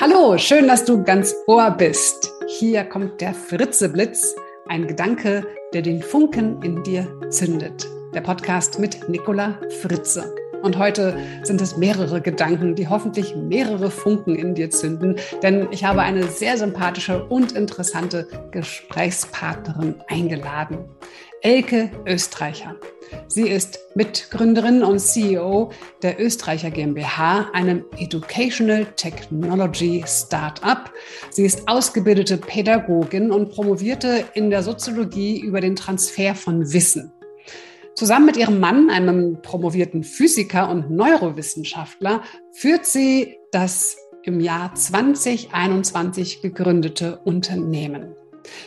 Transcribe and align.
Hallo, 0.00 0.38
schön, 0.38 0.68
dass 0.68 0.84
du 0.84 1.02
ganz 1.02 1.34
ohr 1.48 1.72
bist. 1.72 2.32
Hier 2.46 2.84
kommt 2.84 3.20
der 3.20 3.34
Fritzeblitz, 3.34 4.36
ein 4.68 4.86
Gedanke, 4.86 5.44
der 5.74 5.82
den 5.82 6.02
Funken 6.02 6.62
in 6.62 6.84
dir 6.84 7.08
zündet. 7.30 7.84
Der 8.14 8.20
Podcast 8.20 8.78
mit 8.78 9.08
Nicola 9.08 9.58
Fritze. 9.82 10.32
Und 10.62 10.78
heute 10.78 11.16
sind 11.42 11.60
es 11.60 11.76
mehrere 11.76 12.20
Gedanken, 12.20 12.76
die 12.76 12.86
hoffentlich 12.86 13.34
mehrere 13.34 13.90
Funken 13.90 14.36
in 14.36 14.54
dir 14.54 14.70
zünden, 14.70 15.16
denn 15.42 15.66
ich 15.72 15.82
habe 15.82 16.02
eine 16.02 16.28
sehr 16.28 16.56
sympathische 16.58 17.24
und 17.24 17.52
interessante 17.52 18.28
Gesprächspartnerin 18.52 19.96
eingeladen. 20.06 20.78
Elke 21.42 21.90
Österreicher. 22.04 22.74
Sie 23.28 23.48
ist 23.48 23.78
Mitgründerin 23.94 24.82
und 24.82 24.98
CEO 24.98 25.70
der 26.02 26.20
Österreicher 26.20 26.70
GmbH, 26.70 27.48
einem 27.52 27.84
Educational 27.96 28.86
Technology 28.96 30.04
Startup. 30.06 30.92
Sie 31.30 31.44
ist 31.44 31.68
ausgebildete 31.68 32.38
Pädagogin 32.38 33.30
und 33.30 33.50
promovierte 33.50 34.24
in 34.34 34.50
der 34.50 34.62
Soziologie 34.62 35.40
über 35.40 35.60
den 35.60 35.76
Transfer 35.76 36.34
von 36.34 36.72
Wissen. 36.72 37.12
Zusammen 37.94 38.26
mit 38.26 38.36
ihrem 38.36 38.58
Mann, 38.58 38.90
einem 38.90 39.40
promovierten 39.40 40.02
Physiker 40.02 40.68
und 40.68 40.90
Neurowissenschaftler, 40.90 42.22
führt 42.52 42.84
sie 42.84 43.36
das 43.52 43.96
im 44.24 44.40
Jahr 44.40 44.74
2021 44.74 46.42
gegründete 46.42 47.18
Unternehmen. 47.24 48.14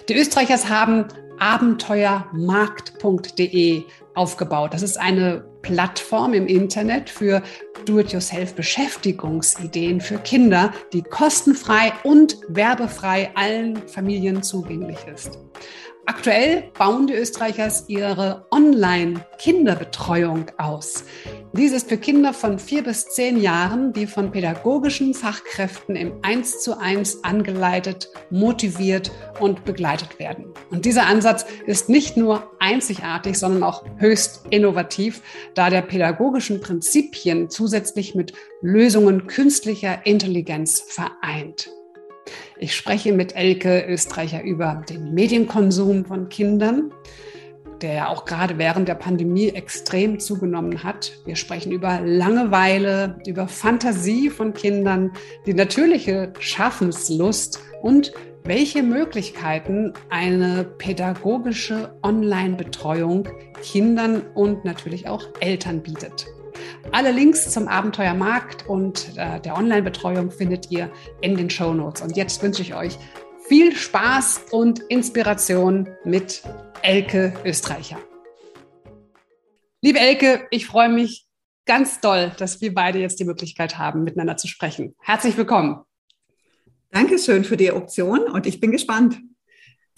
Die 0.10 0.16
Österreichers 0.16 0.70
haben 0.70 1.08
abenteuermarkt.de 1.42 3.84
aufgebaut. 4.14 4.74
Das 4.74 4.84
ist 4.84 5.00
eine 5.00 5.46
Plattform 5.62 6.34
im 6.34 6.48
Internet 6.48 7.10
für 7.10 7.42
Do-it-yourself-Beschäftigungsideen 7.86 10.02
für 10.02 10.18
Kinder, 10.20 10.74
die 10.94 11.02
kostenfrei 11.02 11.94
und 12.04 12.38
werbefrei 12.48 13.32
allen 13.36 13.76
Familien 13.88 14.44
zugänglich 14.44 15.00
ist. 15.14 15.40
Aktuell 16.08 16.72
bauen 16.78 17.06
die 17.06 17.14
Österreichers 17.14 17.86
ihre 17.88 18.48
Online-Kinderbetreuung 18.50 20.46
aus. 20.58 21.04
Dies 21.54 21.74
ist 21.74 21.90
für 21.90 21.98
Kinder 21.98 22.34
von 22.34 22.58
vier 22.58 22.84
bis 22.84 23.06
zehn 23.10 23.40
Jahren, 23.40 23.94
die 23.94 24.08
von 24.08 24.32
pädagogischen 24.32 25.14
Fachkräften 25.14 25.96
im 25.96 26.14
Eins 26.24 26.62
zu 26.62 26.80
eins 26.80 27.24
angeleitet, 27.24 28.10
motiviert 28.32 29.12
und 29.40 29.64
begleitet 29.64 30.18
werden. 30.18 30.46
Und 30.72 30.86
dieser 30.86 31.06
Ansatz 31.06 31.46
ist 31.68 31.88
nicht 31.88 32.18
nur 32.18 32.52
einzigartig, 32.60 33.38
sondern 33.38 33.62
auch 33.62 33.86
höchst 33.98 34.46
innovativ, 34.50 35.22
da 35.54 35.70
der 35.70 35.84
pädagogischen 35.84 36.62
Prinzipien 36.62 37.52
zusätzlich 37.52 38.16
mit 38.16 38.34
Lösungen 38.62 39.28
künstlicher 39.28 40.06
Intelligenz 40.06 40.82
vereint. 40.82 41.70
Ich 42.64 42.76
spreche 42.76 43.12
mit 43.12 43.36
Elke 43.36 43.88
Österreicher 43.88 44.44
über 44.44 44.84
den 44.88 45.16
Medienkonsum 45.16 46.06
von 46.06 46.30
Kindern, 46.30 46.94
der 47.82 47.94
ja 47.94 48.08
auch 48.08 48.26
gerade 48.26 48.60
während 48.60 48.88
der 48.88 48.94
Pandemie 48.94 49.50
extrem 49.50 50.20
zugenommen 50.20 50.84
hat. 50.84 51.12
Wir 51.26 51.36
sprechen 51.36 51.72
über 51.72 52.00
Langeweile, 52.02 53.20
über 53.26 53.48
Fantasie 53.48 54.30
von 54.30 54.54
Kindern, 54.54 55.12
die 55.48 55.56
natürliche 55.56 56.34
Schaffenslust 56.38 57.60
und 57.82 58.14
welche 58.44 58.84
Möglichkeiten 58.84 59.94
eine 60.12 60.64
pädagogische 60.64 61.96
Online-Betreuung 62.04 63.28
Kindern 63.64 64.22
und 64.36 64.66
natürlich 64.66 65.08
auch 65.08 65.30
Eltern 65.40 65.82
bietet. 65.82 66.28
Alle 66.92 67.12
Links 67.12 67.52
zum 67.52 67.68
Abenteuermarkt 67.68 68.68
und 68.68 69.18
äh, 69.18 69.40
der 69.40 69.58
Online-Betreuung 69.58 70.32
findet 70.32 70.72
ihr 70.72 70.92
in 71.22 71.38
den 71.38 71.50
Show 71.50 71.74
Notes. 71.74 72.02
Und 72.02 72.18
jetzt 72.18 72.42
wünsche 72.44 72.62
ich 72.62 72.76
euch 72.76 72.98
viel 73.48 73.76
Spaß 73.76 74.46
und 74.52 74.80
Inspiration 74.90 75.90
mit 76.04 76.44
Elke 76.82 77.34
Österreicher. 77.46 77.98
Liebe 79.82 80.00
Elke, 80.00 80.48
ich 80.52 80.68
freue 80.68 80.90
mich 80.90 81.28
ganz 81.66 82.00
doll, 82.02 82.32
dass 82.38 82.62
wir 82.62 82.74
beide 82.74 83.00
jetzt 83.00 83.20
die 83.20 83.26
Möglichkeit 83.26 83.78
haben, 83.78 84.04
miteinander 84.04 84.38
zu 84.38 84.48
sprechen. 84.48 84.96
Herzlich 85.00 85.38
willkommen. 85.38 85.84
Dankeschön 86.92 87.44
für 87.44 87.58
die 87.58 87.72
Option 87.72 88.24
und 88.24 88.46
ich 88.46 88.60
bin 88.60 88.72
gespannt. 88.72 89.20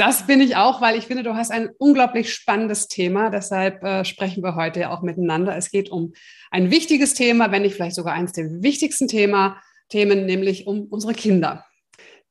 Das 0.06 0.28
bin 0.28 0.42
ich 0.42 0.58
auch, 0.58 0.82
weil 0.82 0.98
ich 0.98 1.06
finde, 1.06 1.24
du 1.24 1.36
hast 1.36 1.50
ein 1.50 1.70
unglaublich 1.78 2.34
spannendes 2.34 2.90
Thema. 2.90 3.30
Deshalb 3.30 3.82
äh, 3.86 4.04
sprechen 4.04 4.44
wir 4.44 4.56
heute 4.56 4.90
auch 4.90 5.02
miteinander. 5.02 5.56
Es 5.56 5.72
geht 5.72 5.90
um 5.90 6.12
ein 6.52 6.72
wichtiges 6.72 7.14
Thema, 7.14 7.54
wenn 7.54 7.62
nicht 7.62 7.76
vielleicht 7.76 7.96
sogar 7.96 8.14
eines 8.14 8.34
der 8.34 8.62
wichtigsten 8.62 9.08
Thema, 9.08 9.62
Themen, 9.88 10.26
nämlich 10.26 10.68
um 10.68 10.88
unsere 10.88 11.14
Kinder. 11.14 11.66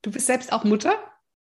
Du 0.03 0.11
bist 0.11 0.27
selbst 0.27 0.53
auch 0.53 0.65
Mutter? 0.65 0.93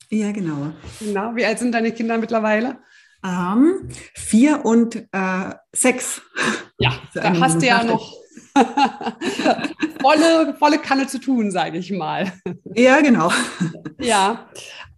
Ja, 0.09 0.31
genau. 0.31 0.73
Genau. 1.01 1.35
Wie 1.35 1.45
alt 1.45 1.59
sind 1.59 1.73
deine 1.73 1.91
Kinder 1.91 2.17
mittlerweile? 2.17 2.79
Ähm, 3.25 3.89
vier 4.15 4.65
und 4.65 5.09
äh, 5.11 5.55
sechs. 5.73 6.23
Ja, 6.79 6.93
da 7.15 7.41
hast 7.41 7.61
du 7.61 7.67
ja 7.67 7.83
noch 7.83 8.21
volle, 10.01 10.55
volle 10.59 10.79
Kanne 10.79 11.07
zu 11.07 11.19
tun, 11.19 11.51
sage 11.51 11.79
ich 11.79 11.91
mal. 11.91 12.33
Ja, 12.75 13.01
genau. 13.01 13.33
Ja, 13.99 14.49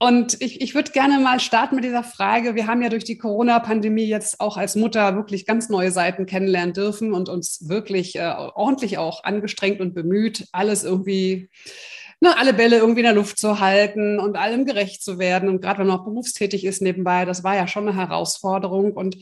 und 0.03 0.43
ich, 0.43 0.61
ich 0.61 0.75
würde 0.75 0.91
gerne 0.91 1.21
mal 1.21 1.39
starten 1.39 1.77
mit 1.77 1.85
dieser 1.85 2.03
Frage. 2.03 2.57
Wir 2.57 2.67
haben 2.67 2.83
ja 2.83 2.89
durch 2.89 3.05
die 3.05 3.19
Corona-Pandemie 3.19 4.07
jetzt 4.07 4.41
auch 4.41 4.57
als 4.57 4.75
Mutter 4.75 5.15
wirklich 5.15 5.47
ganz 5.47 5.69
neue 5.69 5.93
Seiten 5.93 6.27
kennenlernen 6.27 6.75
dürfen 6.75 7.13
und 7.13 7.29
uns 7.29 7.69
wirklich 7.69 8.17
äh, 8.17 8.35
ordentlich 8.55 8.99
auch 8.99 9.23
angestrengt 9.23 9.81
und 9.81 9.95
bemüht, 9.95 10.49
alles 10.51 10.83
irgendwie 10.83 11.51
ne, 12.21 12.37
alle 12.37 12.53
Bälle 12.53 12.79
irgendwie 12.79 13.03
in 13.03 13.07
der 13.07 13.15
Luft 13.15 13.39
zu 13.39 13.61
halten 13.61 14.19
und 14.19 14.37
allem 14.37 14.65
gerecht 14.67 15.05
zu 15.05 15.21
werden. 15.21 15.49
Und 15.49 15.61
gerade 15.61 15.79
wenn 15.79 15.87
man 15.87 16.01
auch 16.01 16.05
berufstätig 16.05 16.65
ist 16.65 16.83
nebenbei, 16.83 17.25
das 17.25 17.45
war 17.45 17.55
ja 17.55 17.69
schon 17.69 17.89
eine 17.89 17.97
Herausforderung. 17.97 18.95
Und 18.95 19.19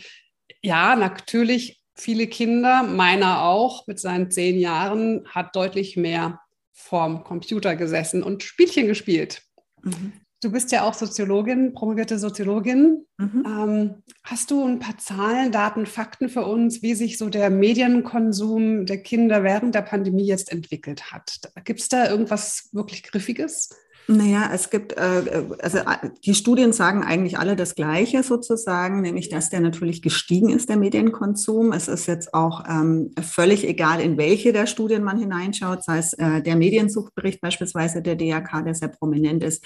ja, 0.62 0.96
natürlich 0.96 1.82
viele 1.94 2.26
Kinder, 2.26 2.84
meiner 2.84 3.42
auch 3.42 3.86
mit 3.86 4.00
seinen 4.00 4.30
zehn 4.30 4.58
Jahren, 4.58 5.26
hat 5.28 5.54
deutlich 5.54 5.98
mehr 5.98 6.40
vorm 6.72 7.22
Computer 7.22 7.76
gesessen 7.76 8.22
und 8.22 8.42
Spielchen 8.42 8.86
gespielt. 8.86 9.42
Mhm. 9.82 10.14
Du 10.42 10.50
bist 10.50 10.72
ja 10.72 10.84
auch 10.88 10.94
Soziologin, 10.94 11.74
promovierte 11.74 12.18
Soziologin. 12.18 13.04
Mhm. 13.18 13.44
Ähm, 13.46 13.94
hast 14.24 14.50
du 14.50 14.64
ein 14.64 14.78
paar 14.78 14.96
Zahlen, 14.96 15.52
Daten, 15.52 15.84
Fakten 15.84 16.30
für 16.30 16.46
uns, 16.46 16.82
wie 16.82 16.94
sich 16.94 17.18
so 17.18 17.28
der 17.28 17.50
Medienkonsum 17.50 18.86
der 18.86 19.02
Kinder 19.02 19.44
während 19.44 19.74
der 19.74 19.82
Pandemie 19.82 20.24
jetzt 20.24 20.50
entwickelt 20.50 21.12
hat? 21.12 21.40
Gibt 21.64 21.80
es 21.80 21.88
da 21.88 22.08
irgendwas 22.08 22.70
wirklich 22.72 23.02
Griffiges? 23.02 23.68
Naja, 24.06 24.50
es 24.52 24.70
gibt, 24.70 24.94
äh, 24.94 25.44
also 25.60 25.78
äh, 25.78 26.10
die 26.24 26.34
Studien 26.34 26.72
sagen 26.72 27.04
eigentlich 27.04 27.38
alle 27.38 27.54
das 27.54 27.74
Gleiche 27.74 28.22
sozusagen, 28.22 29.02
nämlich 29.02 29.28
dass 29.28 29.50
der 29.50 29.60
natürlich 29.60 30.02
gestiegen 30.02 30.48
ist, 30.48 30.68
der 30.68 30.78
Medienkonsum. 30.78 31.72
Es 31.72 31.86
ist 31.86 32.06
jetzt 32.06 32.34
auch 32.34 32.64
ähm, 32.68 33.12
völlig 33.22 33.64
egal, 33.68 34.00
in 34.00 34.16
welche 34.16 34.52
der 34.52 34.66
Studien 34.66 35.04
man 35.04 35.18
hineinschaut, 35.18 35.84
sei 35.84 35.98
es 35.98 36.12
äh, 36.14 36.42
der 36.42 36.56
Mediensuchtbericht 36.56 37.40
beispielsweise 37.40 38.02
der 38.02 38.16
DRK, 38.16 38.62
der 38.64 38.74
sehr 38.74 38.88
prominent 38.88 39.44
ist, 39.44 39.64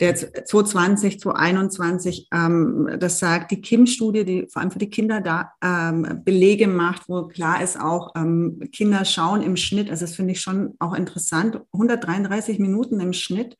der 0.00 0.14
2020, 0.14 1.20
2021, 1.20 2.28
ähm, 2.32 2.96
das 2.98 3.18
sagt 3.18 3.50
die 3.50 3.60
Kim-Studie, 3.60 4.24
die 4.24 4.46
vor 4.50 4.62
allem 4.62 4.70
für 4.70 4.78
die 4.78 4.90
Kinder 4.90 5.20
da 5.20 5.52
ähm, 5.62 6.22
Belege 6.24 6.68
macht, 6.68 7.08
wo 7.08 7.28
klar 7.28 7.62
ist 7.62 7.80
auch, 7.80 8.14
ähm, 8.16 8.60
Kinder 8.72 9.04
schauen 9.04 9.42
im 9.42 9.56
Schnitt, 9.56 9.90
also 9.90 10.04
das 10.04 10.16
finde 10.16 10.32
ich 10.32 10.40
schon 10.40 10.74
auch 10.78 10.94
interessant, 10.94 11.60
133 11.72 12.58
Minuten 12.58 13.00
im 13.00 13.12
Schnitt 13.12 13.56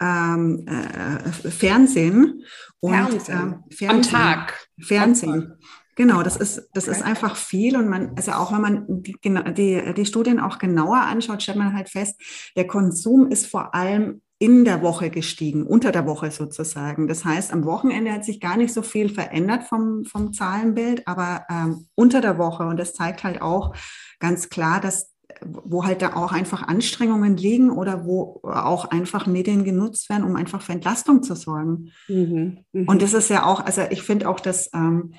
ähm, 0.00 0.66
äh, 0.66 1.50
Fernsehen. 1.50 2.42
Und, 2.80 2.94
Fernsehen. 2.94 3.64
Äh, 3.70 3.74
Fernsehen. 3.74 3.90
Am 3.90 4.02
Tag. 4.02 4.68
Fernsehen. 4.80 5.54
Genau, 5.94 6.22
das 6.22 6.36
ist, 6.36 6.70
das 6.72 6.88
okay. 6.88 6.96
ist 6.96 7.04
einfach 7.04 7.36
viel 7.36 7.76
und 7.76 7.88
man, 7.88 8.12
also 8.16 8.32
auch 8.32 8.50
wenn 8.52 8.62
man 8.62 8.86
die, 8.88 9.14
die, 9.22 9.94
die 9.94 10.06
Studien 10.06 10.40
auch 10.40 10.58
genauer 10.58 11.00
anschaut, 11.02 11.42
stellt 11.42 11.58
man 11.58 11.74
halt 11.74 11.90
fest, 11.90 12.20
der 12.56 12.66
Konsum 12.66 13.30
ist 13.30 13.46
vor 13.46 13.74
allem 13.74 14.22
in 14.42 14.64
der 14.64 14.82
Woche 14.82 15.08
gestiegen, 15.08 15.64
unter 15.64 15.92
der 15.92 16.04
Woche 16.04 16.32
sozusagen. 16.32 17.06
Das 17.06 17.24
heißt, 17.24 17.52
am 17.52 17.64
Wochenende 17.64 18.10
hat 18.12 18.24
sich 18.24 18.40
gar 18.40 18.56
nicht 18.56 18.74
so 18.74 18.82
viel 18.82 19.08
verändert 19.08 19.62
vom, 19.62 20.04
vom 20.04 20.32
Zahlenbild, 20.32 21.06
aber 21.06 21.46
ähm, 21.48 21.86
unter 21.94 22.20
der 22.20 22.38
Woche. 22.38 22.64
Und 22.64 22.76
das 22.76 22.92
zeigt 22.92 23.22
halt 23.22 23.40
auch 23.40 23.72
ganz 24.18 24.48
klar, 24.48 24.80
dass 24.80 25.12
wo 25.44 25.84
halt 25.84 26.02
da 26.02 26.14
auch 26.14 26.32
einfach 26.32 26.66
Anstrengungen 26.66 27.36
liegen 27.36 27.70
oder 27.70 28.04
wo 28.04 28.40
auch 28.42 28.86
einfach 28.86 29.26
Medien 29.26 29.62
genutzt 29.62 30.10
werden, 30.10 30.24
um 30.24 30.34
einfach 30.34 30.60
für 30.60 30.72
Entlastung 30.72 31.22
zu 31.22 31.36
sorgen. 31.36 31.92
Mhm, 32.08 32.58
mh. 32.72 32.90
Und 32.90 33.00
das 33.00 33.14
ist 33.14 33.30
ja 33.30 33.46
auch, 33.46 33.64
also 33.64 33.82
ich 33.90 34.02
finde 34.02 34.28
auch, 34.28 34.40
dass 34.40 34.70
ähm, 34.74 35.14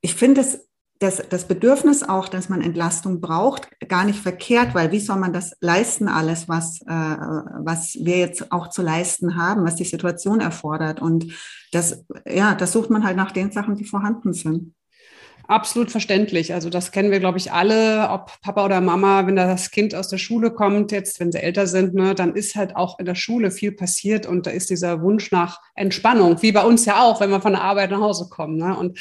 ich 0.00 0.14
finde 0.14 0.40
es 0.40 0.66
das, 1.02 1.22
das 1.28 1.48
Bedürfnis 1.48 2.02
auch, 2.02 2.28
dass 2.28 2.48
man 2.48 2.62
Entlastung 2.62 3.20
braucht, 3.20 3.68
gar 3.88 4.04
nicht 4.04 4.20
verkehrt, 4.20 4.74
weil 4.74 4.92
wie 4.92 5.00
soll 5.00 5.18
man 5.18 5.32
das 5.32 5.56
leisten, 5.60 6.08
alles, 6.08 6.48
was, 6.48 6.80
äh, 6.82 6.86
was 6.86 7.96
wir 8.00 8.18
jetzt 8.18 8.52
auch 8.52 8.68
zu 8.68 8.82
leisten 8.82 9.36
haben, 9.36 9.64
was 9.64 9.76
die 9.76 9.84
Situation 9.84 10.40
erfordert. 10.40 11.02
Und 11.02 11.32
das, 11.72 12.04
ja, 12.26 12.54
das 12.54 12.72
sucht 12.72 12.90
man 12.90 13.04
halt 13.04 13.16
nach 13.16 13.32
den 13.32 13.50
Sachen, 13.50 13.74
die 13.74 13.84
vorhanden 13.84 14.32
sind. 14.32 14.74
absolut 15.48 15.90
verständlich. 15.90 16.54
Also 16.54 16.70
das 16.70 16.92
kennen 16.92 17.10
wir, 17.10 17.20
glaube 17.20 17.38
ich, 17.38 17.52
alle, 17.52 18.08
ob 18.10 18.40
Papa 18.40 18.64
oder 18.64 18.80
Mama, 18.80 19.26
wenn 19.26 19.36
das 19.36 19.70
Kind 19.70 19.94
aus 19.94 20.08
der 20.08 20.18
Schule 20.18 20.50
kommt, 20.52 20.92
jetzt, 20.92 21.20
wenn 21.20 21.32
sie 21.32 21.42
älter 21.42 21.66
sind, 21.66 21.94
ne, 21.94 22.14
dann 22.14 22.34
ist 22.34 22.54
halt 22.54 22.76
auch 22.76 22.98
in 22.98 23.06
der 23.06 23.14
Schule 23.14 23.50
viel 23.50 23.72
passiert 23.72 24.26
und 24.26 24.46
da 24.46 24.50
ist 24.50 24.70
dieser 24.70 25.02
Wunsch 25.02 25.30
nach 25.30 25.60
Entspannung, 25.74 26.40
wie 26.42 26.52
bei 26.52 26.64
uns 26.64 26.84
ja 26.84 27.02
auch, 27.02 27.20
wenn 27.20 27.30
wir 27.30 27.40
von 27.40 27.52
der 27.52 27.62
Arbeit 27.62 27.90
nach 27.90 28.00
Hause 28.00 28.28
kommen. 28.30 28.56
Ne? 28.56 28.76
Und 28.76 28.98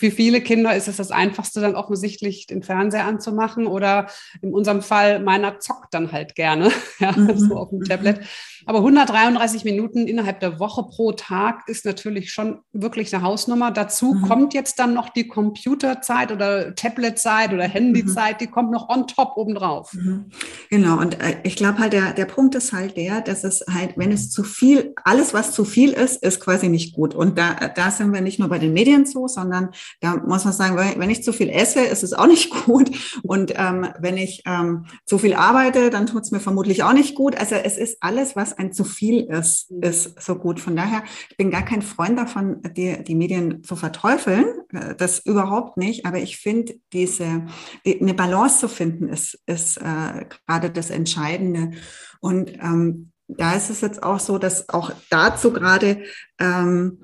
für 0.00 0.10
viele 0.10 0.40
Kinder 0.40 0.74
ist 0.74 0.88
es 0.88 0.96
das 0.96 1.10
Einfachste, 1.10 1.60
dann 1.60 1.74
offensichtlich 1.74 2.46
den 2.46 2.62
Fernseher 2.62 3.04
anzumachen 3.04 3.66
oder 3.66 4.06
in 4.40 4.54
unserem 4.54 4.80
Fall, 4.80 5.20
meiner 5.20 5.58
zockt 5.58 5.92
dann 5.92 6.10
halt 6.10 6.34
gerne, 6.34 6.72
ja, 7.00 7.12
mhm. 7.12 7.36
so 7.36 7.58
auf 7.58 7.68
dem 7.68 7.84
Tablet. 7.84 8.20
Aber 8.66 8.78
133 8.78 9.64
Minuten 9.64 10.06
innerhalb 10.06 10.40
der 10.40 10.58
Woche 10.58 10.84
pro 10.84 11.12
Tag 11.12 11.68
ist 11.68 11.84
natürlich 11.84 12.32
schon 12.32 12.60
wirklich 12.72 13.14
eine 13.14 13.24
Hausnummer. 13.24 13.70
Dazu 13.70 14.14
mhm. 14.14 14.22
kommt 14.22 14.54
jetzt 14.54 14.78
dann 14.78 14.94
noch 14.94 15.08
die 15.08 15.28
Computerzeit 15.28 16.32
oder 16.32 16.74
Tabletzeit 16.74 17.52
oder 17.52 17.64
Handyzeit, 17.64 18.34
mhm. 18.34 18.38
die 18.38 18.46
kommt 18.46 18.70
noch 18.70 18.88
on 18.88 19.06
top 19.06 19.36
obendrauf. 19.36 19.92
Mhm. 19.92 20.26
Genau, 20.70 20.98
und 20.98 21.20
äh, 21.20 21.36
ich 21.44 21.56
glaube 21.56 21.78
halt, 21.78 21.92
der, 21.92 22.12
der 22.12 22.26
Punkt 22.26 22.54
ist 22.54 22.72
halt 22.72 22.96
der, 22.96 23.20
dass 23.20 23.44
es 23.44 23.64
halt, 23.72 23.96
wenn 23.96 24.12
es 24.12 24.30
zu 24.30 24.44
viel, 24.44 24.94
alles, 25.04 25.34
was 25.34 25.52
zu 25.52 25.64
viel 25.64 25.92
ist, 25.92 26.22
ist 26.22 26.40
quasi 26.40 26.68
nicht 26.68 26.94
gut. 26.94 27.14
Und 27.14 27.38
da, 27.38 27.54
da 27.74 27.90
sind 27.90 28.12
wir 28.12 28.20
nicht 28.20 28.38
nur 28.38 28.48
bei 28.48 28.58
den 28.58 28.72
Medien 28.72 29.06
so, 29.06 29.28
sondern 29.28 29.70
da 30.00 30.16
muss 30.16 30.44
man 30.44 30.52
sagen, 30.52 30.76
wenn 30.76 31.10
ich 31.10 31.22
zu 31.22 31.32
viel 31.32 31.48
esse, 31.48 31.80
ist 31.80 32.02
es 32.02 32.12
auch 32.12 32.26
nicht 32.26 32.50
gut. 32.64 32.90
Und 33.22 33.52
ähm, 33.56 33.88
wenn 33.98 34.16
ich 34.16 34.42
ähm, 34.46 34.86
zu 35.04 35.18
viel 35.18 35.34
arbeite, 35.34 35.90
dann 35.90 36.06
tut 36.06 36.22
es 36.22 36.30
mir 36.30 36.40
vermutlich 36.40 36.82
auch 36.82 36.92
nicht 36.92 37.14
gut. 37.14 37.36
Also 37.36 37.54
es 37.54 37.76
ist 37.76 37.98
alles, 38.00 38.36
was 38.36 38.49
ein 38.58 38.72
zu 38.72 38.84
viel 38.84 39.24
ist, 39.24 39.70
ist 39.70 40.20
so 40.20 40.34
gut. 40.36 40.60
Von 40.60 40.76
daher, 40.76 41.02
ich 41.28 41.36
bin 41.36 41.50
gar 41.50 41.64
kein 41.64 41.82
Freund 41.82 42.18
davon, 42.18 42.60
die, 42.76 43.02
die 43.04 43.14
Medien 43.14 43.62
zu 43.62 43.76
verteufeln. 43.76 44.46
Äh, 44.72 44.94
das 44.96 45.20
überhaupt 45.20 45.76
nicht. 45.76 46.06
Aber 46.06 46.18
ich 46.18 46.38
finde, 46.38 46.74
diese, 46.92 47.46
die, 47.84 48.00
eine 48.00 48.14
Balance 48.14 48.60
zu 48.60 48.68
finden, 48.68 49.08
ist, 49.08 49.38
ist 49.46 49.78
äh, 49.78 50.26
gerade 50.46 50.70
das 50.70 50.90
Entscheidende. 50.90 51.72
Und 52.20 52.52
ähm, 52.62 53.12
da 53.28 53.54
ist 53.54 53.70
es 53.70 53.80
jetzt 53.80 54.02
auch 54.02 54.20
so, 54.20 54.38
dass 54.38 54.68
auch 54.68 54.92
dazu 55.08 55.52
gerade 55.52 56.02
ähm, 56.38 57.00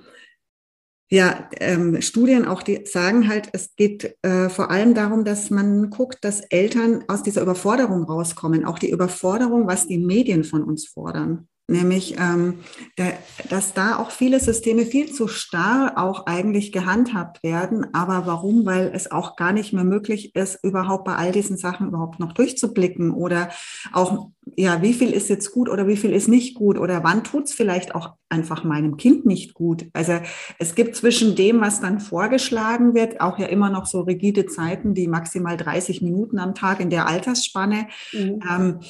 ja, 1.09 1.49
ähm, 1.61 2.03
Studien 2.03 2.47
auch, 2.47 2.63
die 2.63 2.85
sagen 2.85 3.29
halt, 3.29 3.51
es 3.53 3.77
geht 3.77 4.17
äh, 4.23 4.49
vor 4.49 4.71
allem 4.71 4.95
darum, 4.95 5.25
dass 5.25 5.51
man 5.51 5.89
guckt, 5.91 6.25
dass 6.25 6.41
Eltern 6.41 7.05
aus 7.07 7.23
dieser 7.23 7.43
Überforderung 7.43 8.05
rauskommen, 8.05 8.65
auch 8.65 8.79
die 8.79 8.91
Überforderung, 8.91 9.69
was 9.69 9.87
die 9.87 9.99
Medien 9.99 10.43
von 10.43 10.65
uns 10.65 10.89
fordern. 10.89 11.49
Nämlich, 11.69 12.17
ähm, 12.17 12.61
der, 12.97 13.15
dass 13.51 13.75
da 13.75 13.99
auch 13.99 14.13
viele 14.13 14.39
Systeme 14.39 14.87
viel 14.87 15.13
zu 15.13 15.27
starr 15.27 15.95
auch 15.97 16.27
eigentlich 16.27 16.71
gehandhabt 16.71 17.43
werden. 17.43 17.93
Aber 17.93 18.25
warum? 18.25 18.65
Weil 18.67 18.93
es 18.95 19.11
auch 19.11 19.35
gar 19.35 19.53
nicht 19.53 19.73
mehr 19.73 19.83
möglich 19.83 20.37
ist, 20.37 20.63
überhaupt 20.63 21.05
bei 21.05 21.17
all 21.17 21.33
diesen 21.33 21.57
Sachen 21.57 21.89
überhaupt 21.89 22.21
noch 22.21 22.33
durchzublicken 22.35 23.11
oder 23.11 23.51
auch, 23.93 24.29
ja, 24.55 24.81
wie 24.81 24.93
viel 24.93 25.11
ist 25.11 25.29
jetzt 25.29 25.51
gut 25.51 25.69
oder 25.69 25.89
wie 25.89 25.97
viel 25.97 26.13
ist 26.13 26.29
nicht 26.29 26.55
gut 26.55 26.79
oder 26.79 27.03
wann 27.03 27.25
tut's 27.25 27.53
vielleicht 27.53 27.97
auch 27.97 28.15
einfach 28.29 28.63
meinem 28.63 28.97
Kind 28.97 29.27
nicht 29.27 29.53
gut. 29.53 29.87
Also 29.93 30.21
es 30.61 30.77
gibt 30.77 30.95
zwischen 30.95 31.35
dem, 31.35 31.61
was 31.61 31.81
dann 31.81 31.99
vorgeschlagen 31.99 32.95
wird, 32.95 33.21
auch 33.21 33.41
ja 33.41 33.47
immer 33.47 33.71
noch 33.71 33.87
so 33.87 34.03
rigide 34.03 34.47
Zeiten, 34.47 34.95
die 34.95 35.09
maximal 35.09 35.57
30 35.57 36.01
Minuten 36.01 36.39
am 36.39 36.55
Tag 36.55 36.79
in 36.79 36.91
der 36.91 37.09
Altersspanne. 37.09 37.89
Mhm. 38.13 38.41
Ähm, 38.49 38.81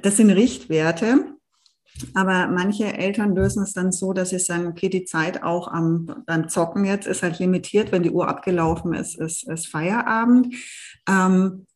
das 0.00 0.16
sind 0.16 0.30
Richtwerte. 0.30 1.36
Aber 2.14 2.48
manche 2.48 2.92
Eltern 2.92 3.34
lösen 3.34 3.62
es 3.62 3.72
dann 3.72 3.92
so, 3.92 4.12
dass 4.12 4.30
sie 4.30 4.38
sagen, 4.38 4.66
okay, 4.66 4.88
die 4.88 5.04
Zeit 5.04 5.42
auch 5.42 5.68
am, 5.68 6.22
beim 6.26 6.48
Zocken 6.48 6.84
jetzt 6.84 7.06
ist 7.06 7.22
halt 7.22 7.38
limitiert. 7.38 7.92
Wenn 7.92 8.02
die 8.02 8.10
Uhr 8.10 8.28
abgelaufen 8.28 8.94
ist, 8.94 9.18
ist, 9.18 9.48
ist 9.48 9.68
Feierabend. 9.68 10.54
Ähm, 11.08 11.66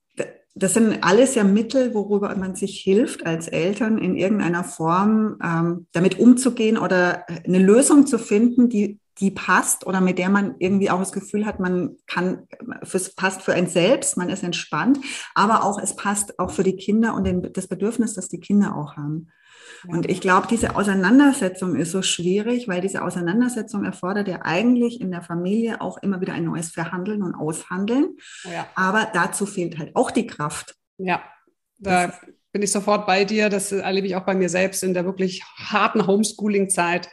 das 0.56 0.74
sind 0.74 1.02
alles 1.02 1.34
ja 1.34 1.42
Mittel, 1.42 1.94
worüber 1.94 2.34
man 2.36 2.54
sich 2.54 2.78
hilft 2.78 3.26
als 3.26 3.48
Eltern 3.48 3.98
in 3.98 4.14
irgendeiner 4.14 4.62
Form 4.62 5.36
ähm, 5.42 5.86
damit 5.92 6.20
umzugehen 6.20 6.78
oder 6.78 7.24
eine 7.44 7.58
Lösung 7.58 8.06
zu 8.06 8.18
finden, 8.18 8.68
die 8.68 9.00
die 9.18 9.30
passt 9.30 9.86
oder 9.86 10.00
mit 10.00 10.18
der 10.18 10.28
man 10.28 10.56
irgendwie 10.58 10.90
auch 10.90 10.98
das 10.98 11.12
Gefühl 11.12 11.46
hat, 11.46 11.60
man 11.60 11.96
kann, 12.06 12.48
es 12.80 13.14
passt 13.14 13.42
für 13.42 13.54
ein 13.54 13.68
selbst, 13.68 14.16
man 14.16 14.28
ist 14.28 14.42
entspannt, 14.42 14.98
aber 15.34 15.64
auch 15.64 15.78
es 15.78 15.94
passt 15.94 16.38
auch 16.38 16.50
für 16.50 16.64
die 16.64 16.76
Kinder 16.76 17.14
und 17.14 17.24
den, 17.24 17.52
das 17.52 17.68
Bedürfnis, 17.68 18.14
das 18.14 18.28
die 18.28 18.40
Kinder 18.40 18.76
auch 18.76 18.96
haben. 18.96 19.28
Und 19.88 20.08
ich 20.08 20.20
glaube, 20.20 20.46
diese 20.48 20.76
Auseinandersetzung 20.76 21.76
ist 21.76 21.90
so 21.90 22.02
schwierig, 22.02 22.68
weil 22.68 22.80
diese 22.80 23.02
Auseinandersetzung 23.02 23.84
erfordert 23.84 24.28
ja 24.28 24.40
eigentlich 24.42 25.00
in 25.00 25.10
der 25.10 25.22
Familie 25.22 25.80
auch 25.80 25.98
immer 26.02 26.20
wieder 26.20 26.32
ein 26.32 26.44
neues 26.44 26.70
Verhandeln 26.70 27.22
und 27.22 27.34
Aushandeln. 27.34 28.16
Ja. 28.44 28.66
Aber 28.74 29.08
dazu 29.12 29.46
fehlt 29.46 29.78
halt 29.78 29.94
auch 29.94 30.10
die 30.10 30.26
Kraft. 30.26 30.74
Ja, 30.98 31.22
da 31.78 32.12
bin 32.52 32.62
ich 32.62 32.70
sofort 32.70 33.06
bei 33.06 33.24
dir. 33.24 33.48
Das 33.48 33.72
erlebe 33.72 34.06
ich 34.06 34.16
auch 34.16 34.24
bei 34.24 34.34
mir 34.34 34.48
selbst 34.48 34.82
in 34.82 34.94
der 34.94 35.04
wirklich 35.04 35.42
harten 35.58 36.06
Homeschooling-Zeit 36.06 37.08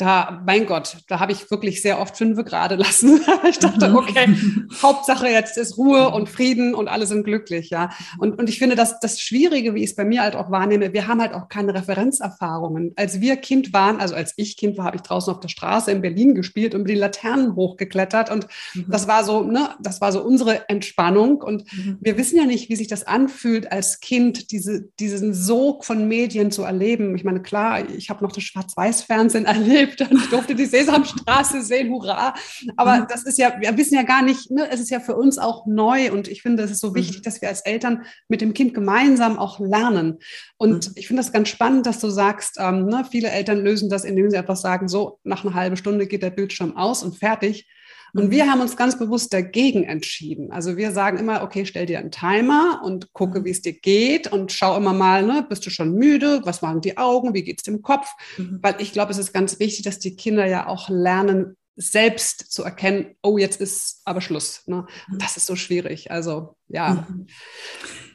da, 0.00 0.42
mein 0.46 0.66
Gott, 0.66 0.96
da 1.08 1.20
habe 1.20 1.32
ich 1.32 1.50
wirklich 1.50 1.82
sehr 1.82 2.00
oft 2.00 2.16
fünfe 2.16 2.42
gerade 2.42 2.76
lassen. 2.76 3.20
ich 3.48 3.58
dachte, 3.58 3.90
mhm. 3.90 3.96
okay, 3.96 4.34
Hauptsache 4.80 5.28
jetzt 5.28 5.58
ist 5.58 5.76
Ruhe 5.76 6.10
und 6.10 6.28
Frieden 6.28 6.74
und 6.74 6.88
alle 6.88 7.06
sind 7.06 7.24
glücklich, 7.24 7.68
ja. 7.70 7.90
Und, 8.18 8.38
und 8.38 8.48
ich 8.48 8.58
finde, 8.58 8.76
dass 8.76 8.98
das 9.00 9.20
Schwierige, 9.20 9.74
wie 9.74 9.82
ich 9.82 9.90
es 9.90 9.96
bei 9.96 10.04
mir 10.04 10.22
halt 10.22 10.36
auch 10.36 10.50
wahrnehme, 10.50 10.92
wir 10.94 11.06
haben 11.06 11.20
halt 11.20 11.34
auch 11.34 11.48
keine 11.48 11.74
Referenzerfahrungen. 11.74 12.92
Als 12.96 13.20
wir 13.20 13.36
Kind 13.36 13.72
waren, 13.74 14.00
also 14.00 14.14
als 14.14 14.32
ich 14.36 14.56
Kind 14.56 14.78
war, 14.78 14.86
habe 14.86 14.96
ich 14.96 15.02
draußen 15.02 15.32
auf 15.32 15.40
der 15.40 15.48
Straße 15.48 15.90
in 15.90 16.00
Berlin 16.00 16.34
gespielt 16.34 16.74
und 16.74 16.82
mit 16.82 16.90
den 16.90 16.98
Laternen 16.98 17.54
hochgeklettert 17.54 18.30
und 18.30 18.46
mhm. 18.74 18.86
das 18.88 19.06
war 19.06 19.24
so, 19.24 19.42
ne, 19.42 19.70
das 19.80 20.00
war 20.00 20.12
so 20.12 20.22
unsere 20.22 20.68
Entspannung 20.68 21.42
und 21.42 21.70
mhm. 21.72 21.98
wir 22.00 22.16
wissen 22.16 22.38
ja 22.38 22.46
nicht, 22.46 22.70
wie 22.70 22.76
sich 22.76 22.88
das 22.88 23.06
anfühlt 23.06 23.70
als 23.70 24.00
Kind, 24.00 24.50
diese, 24.50 24.88
diesen 24.98 25.34
Sog 25.34 25.84
von 25.84 26.08
Medien 26.08 26.50
zu 26.50 26.62
erleben. 26.62 27.14
Ich 27.16 27.24
meine, 27.24 27.42
klar, 27.42 27.88
ich 27.90 28.08
habe 28.08 28.24
noch 28.24 28.32
das 28.32 28.44
Schwarz-Weiß-Fernsehen 28.44 29.44
erlebt, 29.50 29.89
und 30.10 30.18
ich 30.18 30.28
durfte 30.30 30.54
die 30.54 30.66
Sesamstraße 30.66 31.62
sehen, 31.62 31.90
hurra. 31.90 32.34
Aber 32.76 32.96
mhm. 32.96 33.06
das 33.08 33.24
ist 33.24 33.38
ja, 33.38 33.54
wir 33.58 33.76
wissen 33.76 33.94
ja 33.94 34.02
gar 34.02 34.22
nicht, 34.22 34.50
ne, 34.50 34.68
es 34.70 34.80
ist 34.80 34.90
ja 34.90 35.00
für 35.00 35.16
uns 35.16 35.38
auch 35.38 35.66
neu 35.66 36.12
und 36.12 36.28
ich 36.28 36.42
finde, 36.42 36.62
es 36.62 36.70
ist 36.70 36.80
so 36.80 36.94
wichtig, 36.94 37.18
mhm. 37.18 37.22
dass 37.22 37.40
wir 37.40 37.48
als 37.48 37.62
Eltern 37.62 38.04
mit 38.28 38.40
dem 38.40 38.54
Kind 38.54 38.74
gemeinsam 38.74 39.38
auch 39.38 39.58
lernen. 39.58 40.18
Und 40.56 40.88
mhm. 40.88 40.92
ich 40.96 41.06
finde 41.06 41.22
das 41.22 41.32
ganz 41.32 41.48
spannend, 41.48 41.86
dass 41.86 41.98
du 42.00 42.10
sagst, 42.10 42.56
ähm, 42.58 42.86
ne, 42.86 43.06
viele 43.10 43.30
Eltern 43.30 43.58
lösen 43.58 43.88
das, 43.88 44.04
indem 44.04 44.30
sie 44.30 44.38
einfach 44.38 44.56
sagen, 44.56 44.88
so, 44.88 45.18
nach 45.24 45.44
einer 45.44 45.54
halben 45.54 45.76
Stunde 45.76 46.06
geht 46.06 46.22
der 46.22 46.30
Bildschirm 46.30 46.76
aus 46.76 47.02
und 47.02 47.18
fertig. 47.18 47.66
Und 48.14 48.30
wir 48.30 48.50
haben 48.50 48.60
uns 48.60 48.76
ganz 48.76 48.98
bewusst 48.98 49.32
dagegen 49.32 49.84
entschieden. 49.84 50.52
Also 50.52 50.76
wir 50.76 50.92
sagen 50.92 51.18
immer, 51.18 51.42
okay, 51.42 51.66
stell 51.66 51.86
dir 51.86 51.98
einen 51.98 52.10
Timer 52.10 52.82
und 52.84 53.12
gucke, 53.12 53.40
mhm. 53.40 53.44
wie 53.44 53.50
es 53.50 53.62
dir 53.62 53.72
geht 53.72 54.32
und 54.32 54.52
schau 54.52 54.76
immer 54.76 54.92
mal, 54.92 55.24
ne, 55.24 55.46
bist 55.48 55.64
du 55.66 55.70
schon 55.70 55.94
müde? 55.94 56.40
Was 56.44 56.62
machen 56.62 56.80
die 56.80 56.96
Augen? 56.96 57.34
Wie 57.34 57.42
geht 57.42 57.58
es 57.58 57.64
dem 57.64 57.82
Kopf? 57.82 58.08
Mhm. 58.36 58.58
Weil 58.62 58.76
ich 58.80 58.92
glaube, 58.92 59.12
es 59.12 59.18
ist 59.18 59.32
ganz 59.32 59.58
wichtig, 59.58 59.84
dass 59.84 59.98
die 59.98 60.16
Kinder 60.16 60.46
ja 60.46 60.66
auch 60.66 60.88
lernen, 60.88 61.56
selbst 61.76 62.52
zu 62.52 62.62
erkennen, 62.62 63.14
oh, 63.22 63.38
jetzt 63.38 63.60
ist 63.60 64.02
aber 64.04 64.20
Schluss. 64.20 64.62
Ne? 64.66 64.86
Mhm. 65.08 65.18
Das 65.18 65.36
ist 65.36 65.46
so 65.46 65.56
schwierig. 65.56 66.10
Also 66.10 66.56
ja. 66.68 67.06
Mhm. 67.08 67.26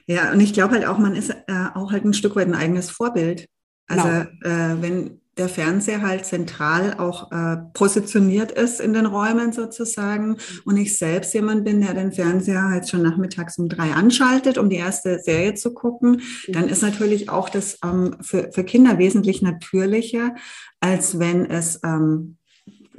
Ja, 0.08 0.31
und 0.31 0.39
ich 0.39 0.53
glaube 0.53 0.75
halt 0.75 0.86
auch, 0.86 1.00
man 1.00 1.15
ist 1.15 1.31
äh, 1.31 1.67
auch 1.74 1.91
halt 1.91 2.05
ein 2.05 2.13
Stück 2.13 2.36
weit 2.36 2.48
ein 2.48 2.55
eigenes 2.55 2.91
Vorbild. 2.91 3.48
Also 3.88 4.03
genau. 4.08 4.24
äh, 4.43 4.81
wenn 4.81 5.22
der 5.38 5.50
Fernseher 5.50 6.01
halt 6.01 6.25
zentral 6.25 6.96
auch 6.98 7.32
äh, 7.32 7.58
positioniert 7.74 8.51
ist 8.51 8.80
in 8.80 8.94
den 8.94 9.06
Räumen 9.06 9.51
sozusagen. 9.51 10.38
Und 10.63 10.77
ich 10.77 10.98
selbst 10.98 11.34
jemand 11.34 11.65
bin, 11.65 11.82
der 11.82 11.94
den 11.94 12.12
Fernseher 12.12 12.70
halt 12.70 12.89
schon 12.89 13.01
nachmittags 13.01 13.58
um 13.58 13.68
drei 13.68 13.92
anschaltet, 13.92 14.58
um 14.58 14.70
die 14.70 14.77
erste 14.77 15.20
Serie 15.20 15.54
zu 15.56 15.74
gucken, 15.74 16.22
dann 16.48 16.70
ist 16.70 16.82
natürlich 16.82 17.30
auch 17.30 17.50
das 17.50 17.77
ähm, 17.84 18.15
für, 18.22 18.51
für 18.51 18.63
Kinder 18.63 18.98
wesentlich 18.98 19.42
natürlicher, 19.42 20.36
als 20.80 21.20
wenn 21.20 21.46
es 21.46 21.80
ähm, 21.84 22.38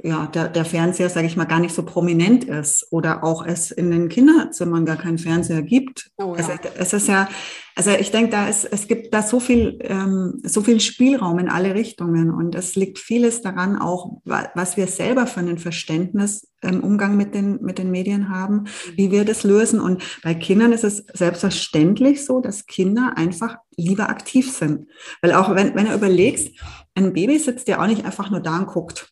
ja, 0.07 0.25
der, 0.27 0.47
der 0.47 0.63
Fernseher, 0.63 1.09
sage 1.09 1.27
ich 1.27 1.35
mal, 1.35 1.43
gar 1.43 1.59
nicht 1.59 1.75
so 1.75 1.83
prominent 1.83 2.45
ist 2.45 2.87
oder 2.91 3.25
auch 3.25 3.45
es 3.45 3.71
in 3.71 3.91
den 3.91 4.07
Kinderzimmern 4.07 4.85
gar 4.85 4.95
keinen 4.95 5.17
Fernseher 5.17 5.61
gibt. 5.61 6.09
Oh, 6.15 6.33
ja. 6.33 6.35
also, 6.35 6.51
es 6.77 6.93
ist 6.93 7.07
ja, 7.09 7.27
also 7.75 7.91
ich 7.91 8.09
denke, 8.11 8.31
da 8.31 8.47
ist, 8.47 8.63
es 8.63 8.87
gibt 8.87 9.13
da 9.13 9.21
so 9.21 9.41
viel, 9.41 9.79
ähm, 9.81 10.39
so 10.43 10.61
viel 10.61 10.79
Spielraum 10.79 11.39
in 11.39 11.49
alle 11.49 11.75
Richtungen 11.75 12.31
und 12.31 12.55
es 12.55 12.77
liegt 12.77 12.99
vieles 12.99 13.41
daran 13.41 13.77
auch, 13.77 14.21
was 14.23 14.77
wir 14.77 14.87
selber 14.87 15.27
für 15.27 15.41
ein 15.41 15.57
Verständnis 15.57 16.47
im 16.61 16.81
Umgang 16.81 17.17
mit 17.17 17.35
den, 17.35 17.61
mit 17.61 17.77
den 17.77 17.91
Medien 17.91 18.29
haben, 18.29 18.65
wie 18.95 19.11
wir 19.11 19.25
das 19.25 19.43
lösen. 19.43 19.81
Und 19.81 20.01
bei 20.23 20.35
Kindern 20.35 20.71
ist 20.71 20.85
es 20.85 21.05
selbstverständlich 21.13 22.23
so, 22.23 22.39
dass 22.39 22.65
Kinder 22.65 23.13
einfach 23.17 23.57
lieber 23.75 24.09
aktiv 24.09 24.49
sind. 24.51 24.87
Weil 25.21 25.33
auch 25.33 25.53
wenn, 25.53 25.75
wenn 25.75 25.87
du 25.87 25.93
überlegst, 25.93 26.57
ein 26.95 27.11
Baby 27.11 27.37
sitzt 27.39 27.67
ja 27.67 27.81
auch 27.81 27.87
nicht 27.87 28.05
einfach 28.05 28.31
nur 28.31 28.39
da 28.39 28.57
und 28.57 28.67
guckt 28.67 29.11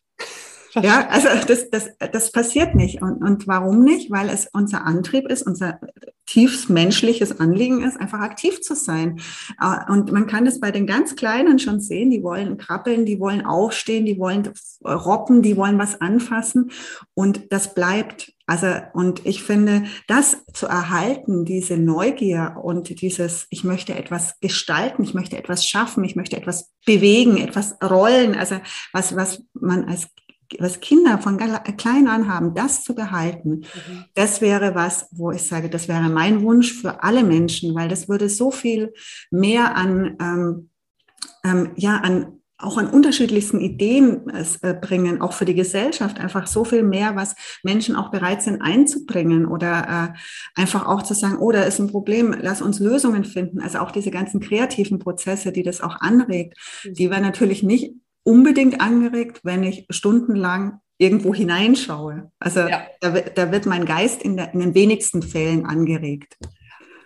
Ja, 0.82 1.08
also 1.08 1.28
das, 1.46 1.70
das, 1.70 1.90
das 2.12 2.32
passiert 2.32 2.74
nicht. 2.74 3.02
Und, 3.02 3.22
und 3.22 3.46
warum 3.46 3.82
nicht? 3.82 4.10
Weil 4.10 4.28
es 4.28 4.48
unser 4.52 4.84
Antrieb 4.84 5.28
ist, 5.28 5.42
unser 5.42 5.80
tiefst 6.26 6.68
menschliches 6.68 7.38
Anliegen 7.40 7.82
ist, 7.82 7.98
einfach 7.98 8.20
aktiv 8.20 8.60
zu 8.60 8.74
sein. 8.74 9.20
Äh, 9.60 9.90
und 9.90 10.12
man 10.12 10.26
kann 10.26 10.44
das 10.44 10.60
bei 10.60 10.70
den 10.70 10.86
ganz 10.86 11.16
Kleinen 11.16 11.58
schon 11.58 11.80
sehen, 11.80 12.10
die 12.10 12.22
wollen 12.22 12.58
krabbeln, 12.58 13.06
die 13.06 13.20
wollen 13.20 13.46
aufstehen, 13.46 14.04
die 14.04 14.18
wollen 14.18 14.52
robben, 14.84 15.42
die 15.42 15.56
wollen 15.56 15.78
was 15.78 16.00
anfassen. 16.00 16.70
Und 17.14 17.52
das 17.52 17.74
bleibt. 17.74 18.32
Also, 18.48 18.68
und 18.92 19.26
ich 19.26 19.42
finde, 19.42 19.84
das 20.06 20.36
zu 20.52 20.66
erhalten, 20.66 21.44
diese 21.44 21.76
Neugier 21.76 22.56
und 22.62 23.00
dieses, 23.00 23.46
ich 23.50 23.64
möchte 23.64 23.94
etwas 23.94 24.38
gestalten, 24.40 25.02
ich 25.02 25.14
möchte 25.14 25.36
etwas 25.36 25.66
schaffen, 25.66 26.04
ich 26.04 26.14
möchte 26.14 26.36
etwas 26.36 26.70
bewegen, 26.84 27.38
etwas 27.38 27.76
rollen, 27.82 28.36
also 28.36 28.60
was, 28.92 29.16
was 29.16 29.42
man 29.54 29.86
als 29.86 30.08
was 30.58 30.80
Kinder 30.80 31.18
von 31.18 31.38
klein 31.38 32.08
an 32.08 32.28
haben, 32.28 32.54
das 32.54 32.84
zu 32.84 32.94
behalten, 32.94 33.50
mhm. 33.50 34.04
das 34.14 34.40
wäre 34.40 34.74
was, 34.74 35.08
wo 35.12 35.30
ich 35.30 35.42
sage, 35.42 35.68
das 35.68 35.88
wäre 35.88 36.08
mein 36.08 36.42
Wunsch 36.42 36.72
für 36.72 37.02
alle 37.02 37.24
Menschen, 37.24 37.74
weil 37.74 37.88
das 37.88 38.08
würde 38.08 38.28
so 38.28 38.50
viel 38.50 38.92
mehr 39.30 39.76
an, 39.76 40.16
ähm, 40.20 40.70
ähm, 41.44 41.72
ja, 41.76 41.96
an 41.96 42.36
auch 42.58 42.78
an 42.78 42.88
unterschiedlichsten 42.88 43.60
Ideen 43.60 44.30
äh, 44.62 44.74
bringen, 44.74 45.20
auch 45.20 45.34
für 45.34 45.44
die 45.44 45.54
Gesellschaft, 45.54 46.18
einfach 46.18 46.46
so 46.46 46.64
viel 46.64 46.82
mehr, 46.82 47.14
was 47.14 47.34
Menschen 47.62 47.96
auch 47.96 48.10
bereit 48.10 48.42
sind 48.42 48.62
einzubringen 48.62 49.46
oder 49.46 50.14
äh, 50.14 50.60
einfach 50.60 50.86
auch 50.86 51.02
zu 51.02 51.12
sagen, 51.12 51.36
oh, 51.38 51.52
da 51.52 51.62
ist 51.62 51.78
ein 51.78 51.88
Problem, 51.88 52.34
lass 52.40 52.62
uns 52.62 52.80
Lösungen 52.80 53.24
finden. 53.24 53.60
Also 53.60 53.78
auch 53.78 53.90
diese 53.90 54.10
ganzen 54.10 54.40
kreativen 54.40 54.98
Prozesse, 54.98 55.52
die 55.52 55.62
das 55.62 55.82
auch 55.82 56.00
anregt, 56.00 56.56
die 56.84 57.10
werden 57.10 57.24
natürlich 57.24 57.62
nicht 57.62 57.92
unbedingt 58.26 58.80
angeregt, 58.80 59.40
wenn 59.44 59.62
ich 59.62 59.86
stundenlang 59.90 60.80
irgendwo 60.98 61.34
hineinschaue. 61.34 62.30
Also 62.38 62.60
ja. 62.60 62.86
da, 63.00 63.10
da, 63.10 63.52
wird 63.52 63.66
mein 63.66 63.84
Geist 63.84 64.22
in, 64.22 64.36
der, 64.36 64.52
in 64.52 64.60
den 64.60 64.74
wenigsten 64.74 65.22
Fällen 65.22 65.66
angeregt. 65.66 66.36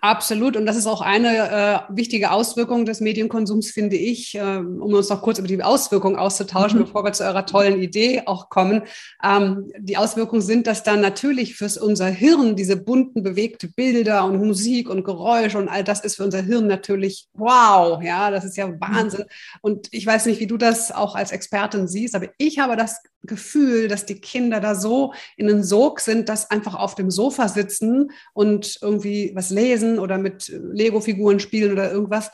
Absolut. 0.02 0.56
Und 0.56 0.64
das 0.64 0.76
ist 0.76 0.86
auch 0.86 1.02
eine 1.02 1.86
äh, 1.90 1.94
wichtige 1.94 2.30
Auswirkung 2.30 2.86
des 2.86 3.00
Medienkonsums, 3.00 3.70
finde 3.70 3.96
ich, 3.96 4.34
äh, 4.34 4.40
um 4.40 4.94
uns 4.94 5.10
noch 5.10 5.20
kurz 5.20 5.38
über 5.38 5.48
die 5.48 5.62
Auswirkungen 5.62 6.16
auszutauschen, 6.16 6.78
mhm. 6.78 6.84
bevor 6.84 7.04
wir 7.04 7.12
zu 7.12 7.24
eurer 7.24 7.44
tollen 7.44 7.82
Idee 7.82 8.22
auch 8.24 8.48
kommen. 8.48 8.82
Ähm, 9.22 9.70
die 9.78 9.98
Auswirkungen 9.98 10.40
sind, 10.40 10.66
dass 10.66 10.82
dann 10.82 11.02
natürlich 11.02 11.56
fürs 11.56 11.76
unser 11.76 12.06
Hirn 12.06 12.56
diese 12.56 12.76
bunten, 12.76 13.22
bewegte 13.22 13.68
Bilder 13.68 14.24
und 14.24 14.38
Musik 14.44 14.88
und 14.88 15.04
Geräusch 15.04 15.54
und 15.54 15.68
all 15.68 15.84
das 15.84 16.00
ist 16.00 16.16
für 16.16 16.24
unser 16.24 16.40
Hirn 16.40 16.66
natürlich 16.66 17.28
wow. 17.34 18.02
Ja, 18.02 18.30
das 18.30 18.44
ist 18.44 18.56
ja 18.56 18.68
Wahnsinn. 18.80 19.20
Mhm. 19.20 19.58
Und 19.60 19.88
ich 19.90 20.06
weiß 20.06 20.26
nicht, 20.26 20.40
wie 20.40 20.46
du 20.46 20.56
das 20.56 20.92
auch 20.92 21.14
als 21.14 21.30
Expertin 21.30 21.88
siehst, 21.88 22.14
aber 22.14 22.28
ich 22.38 22.58
habe 22.58 22.76
das 22.76 23.02
Gefühl, 23.22 23.88
dass 23.88 24.06
die 24.06 24.18
Kinder 24.20 24.60
da 24.60 24.74
so 24.74 25.12
in 25.36 25.46
den 25.46 25.62
Sog 25.62 26.00
sind, 26.00 26.30
dass 26.30 26.50
einfach 26.50 26.74
auf 26.74 26.94
dem 26.94 27.10
Sofa 27.10 27.48
sitzen 27.48 28.12
und 28.32 28.78
irgendwie 28.80 29.32
was 29.34 29.50
lesen 29.50 29.89
oder 29.98 30.18
mit 30.18 30.48
Lego-Figuren 30.48 31.40
spielen 31.40 31.72
oder 31.72 31.90
irgendwas, 31.90 32.30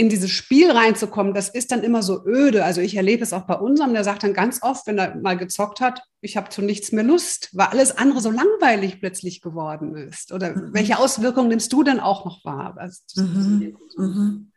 in 0.00 0.08
dieses 0.08 0.30
Spiel 0.30 0.70
reinzukommen, 0.70 1.34
das 1.34 1.48
ist 1.48 1.72
dann 1.72 1.82
immer 1.82 2.02
so 2.02 2.24
öde. 2.24 2.64
Also 2.64 2.80
ich 2.80 2.96
erlebe 2.96 3.24
es 3.24 3.32
auch 3.32 3.46
bei 3.46 3.56
unserem, 3.56 3.92
der 3.92 4.04
sagt 4.04 4.22
dann 4.22 4.32
ganz 4.32 4.62
oft, 4.62 4.86
wenn 4.86 4.96
er 4.96 5.16
mal 5.16 5.36
gezockt 5.36 5.80
hat, 5.80 6.02
ich 6.20 6.36
habe 6.36 6.50
zu 6.50 6.62
nichts 6.62 6.92
mehr 6.92 7.02
Lust, 7.02 7.50
weil 7.52 7.66
alles 7.66 7.98
andere 7.98 8.20
so 8.20 8.30
langweilig 8.30 9.00
plötzlich 9.00 9.40
geworden 9.40 9.96
ist. 9.96 10.32
Oder 10.32 10.54
mhm. 10.54 10.72
welche 10.72 11.00
Auswirkungen 11.00 11.48
nimmst 11.48 11.72
du 11.72 11.82
denn 11.82 11.98
auch 11.98 12.24
noch 12.24 12.44
wahr? 12.44 12.76
Also, 12.78 13.00
mhm. 13.16 13.76
Mhm. 13.96 14.52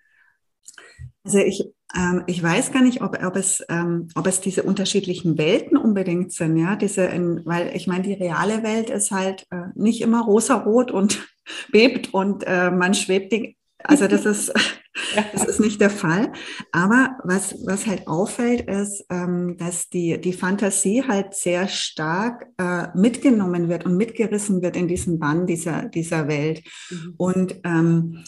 also 1.23 1.39
ich 1.39 1.65
ähm, 1.95 2.23
ich 2.27 2.41
weiß 2.41 2.71
gar 2.71 2.81
nicht, 2.81 3.01
ob, 3.01 3.21
ob, 3.23 3.35
es, 3.35 3.63
ähm, 3.69 4.07
ob 4.15 4.27
es 4.27 4.39
diese 4.39 4.63
unterschiedlichen 4.63 5.37
Welten 5.37 5.77
unbedingt 5.77 6.31
sind, 6.31 6.57
ja, 6.57 6.75
diese, 6.75 7.05
in, 7.05 7.41
weil 7.45 7.75
ich 7.75 7.87
meine, 7.87 8.03
die 8.03 8.13
reale 8.13 8.63
Welt 8.63 8.89
ist 8.89 9.11
halt 9.11 9.45
äh, 9.51 9.67
nicht 9.75 10.01
immer 10.01 10.23
rosarot 10.23 10.91
und 10.91 11.27
bebt 11.71 12.13
und 12.13 12.43
äh, 12.45 12.71
man 12.71 12.93
schwebt 12.93 13.31
die, 13.31 13.57
also 13.83 14.07
das 14.07 14.25
ist, 14.25 14.53
das 15.33 15.45
ist 15.45 15.59
nicht 15.59 15.79
der 15.79 15.89
Fall. 15.89 16.31
Aber 16.71 17.17
was, 17.23 17.55
was 17.65 17.87
halt 17.87 18.07
auffällt, 18.07 18.67
ist, 18.69 19.05
ähm, 19.09 19.55
dass 19.57 19.89
die, 19.89 20.19
die 20.19 20.33
Fantasie 20.33 21.03
halt 21.07 21.33
sehr 21.33 21.67
stark 21.67 22.47
äh, 22.57 22.87
mitgenommen 22.95 23.69
wird 23.69 23.85
und 23.85 23.95
mitgerissen 23.95 24.61
wird 24.61 24.75
in 24.75 24.87
diesen 24.87 25.19
Bann 25.19 25.47
dieser, 25.47 25.83
dieser 25.87 26.27
Welt. 26.27 26.63
Mhm. 26.89 27.13
Und 27.17 27.61
ähm, 27.63 28.23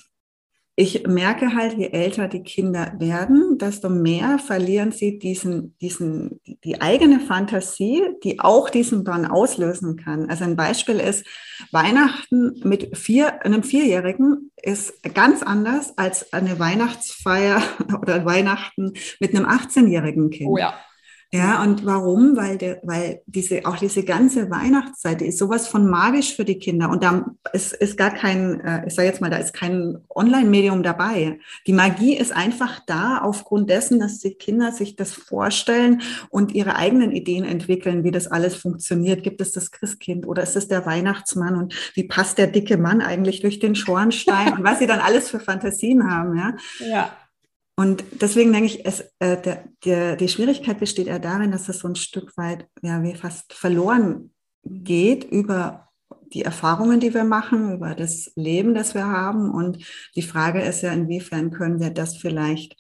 ich 0.76 1.06
merke 1.06 1.54
halt, 1.54 1.78
je 1.78 1.90
älter 1.90 2.28
die 2.28 2.42
Kinder 2.42 2.94
werden, 2.98 3.60
desto 3.60 3.90
mehr 3.90 4.40
verlieren 4.40 4.92
sie 4.92 5.20
diesen, 5.20 5.78
diesen, 5.78 6.42
die 6.64 6.82
eigene 6.82 7.20
Fantasie, 7.20 8.02
die 8.24 8.40
auch 8.40 8.72
diesen 8.72 9.04
Bann 9.04 9.28
auslösen 9.28 9.98
kann. 9.98 10.30
Also 10.30 10.46
ein 10.46 10.56
Beispiel 10.56 11.00
ist, 11.00 11.28
Weihnachten 11.72 12.60
mit 12.64 12.98
vier, 12.98 13.46
einem 13.46 13.62
Vierjährigen 13.62 14.52
ist 14.62 15.04
ganz 15.14 15.44
anders 15.44 15.96
als 15.98 16.34
eine 16.34 16.58
Weihnachtsfeier 16.60 17.62
oder 18.02 18.26
Weihnachten 18.26 18.94
mit 19.20 19.36
einem 19.36 19.46
18-jährigen 19.46 20.32
Kind. 20.32 20.50
Oh 20.50 20.58
ja. 20.58 20.74
Ja, 21.34 21.64
und 21.64 21.84
warum? 21.84 22.38
Weil, 22.38 22.60
der, 22.60 22.80
weil 22.84 23.24
diese, 23.26 23.66
auch 23.66 23.78
diese 23.78 24.04
ganze 24.04 24.52
Weihnachtszeit, 24.52 25.20
die 25.20 25.26
ist 25.26 25.40
sowas 25.40 25.68
von 25.68 25.90
magisch 25.90 26.36
für 26.36 26.46
die 26.46 26.60
Kinder. 26.60 26.92
Und 26.92 27.04
da 27.04 27.26
ist, 27.54 27.74
ist 27.74 27.98
gar 27.98 28.12
kein, 28.12 28.60
äh, 28.60 28.86
ich 28.86 28.94
sage 28.94 29.08
jetzt 29.08 29.20
mal, 29.20 29.32
da 29.32 29.38
ist 29.38 29.52
kein 29.52 29.98
Online-Medium 30.14 30.84
dabei. 30.84 31.40
Die 31.66 31.74
Magie 31.74 32.16
ist 32.16 32.36
einfach 32.36 32.82
da 32.86 33.18
aufgrund 33.18 33.72
dessen, 33.72 34.00
dass 34.00 34.20
die 34.20 34.36
Kinder 34.36 34.72
sich 34.72 34.96
das 34.96 35.14
vorstellen 35.14 36.04
und 36.30 36.54
ihre 36.54 36.76
eigenen 36.76 37.12
Ideen 37.12 37.46
entwickeln, 37.46 38.04
wie 38.04 38.12
das 38.12 38.28
alles 38.28 38.56
funktioniert. 38.56 39.24
Gibt 39.24 39.42
es 39.42 39.52
das 39.52 39.72
Christkind 39.72 40.28
oder 40.28 40.44
ist 40.44 40.56
es 40.56 40.68
der 40.68 40.86
Weihnachtsmann 40.86 41.56
und 41.56 41.74
wie 41.96 42.04
passt 42.04 42.38
der 42.38 42.46
dicke 42.46 42.78
Mann 42.78 43.02
eigentlich 43.02 43.42
durch 43.42 43.58
den 43.58 43.74
Schornstein 43.74 44.54
und 44.58 44.64
was 44.64 44.78
sie 44.78 44.88
dann 44.88 45.00
alles 45.00 45.32
für 45.32 45.40
Fantasien 45.40 46.08
haben, 46.08 46.38
ja? 46.38 46.56
Ja. 46.88 47.10
Und 47.76 48.04
deswegen 48.22 48.54
denke 48.54 48.68
ich, 48.68 48.86
es, 48.86 49.02
äh, 49.20 49.42
der, 49.42 49.64
der, 49.84 50.16
die 50.16 50.28
Schwierigkeit 50.28 50.80
besteht 50.80 51.08
eher 51.08 51.20
darin, 51.20 51.52
dass 51.52 51.70
es 51.70 51.80
so 51.80 51.88
ein 51.88 51.96
Stück 51.96 52.38
weit 52.38 52.68
ja, 52.82 53.02
wie 53.02 53.16
fast 53.16 53.54
verloren 53.54 54.32
geht 54.64 55.24
über 55.24 55.90
die 56.34 56.44
Erfahrungen, 56.44 57.00
die 57.00 57.14
wir 57.14 57.24
machen, 57.24 57.74
über 57.74 57.96
das 57.96 58.32
Leben, 58.36 58.74
das 58.74 58.94
wir 58.94 59.08
haben. 59.08 59.52
Und 59.52 59.80
die 60.16 60.22
Frage 60.22 60.62
ist 60.62 60.82
ja, 60.82 60.92
inwiefern 60.92 61.52
können 61.52 61.80
wir 61.80 61.90
das 61.90 62.18
vielleicht 62.18 62.76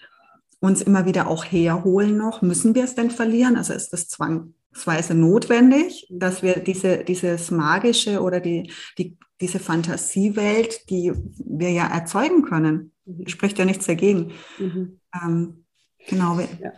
uns 0.59 0.81
immer 0.81 1.05
wieder 1.05 1.27
auch 1.27 1.43
herholen 1.43 2.15
noch? 2.15 2.41
Müssen 2.41 2.73
wir 2.73 2.85
es 2.85 2.95
denn 2.95 3.11
verlieren? 3.11 3.57
Also 3.57 3.73
ist 3.73 3.91
das 3.91 4.07
zwangsweise 4.07 5.13
notwendig, 5.13 6.07
dass 6.09 6.41
wir 6.41 6.59
diese, 6.59 7.03
dieses 7.03 7.51
magische 7.51 8.21
oder 8.21 8.39
die, 8.39 8.71
die, 8.97 9.17
diese 9.41 9.59
Fantasiewelt, 9.59 10.89
die 10.89 11.11
wir 11.37 11.71
ja 11.71 11.87
erzeugen 11.87 12.43
können. 12.43 12.92
Spricht 13.27 13.59
ja 13.59 13.65
nichts 13.65 13.85
dagegen. 13.85 14.33
Mhm. 14.57 14.99
Ähm, 15.13 15.65
genau. 16.07 16.39
Ja. 16.39 16.71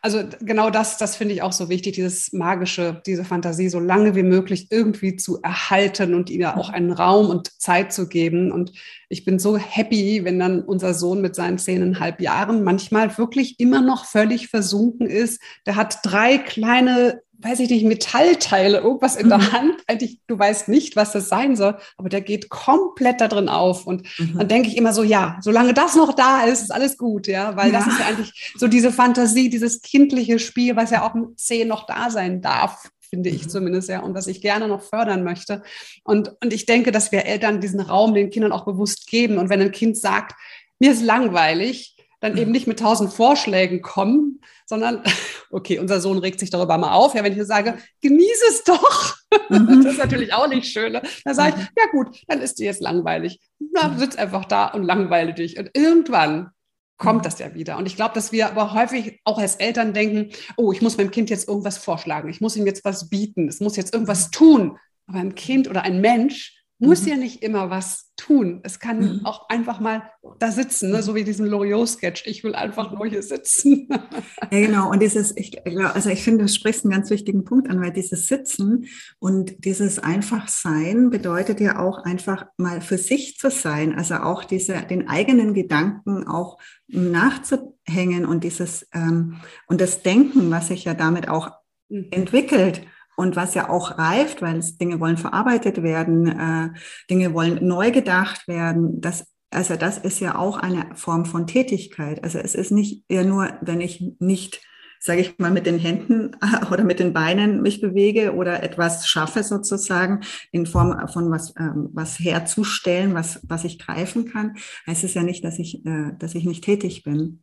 Also 0.00 0.22
genau 0.40 0.70
das, 0.70 0.98
das 0.98 1.16
finde 1.16 1.34
ich 1.34 1.42
auch 1.42 1.52
so 1.52 1.68
wichtig, 1.68 1.94
dieses 1.94 2.32
magische, 2.32 3.02
diese 3.06 3.24
Fantasie 3.24 3.68
so 3.68 3.80
lange 3.80 4.14
wie 4.14 4.22
möglich 4.22 4.68
irgendwie 4.70 5.16
zu 5.16 5.40
erhalten 5.42 6.14
und 6.14 6.30
ihr 6.30 6.56
auch 6.56 6.68
einen 6.68 6.92
Raum 6.92 7.28
und 7.28 7.60
Zeit 7.60 7.92
zu 7.92 8.08
geben. 8.08 8.52
Und 8.52 8.72
ich 9.08 9.24
bin 9.24 9.38
so 9.38 9.56
happy, 9.56 10.24
wenn 10.24 10.38
dann 10.38 10.62
unser 10.62 10.94
Sohn 10.94 11.20
mit 11.20 11.34
seinen 11.34 11.58
zehneinhalb 11.58 12.20
Jahren 12.20 12.62
manchmal 12.62 13.16
wirklich 13.18 13.58
immer 13.58 13.80
noch 13.80 14.04
völlig 14.04 14.48
versunken 14.48 15.06
ist. 15.06 15.40
Der 15.66 15.76
hat 15.76 15.98
drei 16.04 16.38
kleine 16.38 17.20
weiß 17.40 17.60
ich 17.60 17.70
nicht, 17.70 17.84
Metallteile, 17.84 18.78
irgendwas 18.78 19.14
in 19.16 19.28
der 19.28 19.38
mhm. 19.38 19.52
Hand. 19.52 19.74
Eigentlich, 19.86 20.20
du 20.26 20.38
weißt 20.38 20.68
nicht, 20.68 20.96
was 20.96 21.12
das 21.12 21.28
sein 21.28 21.54
soll, 21.54 21.78
aber 21.96 22.08
der 22.08 22.20
geht 22.20 22.48
komplett 22.48 23.20
da 23.20 23.28
drin 23.28 23.48
auf. 23.48 23.86
Und 23.86 24.02
mhm. 24.18 24.38
dann 24.38 24.48
denke 24.48 24.68
ich 24.68 24.76
immer 24.76 24.92
so, 24.92 25.04
ja, 25.04 25.38
solange 25.40 25.72
das 25.72 25.94
noch 25.94 26.12
da 26.14 26.42
ist, 26.42 26.62
ist 26.62 26.72
alles 26.72 26.98
gut, 26.98 27.28
ja, 27.28 27.56
weil 27.56 27.72
ja. 27.72 27.78
das 27.78 27.86
ist 27.86 28.00
ja 28.00 28.06
eigentlich 28.06 28.52
so 28.56 28.66
diese 28.66 28.92
Fantasie, 28.92 29.48
dieses 29.50 29.82
kindliche 29.82 30.38
Spiel, 30.38 30.74
was 30.74 30.90
ja 30.90 31.08
auch 31.08 31.14
mit 31.14 31.38
zehn 31.38 31.68
noch 31.68 31.86
da 31.86 32.10
sein 32.10 32.42
darf 32.42 32.90
finde 33.10 33.30
ich 33.30 33.44
mhm. 33.44 33.48
zumindest, 33.48 33.88
ja, 33.88 34.00
und 34.00 34.14
was 34.14 34.26
ich 34.26 34.42
gerne 34.42 34.68
noch 34.68 34.82
fördern 34.82 35.24
möchte. 35.24 35.62
Und, 36.04 36.36
und 36.42 36.52
ich 36.52 36.66
denke, 36.66 36.92
dass 36.92 37.10
wir 37.10 37.24
Eltern 37.24 37.58
diesen 37.58 37.80
Raum 37.80 38.12
den 38.12 38.28
Kindern 38.28 38.52
auch 38.52 38.66
bewusst 38.66 39.06
geben. 39.06 39.38
Und 39.38 39.48
wenn 39.48 39.62
ein 39.62 39.72
Kind 39.72 39.96
sagt, 39.96 40.34
mir 40.78 40.92
ist 40.92 41.02
langweilig, 41.02 41.96
dann 42.20 42.36
eben 42.36 42.50
nicht 42.50 42.66
mit 42.66 42.80
tausend 42.80 43.12
Vorschlägen 43.12 43.80
kommen, 43.82 44.40
sondern, 44.66 45.02
okay, 45.50 45.78
unser 45.78 46.00
Sohn 46.00 46.18
regt 46.18 46.40
sich 46.40 46.50
darüber 46.50 46.78
mal 46.78 46.92
auf. 46.92 47.14
Ja, 47.14 47.24
wenn 47.24 47.38
ich 47.38 47.46
sage, 47.46 47.78
genieße 48.02 48.44
es 48.48 48.64
doch. 48.64 49.16
Mhm. 49.50 49.82
Das 49.84 49.92
ist 49.94 49.98
natürlich 49.98 50.32
auch 50.32 50.48
nicht 50.48 50.66
schön. 50.66 50.92
Ne? 50.92 51.02
Dann 51.24 51.34
sage 51.34 51.54
ich, 51.58 51.64
ja 51.76 51.90
gut, 51.92 52.22
dann 52.26 52.40
ist 52.40 52.58
dir 52.58 52.66
jetzt 52.66 52.80
langweilig. 52.80 53.40
Na, 53.72 53.96
sitz 53.96 54.16
einfach 54.16 54.44
da 54.44 54.68
und 54.68 54.84
langweile 54.84 55.34
dich. 55.34 55.58
Und 55.58 55.70
irgendwann 55.74 56.50
kommt 56.96 57.24
das 57.24 57.38
ja 57.38 57.54
wieder. 57.54 57.78
Und 57.78 57.86
ich 57.86 57.96
glaube, 57.96 58.14
dass 58.14 58.32
wir 58.32 58.48
aber 58.48 58.74
häufig 58.74 59.20
auch 59.24 59.38
als 59.38 59.56
Eltern 59.56 59.94
denken, 59.94 60.32
oh, 60.56 60.72
ich 60.72 60.82
muss 60.82 60.96
meinem 60.96 61.10
Kind 61.10 61.30
jetzt 61.30 61.48
irgendwas 61.48 61.78
vorschlagen. 61.78 62.28
Ich 62.28 62.40
muss 62.40 62.56
ihm 62.56 62.66
jetzt 62.66 62.84
was 62.84 63.08
bieten. 63.08 63.48
Es 63.48 63.60
muss 63.60 63.76
jetzt 63.76 63.94
irgendwas 63.94 64.30
tun. 64.30 64.78
Aber 65.06 65.18
ein 65.18 65.34
Kind 65.34 65.68
oder 65.68 65.82
ein 65.82 66.00
Mensch 66.00 66.57
muss 66.78 67.02
mhm. 67.02 67.08
ja 67.08 67.16
nicht 67.16 67.42
immer 67.42 67.70
was 67.70 68.12
tun. 68.16 68.60
Es 68.62 68.78
kann 68.78 69.00
mhm. 69.00 69.26
auch 69.26 69.48
einfach 69.48 69.80
mal 69.80 70.10
da 70.38 70.50
sitzen, 70.52 70.90
ne? 70.90 71.02
so 71.02 71.14
wie 71.14 71.24
diesen 71.24 71.46
Loriot-Sketch. 71.46 72.24
Ich 72.26 72.44
will 72.44 72.54
einfach 72.54 72.92
nur 72.92 73.06
hier 73.06 73.22
sitzen. 73.22 73.88
ja, 73.90 74.60
genau. 74.60 74.90
Und 74.90 75.00
dieses, 75.00 75.36
ich, 75.36 75.66
also 75.66 76.10
ich 76.10 76.22
finde, 76.22 76.44
du 76.44 76.48
sprichst 76.48 76.84
einen 76.84 76.92
ganz 76.92 77.10
wichtigen 77.10 77.44
Punkt 77.44 77.68
an, 77.68 77.80
weil 77.80 77.92
dieses 77.92 78.28
Sitzen 78.28 78.86
und 79.18 79.64
dieses 79.64 79.98
einfach 79.98 80.48
Sein 80.48 81.10
bedeutet 81.10 81.60
ja 81.60 81.80
auch 81.80 82.04
einfach 82.04 82.46
mal 82.56 82.80
für 82.80 82.98
sich 82.98 83.38
zu 83.38 83.50
sein. 83.50 83.96
Also 83.96 84.16
auch 84.16 84.44
diese, 84.44 84.74
den 84.82 85.08
eigenen 85.08 85.54
Gedanken 85.54 86.26
auch 86.28 86.58
nachzuhängen 86.86 88.24
und 88.24 88.44
dieses, 88.44 88.86
ähm, 88.92 89.36
und 89.66 89.80
das 89.80 90.02
Denken, 90.02 90.50
was 90.50 90.68
sich 90.68 90.84
ja 90.84 90.94
damit 90.94 91.28
auch 91.28 91.50
mhm. 91.88 92.08
entwickelt 92.10 92.82
und 93.18 93.34
was 93.34 93.54
ja 93.54 93.68
auch 93.68 93.98
reift, 93.98 94.42
weil 94.42 94.58
es, 94.58 94.78
Dinge 94.78 95.00
wollen 95.00 95.16
verarbeitet 95.16 95.82
werden, 95.82 96.28
äh, 96.28 96.70
Dinge 97.10 97.34
wollen 97.34 97.66
neu 97.66 97.90
gedacht 97.90 98.46
werden. 98.46 99.00
Das, 99.00 99.26
also 99.50 99.74
das 99.74 99.98
ist 99.98 100.20
ja 100.20 100.38
auch 100.38 100.56
eine 100.56 100.94
Form 100.94 101.26
von 101.26 101.48
Tätigkeit. 101.48 102.22
Also 102.22 102.38
es 102.38 102.54
ist 102.54 102.70
nicht 102.70 103.04
eher 103.08 103.24
nur, 103.24 103.50
wenn 103.60 103.80
ich 103.80 104.04
nicht, 104.20 104.62
sage 105.00 105.20
ich 105.20 105.36
mal, 105.38 105.50
mit 105.50 105.66
den 105.66 105.80
Händen 105.80 106.36
oder 106.70 106.84
mit 106.84 107.00
den 107.00 107.12
Beinen 107.12 107.60
mich 107.60 107.80
bewege 107.80 108.36
oder 108.36 108.62
etwas 108.62 109.08
schaffe 109.08 109.42
sozusagen 109.42 110.20
in 110.52 110.64
Form 110.64 111.08
von 111.08 111.28
was, 111.28 111.52
ähm, 111.58 111.88
was 111.92 112.20
herzustellen, 112.20 113.14
was, 113.14 113.40
was 113.48 113.64
ich 113.64 113.80
greifen 113.80 114.26
kann, 114.26 114.54
heißt 114.86 115.02
es 115.02 115.14
ja 115.14 115.24
nicht, 115.24 115.44
dass 115.44 115.58
ich, 115.58 115.84
äh, 115.84 116.12
dass 116.20 116.36
ich 116.36 116.44
nicht 116.44 116.62
tätig 116.62 117.02
bin. 117.02 117.42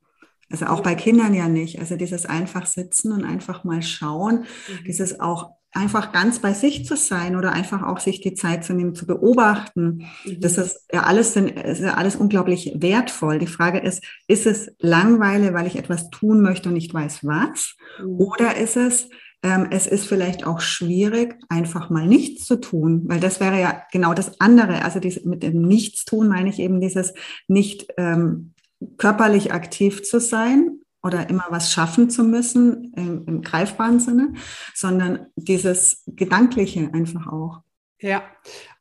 Also 0.50 0.67
auch 0.67 0.82
bei 0.82 0.96
Kindern 0.96 1.34
ja 1.34 1.50
nicht. 1.50 1.79
Also 1.79 1.98
dieses 1.98 2.25
einfach 2.25 2.65
sitzen 2.65 3.12
und 3.12 3.25
einfach 3.25 3.65
mal 3.65 3.82
schauen, 3.82 4.46
mhm. 4.70 4.84
dieses 4.86 5.20
auch 5.20 5.51
einfach 5.75 6.12
ganz 6.12 6.39
bei 6.39 6.53
sich 6.53 6.86
zu 6.86 6.96
sein 6.96 7.36
oder 7.36 7.51
einfach 7.51 7.84
auch 7.84 8.00
sich 8.00 8.22
die 8.22 8.34
Zeit 8.34 8.63
zu 8.63 8.74
nehmen, 8.74 8.96
zu 8.96 9.05
beobachten. 9.05 10.08
Mhm. 10.24 10.39
Das 10.39 10.58
ist 10.58 10.86
ja 10.91 11.03
alles, 11.03 11.36
ist 11.36 11.82
ja 11.82 11.96
alles 11.96 12.15
unglaublich 12.15 12.74
wertvoll. 12.75 13.39
Die 13.39 13.48
Frage 13.48 13.79
ist, 13.79 14.03
ist 14.27 14.46
es 14.46 14.72
Langweile, 14.79 15.53
weil 15.53 15.67
ich 15.67 15.77
etwas 15.77 16.10
tun 16.10 16.41
möchte 16.41 16.70
und 16.70 16.75
nicht 16.75 16.94
weiß 16.94 17.25
was? 17.25 17.75
Mhm. 18.00 18.20
Oder 18.20 18.55
ist 18.58 18.77
es, 18.77 19.10
ähm, 19.44 19.67
es 19.70 19.86
ist 19.86 20.08
vielleicht 20.08 20.48
auch 20.48 20.62
schwierig, 20.62 21.36
einfach 21.50 21.89
mal 21.89 22.08
nichts 22.08 22.46
zu 22.46 22.55
tun, 22.60 23.03
weil 23.05 23.20
das 23.20 23.39
wäre 23.39 23.60
ja 23.60 23.84
genau 23.91 24.13
das 24.13 24.39
andere. 24.39 24.84
Also 24.84 25.00
dieses, 25.00 25.25
mit 25.25 25.44
dem 25.44 25.62
Nichtstun 25.62 26.29
meine 26.29 26.50
ich 26.50 26.60
eben 26.60 26.79
dieses 26.79 27.13
nicht 27.48 27.88
ähm, 27.98 28.53
körperlich 28.98 29.51
aktiv 29.51 30.03
zu 30.03 30.20
sein, 30.20 30.79
oder 31.06 31.30
immer 31.30 31.46
was 31.50 31.72
schaffen 31.72 32.10
zu 32.10 32.24
müssen 32.24 32.92
im, 32.96 33.24
im 33.28 33.42
greifbaren 33.42 34.00
Sinne, 34.00 34.34
sondern 34.74 35.28
dieses 35.36 36.04
Gedankliche 36.08 36.90
einfach 36.94 37.28
auch. 37.28 37.62
Ja, 38.02 38.24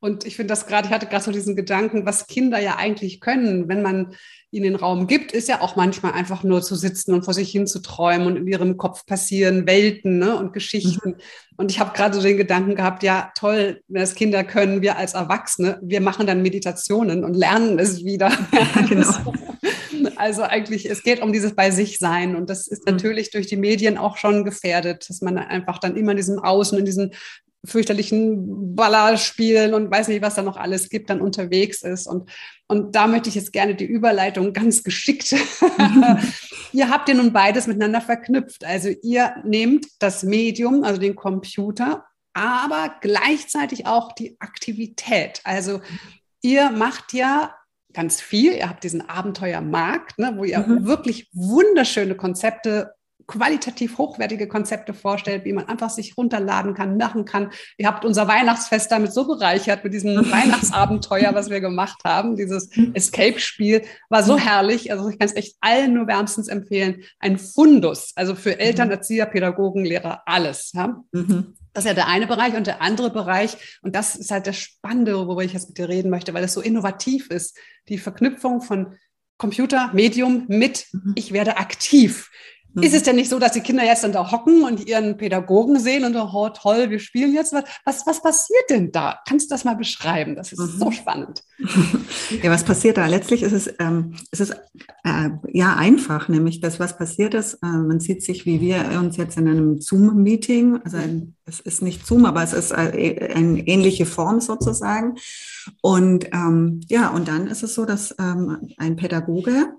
und 0.00 0.26
ich 0.26 0.36
finde 0.36 0.48
das 0.48 0.66
gerade, 0.66 0.88
ich 0.88 0.92
hatte 0.92 1.06
gerade 1.06 1.24
so 1.24 1.30
diesen 1.30 1.54
Gedanken, 1.54 2.04
was 2.04 2.26
Kinder 2.26 2.58
ja 2.58 2.76
eigentlich 2.76 3.20
können, 3.20 3.68
wenn 3.68 3.80
man 3.80 4.16
ihnen 4.50 4.64
den 4.64 4.74
Raum 4.76 5.06
gibt, 5.06 5.32
ist 5.32 5.48
ja 5.48 5.60
auch 5.60 5.76
manchmal 5.76 6.12
einfach 6.12 6.42
nur 6.42 6.62
zu 6.62 6.74
sitzen 6.74 7.12
und 7.12 7.24
vor 7.24 7.34
sich 7.34 7.50
hin 7.50 7.66
zu 7.66 7.80
träumen 7.80 8.26
und 8.26 8.36
in 8.36 8.46
ihrem 8.46 8.76
Kopf 8.76 9.06
passieren 9.06 9.66
Welten 9.66 10.18
ne, 10.18 10.36
und 10.36 10.52
Geschichten. 10.52 11.10
Mhm. 11.10 11.16
Und 11.56 11.70
ich 11.70 11.78
habe 11.78 11.92
gerade 11.96 12.14
so 12.14 12.22
den 12.22 12.36
Gedanken 12.36 12.74
gehabt, 12.74 13.02
ja, 13.02 13.32
toll, 13.36 13.82
wenn 13.88 14.00
das 14.00 14.14
Kinder 14.14 14.44
können, 14.44 14.82
wir 14.82 14.96
als 14.96 15.14
Erwachsene, 15.14 15.78
wir 15.82 16.00
machen 16.00 16.26
dann 16.26 16.42
Meditationen 16.42 17.24
und 17.24 17.34
lernen 17.34 17.78
es 17.78 18.04
wieder. 18.04 18.32
Ja, 18.52 18.82
genau. 18.86 19.32
Also 20.16 20.42
eigentlich, 20.42 20.88
es 20.90 21.02
geht 21.02 21.20
um 21.20 21.32
dieses 21.32 21.54
bei 21.54 21.70
sich 21.70 21.98
sein 21.98 22.36
und 22.36 22.50
das 22.50 22.66
ist 22.66 22.86
mhm. 22.86 22.92
natürlich 22.92 23.30
durch 23.30 23.46
die 23.46 23.56
Medien 23.56 23.98
auch 23.98 24.16
schon 24.16 24.44
gefährdet, 24.44 25.08
dass 25.08 25.20
man 25.20 25.38
einfach 25.38 25.78
dann 25.78 25.96
immer 25.96 26.12
in 26.12 26.16
diesem 26.16 26.38
Außen, 26.38 26.78
in 26.78 26.84
diesen 26.84 27.12
fürchterlichen 27.64 28.74
Ballerspielen 28.74 29.74
und 29.74 29.90
weiß 29.90 30.08
nicht, 30.08 30.22
was 30.22 30.34
da 30.34 30.42
noch 30.42 30.56
alles 30.56 30.90
gibt, 30.90 31.10
dann 31.10 31.20
unterwegs 31.20 31.82
ist. 31.82 32.06
Und, 32.06 32.30
und 32.68 32.94
da 32.94 33.06
möchte 33.06 33.28
ich 33.28 33.34
jetzt 33.34 33.52
gerne 33.52 33.74
die 33.74 33.86
Überleitung 33.86 34.52
ganz 34.52 34.82
geschickt. 34.82 35.32
ihr 36.72 36.90
habt 36.90 37.08
ja 37.08 37.14
nun 37.14 37.32
beides 37.32 37.66
miteinander 37.66 38.00
verknüpft. 38.00 38.64
Also 38.64 38.90
ihr 39.02 39.34
nehmt 39.44 39.86
das 39.98 40.22
Medium, 40.22 40.84
also 40.84 41.00
den 41.00 41.16
Computer, 41.16 42.04
aber 42.34 42.96
gleichzeitig 43.00 43.86
auch 43.86 44.12
die 44.12 44.36
Aktivität. 44.40 45.40
Also 45.44 45.80
ihr 46.42 46.70
macht 46.70 47.14
ja 47.14 47.54
ganz 47.94 48.20
viel. 48.20 48.52
Ihr 48.52 48.68
habt 48.68 48.84
diesen 48.84 49.08
Abenteuermarkt, 49.08 50.18
ne, 50.18 50.34
wo 50.36 50.44
ihr 50.44 50.58
mhm. 50.58 50.84
wirklich 50.84 51.30
wunderschöne 51.32 52.14
Konzepte 52.14 52.94
qualitativ 53.26 53.98
hochwertige 53.98 54.48
Konzepte 54.48 54.92
vorstellt, 54.92 55.44
wie 55.44 55.52
man 55.52 55.68
einfach 55.68 55.90
sich 55.90 56.16
runterladen 56.16 56.74
kann, 56.74 56.96
machen 56.96 57.24
kann. 57.24 57.50
Ihr 57.78 57.86
habt 57.86 58.04
unser 58.04 58.28
Weihnachtsfest 58.28 58.90
damit 58.92 59.12
so 59.12 59.26
bereichert 59.26 59.84
mit 59.84 59.94
diesem 59.94 60.16
Weihnachtsabenteuer, 60.30 61.34
was 61.34 61.50
wir 61.50 61.60
gemacht 61.60 62.00
haben. 62.04 62.36
Dieses 62.36 62.74
mhm. 62.76 62.94
Escape-Spiel 62.94 63.82
war 64.08 64.22
so 64.22 64.38
herrlich. 64.38 64.92
Also 64.92 65.08
ich 65.08 65.18
kann 65.18 65.28
es 65.28 65.36
echt 65.36 65.56
allen 65.60 65.94
nur 65.94 66.06
wärmstens 66.06 66.48
empfehlen. 66.48 67.02
Ein 67.18 67.38
Fundus, 67.38 68.12
also 68.14 68.34
für 68.34 68.58
Eltern, 68.58 68.88
mhm. 68.88 68.94
Erzieher, 68.94 69.26
Pädagogen, 69.26 69.84
Lehrer, 69.84 70.22
alles. 70.26 70.72
Ja? 70.74 71.02
Mhm. 71.12 71.54
Das 71.74 71.84
ist 71.84 71.88
ja 71.88 71.94
der 71.94 72.08
eine 72.08 72.26
Bereich 72.26 72.54
und 72.54 72.66
der 72.66 72.80
andere 72.80 73.10
Bereich, 73.10 73.56
und 73.82 73.94
das 73.94 74.16
ist 74.16 74.30
halt 74.30 74.46
das 74.46 74.56
Spannende, 74.56 75.16
worüber 75.16 75.42
ich 75.44 75.52
jetzt 75.52 75.68
mit 75.68 75.78
dir 75.78 75.88
reden 75.88 76.08
möchte, 76.08 76.32
weil 76.32 76.44
es 76.44 76.54
so 76.54 76.60
innovativ 76.60 77.30
ist, 77.30 77.58
die 77.88 77.98
Verknüpfung 77.98 78.62
von 78.62 78.96
Computer, 79.36 79.90
Medium 79.92 80.44
mit, 80.48 80.86
mhm. 80.92 81.12
ich 81.16 81.32
werde 81.32 81.56
aktiv. 81.58 82.30
Ist 82.80 82.94
es 82.94 83.02
denn 83.04 83.16
nicht 83.16 83.30
so, 83.30 83.38
dass 83.38 83.52
die 83.52 83.60
Kinder 83.60 83.84
jetzt 83.84 84.02
dann 84.02 84.12
da 84.12 84.30
hocken 84.30 84.64
und 84.64 84.86
ihren 84.86 85.16
Pädagogen 85.16 85.78
sehen 85.78 86.04
und 86.04 86.16
oh 86.16 86.48
toll, 86.48 86.90
wir 86.90 86.98
spielen 86.98 87.32
jetzt 87.32 87.52
was? 87.52 87.64
Was, 87.84 88.06
was 88.06 88.22
passiert 88.22 88.68
denn 88.70 88.90
da? 88.90 89.20
Kannst 89.28 89.50
du 89.50 89.54
das 89.54 89.64
mal 89.64 89.76
beschreiben? 89.76 90.34
Das 90.34 90.52
ist 90.52 90.58
mhm. 90.58 90.78
so 90.78 90.90
spannend. 90.90 91.42
Ja, 92.42 92.50
was 92.50 92.64
passiert 92.64 92.96
da? 92.96 93.06
Letztlich 93.06 93.42
ist 93.42 93.52
es, 93.52 93.72
ähm, 93.78 94.16
es 94.30 94.40
ist 94.40 94.50
äh, 95.04 95.30
ja 95.52 95.76
einfach, 95.76 96.28
nämlich 96.28 96.60
das, 96.60 96.80
was 96.80 96.96
passiert 96.96 97.34
ist. 97.34 97.54
Äh, 97.62 97.66
man 97.66 98.00
sieht 98.00 98.22
sich, 98.22 98.44
wie 98.44 98.60
wir 98.60 98.98
uns 98.98 99.16
jetzt 99.16 99.36
in 99.36 99.46
einem 99.48 99.80
Zoom-Meeting, 99.80 100.80
also 100.84 100.96
ein, 100.96 101.36
es 101.44 101.60
ist 101.60 101.82
nicht 101.82 102.06
Zoom, 102.06 102.24
aber 102.24 102.42
es 102.42 102.52
ist 102.52 102.72
äh, 102.72 103.32
eine 103.34 103.66
ähnliche 103.66 104.06
Form 104.06 104.40
sozusagen. 104.40 105.16
Und 105.80 106.26
ähm, 106.32 106.80
ja, 106.88 107.10
und 107.10 107.28
dann 107.28 107.46
ist 107.46 107.62
es 107.62 107.74
so, 107.74 107.84
dass 107.84 108.14
ähm, 108.18 108.70
ein 108.78 108.96
Pädagoge 108.96 109.74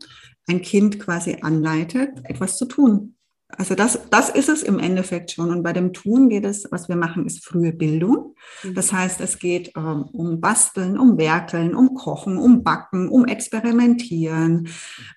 ein 0.47 0.61
Kind 0.61 0.99
quasi 0.99 1.37
anleitet, 1.41 2.11
etwas 2.23 2.57
zu 2.57 2.65
tun. 2.65 3.15
Also 3.57 3.75
das, 3.75 3.99
das 4.09 4.29
ist 4.29 4.49
es 4.49 4.63
im 4.63 4.79
Endeffekt 4.79 5.31
schon. 5.31 5.49
Und 5.51 5.63
bei 5.63 5.71
dem 5.71 5.93
Tun 5.93 6.29
geht 6.29 6.45
es, 6.45 6.67
was 6.71 6.89
wir 6.89 6.95
machen, 6.95 7.25
ist 7.25 7.45
frühe 7.45 7.71
Bildung. 7.71 8.35
Mhm. 8.63 8.73
Das 8.73 8.91
heißt, 8.91 9.21
es 9.21 9.39
geht 9.39 9.71
ähm, 9.77 10.05
um 10.11 10.41
Basteln, 10.41 10.97
um 10.97 11.17
Werkeln, 11.17 11.75
um 11.75 11.93
Kochen, 11.93 12.37
um 12.37 12.63
Backen, 12.63 13.07
um 13.07 13.25
Experimentieren, 13.25 14.67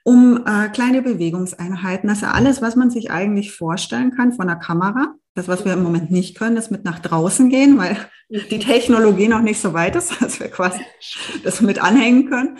um 0.04 0.44
äh, 0.46 0.68
kleine 0.68 1.02
Bewegungseinheiten. 1.02 2.10
Also 2.10 2.26
alles, 2.26 2.60
was 2.60 2.76
man 2.76 2.90
sich 2.90 3.10
eigentlich 3.10 3.52
vorstellen 3.52 4.12
kann 4.12 4.32
von 4.32 4.46
der 4.46 4.56
Kamera. 4.56 5.14
Das, 5.38 5.46
was 5.46 5.64
wir 5.64 5.72
im 5.72 5.84
Moment 5.84 6.10
nicht 6.10 6.36
können, 6.36 6.56
ist 6.56 6.72
mit 6.72 6.84
nach 6.84 6.98
draußen 6.98 7.48
gehen, 7.48 7.78
weil 7.78 7.96
die 8.28 8.58
Technologie 8.58 9.28
noch 9.28 9.40
nicht 9.40 9.60
so 9.60 9.72
weit 9.72 9.94
ist, 9.94 10.10
dass 10.20 10.40
wir 10.40 10.48
quasi 10.48 10.80
das 11.44 11.60
mit 11.60 11.80
anhängen 11.80 12.28
können. 12.28 12.58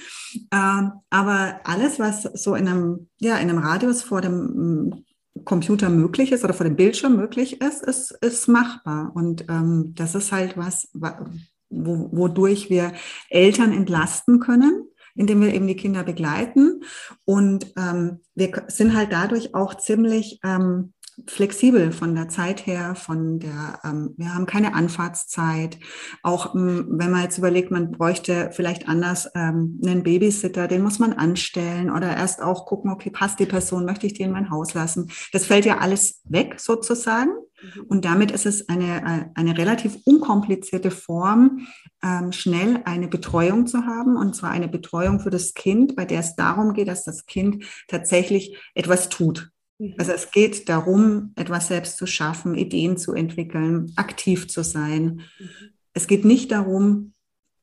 Ähm, 0.52 0.92
aber 1.10 1.58
alles, 1.64 1.98
was 1.98 2.22
so 2.22 2.54
in 2.54 2.68
einem, 2.68 3.08
ja, 3.18 3.36
in 3.38 3.50
einem 3.50 3.58
Radius 3.58 4.02
vor 4.02 4.20
dem 4.20 4.92
mm, 4.92 5.04
Computer 5.44 5.88
möglich 5.90 6.30
ist 6.30 6.44
oder 6.44 6.54
vor 6.54 6.62
dem 6.62 6.76
Bildschirm 6.76 7.16
möglich 7.16 7.60
ist, 7.60 7.82
ist, 7.82 8.12
ist 8.20 8.46
machbar. 8.46 9.10
Und 9.12 9.46
ähm, 9.48 9.92
das 9.96 10.14
ist 10.14 10.30
halt 10.30 10.56
was, 10.56 10.88
wo, 10.92 12.10
wodurch 12.12 12.70
wir 12.70 12.92
Eltern 13.28 13.72
entlasten 13.72 14.38
können 14.38 14.84
indem 15.18 15.40
wir 15.40 15.52
eben 15.52 15.66
die 15.66 15.74
Kinder 15.74 16.04
begleiten. 16.04 16.84
Und 17.24 17.72
ähm, 17.76 18.20
wir 18.36 18.62
sind 18.68 18.96
halt 18.96 19.12
dadurch 19.12 19.52
auch 19.52 19.74
ziemlich 19.74 20.38
ähm, 20.44 20.92
flexibel 21.26 21.92
von 21.92 22.14
der 22.14 22.28
Zeit 22.28 22.66
her, 22.66 22.94
von 22.94 23.38
der, 23.38 23.80
ähm, 23.84 24.14
wir 24.16 24.34
haben 24.34 24.46
keine 24.46 24.74
Anfahrtszeit. 24.74 25.78
Auch 26.22 26.54
ähm, 26.54 26.86
wenn 26.90 27.10
man 27.10 27.22
jetzt 27.22 27.38
überlegt, 27.38 27.70
man 27.70 27.90
bräuchte 27.90 28.50
vielleicht 28.52 28.88
anders 28.88 29.28
ähm, 29.34 29.80
einen 29.84 30.02
Babysitter, 30.02 30.68
den 30.68 30.82
muss 30.82 30.98
man 30.98 31.12
anstellen 31.12 31.90
oder 31.90 32.16
erst 32.16 32.42
auch 32.42 32.66
gucken, 32.66 32.90
okay, 32.90 33.10
passt 33.10 33.40
die 33.40 33.46
Person, 33.46 33.84
möchte 33.84 34.06
ich 34.06 34.14
die 34.14 34.22
in 34.22 34.32
mein 34.32 34.50
Haus 34.50 34.74
lassen? 34.74 35.10
Das 35.32 35.46
fällt 35.46 35.64
ja 35.64 35.78
alles 35.78 36.22
weg 36.24 36.56
sozusagen. 36.58 37.30
Mhm. 37.30 37.82
Und 37.88 38.04
damit 38.04 38.30
ist 38.30 38.46
es 38.46 38.68
eine, 38.68 38.98
äh, 38.98 39.24
eine 39.34 39.58
relativ 39.58 39.96
unkomplizierte 40.04 40.90
Form, 40.90 41.66
ähm, 42.02 42.32
schnell 42.32 42.82
eine 42.84 43.08
Betreuung 43.08 43.66
zu 43.66 43.86
haben, 43.86 44.16
und 44.16 44.34
zwar 44.36 44.50
eine 44.50 44.68
Betreuung 44.68 45.20
für 45.20 45.30
das 45.30 45.54
Kind, 45.54 45.96
bei 45.96 46.04
der 46.04 46.20
es 46.20 46.36
darum 46.36 46.72
geht, 46.72 46.88
dass 46.88 47.04
das 47.04 47.26
Kind 47.26 47.64
tatsächlich 47.88 48.56
etwas 48.74 49.08
tut. 49.08 49.50
Mhm. 49.78 49.94
Also 49.98 50.12
es 50.12 50.30
geht 50.30 50.68
darum, 50.68 51.32
etwas 51.36 51.68
selbst 51.68 51.96
zu 51.96 52.06
schaffen, 52.06 52.54
Ideen 52.54 52.96
zu 52.96 53.12
entwickeln, 53.12 53.92
aktiv 53.96 54.48
zu 54.48 54.62
sein. 54.62 55.22
Mhm. 55.38 55.50
Es 55.92 56.06
geht 56.06 56.24
nicht 56.24 56.52
darum, 56.52 57.12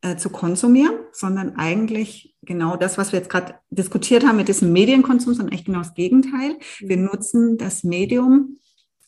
äh, 0.01 0.17
zu 0.17 0.29
konsumieren, 0.29 0.95
sondern 1.11 1.55
eigentlich 1.55 2.35
genau 2.41 2.75
das, 2.77 2.97
was 2.97 3.11
wir 3.11 3.19
jetzt 3.19 3.29
gerade 3.29 3.55
diskutiert 3.69 4.25
haben 4.25 4.37
mit 4.37 4.47
diesem 4.47 4.71
Medienkonsum, 4.71 5.33
sondern 5.33 5.53
echt 5.53 5.65
genau 5.65 5.79
das 5.79 5.93
Gegenteil. 5.93 6.57
Wir 6.79 6.97
mhm. 6.97 7.05
nutzen 7.05 7.57
das 7.57 7.83
Medium, 7.83 8.59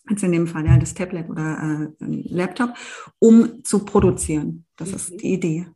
jetzt 0.09 0.23
in 0.23 0.31
dem 0.31 0.47
Fall 0.47 0.65
ja 0.65 0.77
das 0.77 0.93
Tablet 0.93 1.29
oder 1.29 1.93
äh, 1.99 2.05
Laptop, 2.05 2.73
um 3.19 3.63
zu 3.63 3.85
produzieren. 3.85 4.65
Das 4.75 4.91
ist 4.91 5.21
die 5.21 5.33
Idee. 5.33 5.67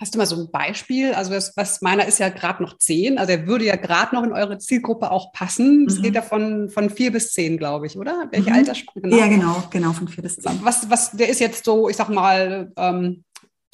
Hast 0.00 0.14
du 0.14 0.18
mal 0.18 0.26
so 0.26 0.36
ein 0.36 0.50
Beispiel? 0.50 1.12
Also 1.12 1.32
was, 1.32 1.56
was 1.56 1.80
meiner 1.80 2.06
ist 2.06 2.18
ja 2.18 2.28
gerade 2.28 2.62
noch 2.62 2.78
zehn, 2.78 3.18
also 3.18 3.32
er 3.32 3.46
würde 3.46 3.64
ja 3.64 3.76
gerade 3.76 4.14
noch 4.14 4.22
in 4.22 4.32
eure 4.32 4.58
Zielgruppe 4.58 5.10
auch 5.10 5.32
passen. 5.32 5.86
Es 5.88 5.98
mhm. 5.98 6.02
geht 6.02 6.14
ja 6.14 6.22
von, 6.22 6.68
von 6.68 6.90
vier 6.90 7.12
bis 7.12 7.32
zehn, 7.32 7.56
glaube 7.56 7.86
ich, 7.86 7.96
oder? 7.96 8.28
Welche 8.30 8.50
mhm. 8.50 8.56
Altersspanne? 8.56 9.02
Genau. 9.02 9.16
Ja, 9.16 9.26
genau, 9.28 9.62
genau, 9.70 9.92
von 9.92 10.08
vier 10.08 10.22
bis 10.22 10.36
zehn. 10.36 10.58
Was, 10.62 10.90
was, 10.90 11.12
der 11.12 11.28
ist 11.28 11.40
jetzt 11.40 11.64
so, 11.64 11.88
ich 11.88 11.96
sag 11.96 12.08
mal, 12.08 12.72
ähm, 12.76 13.24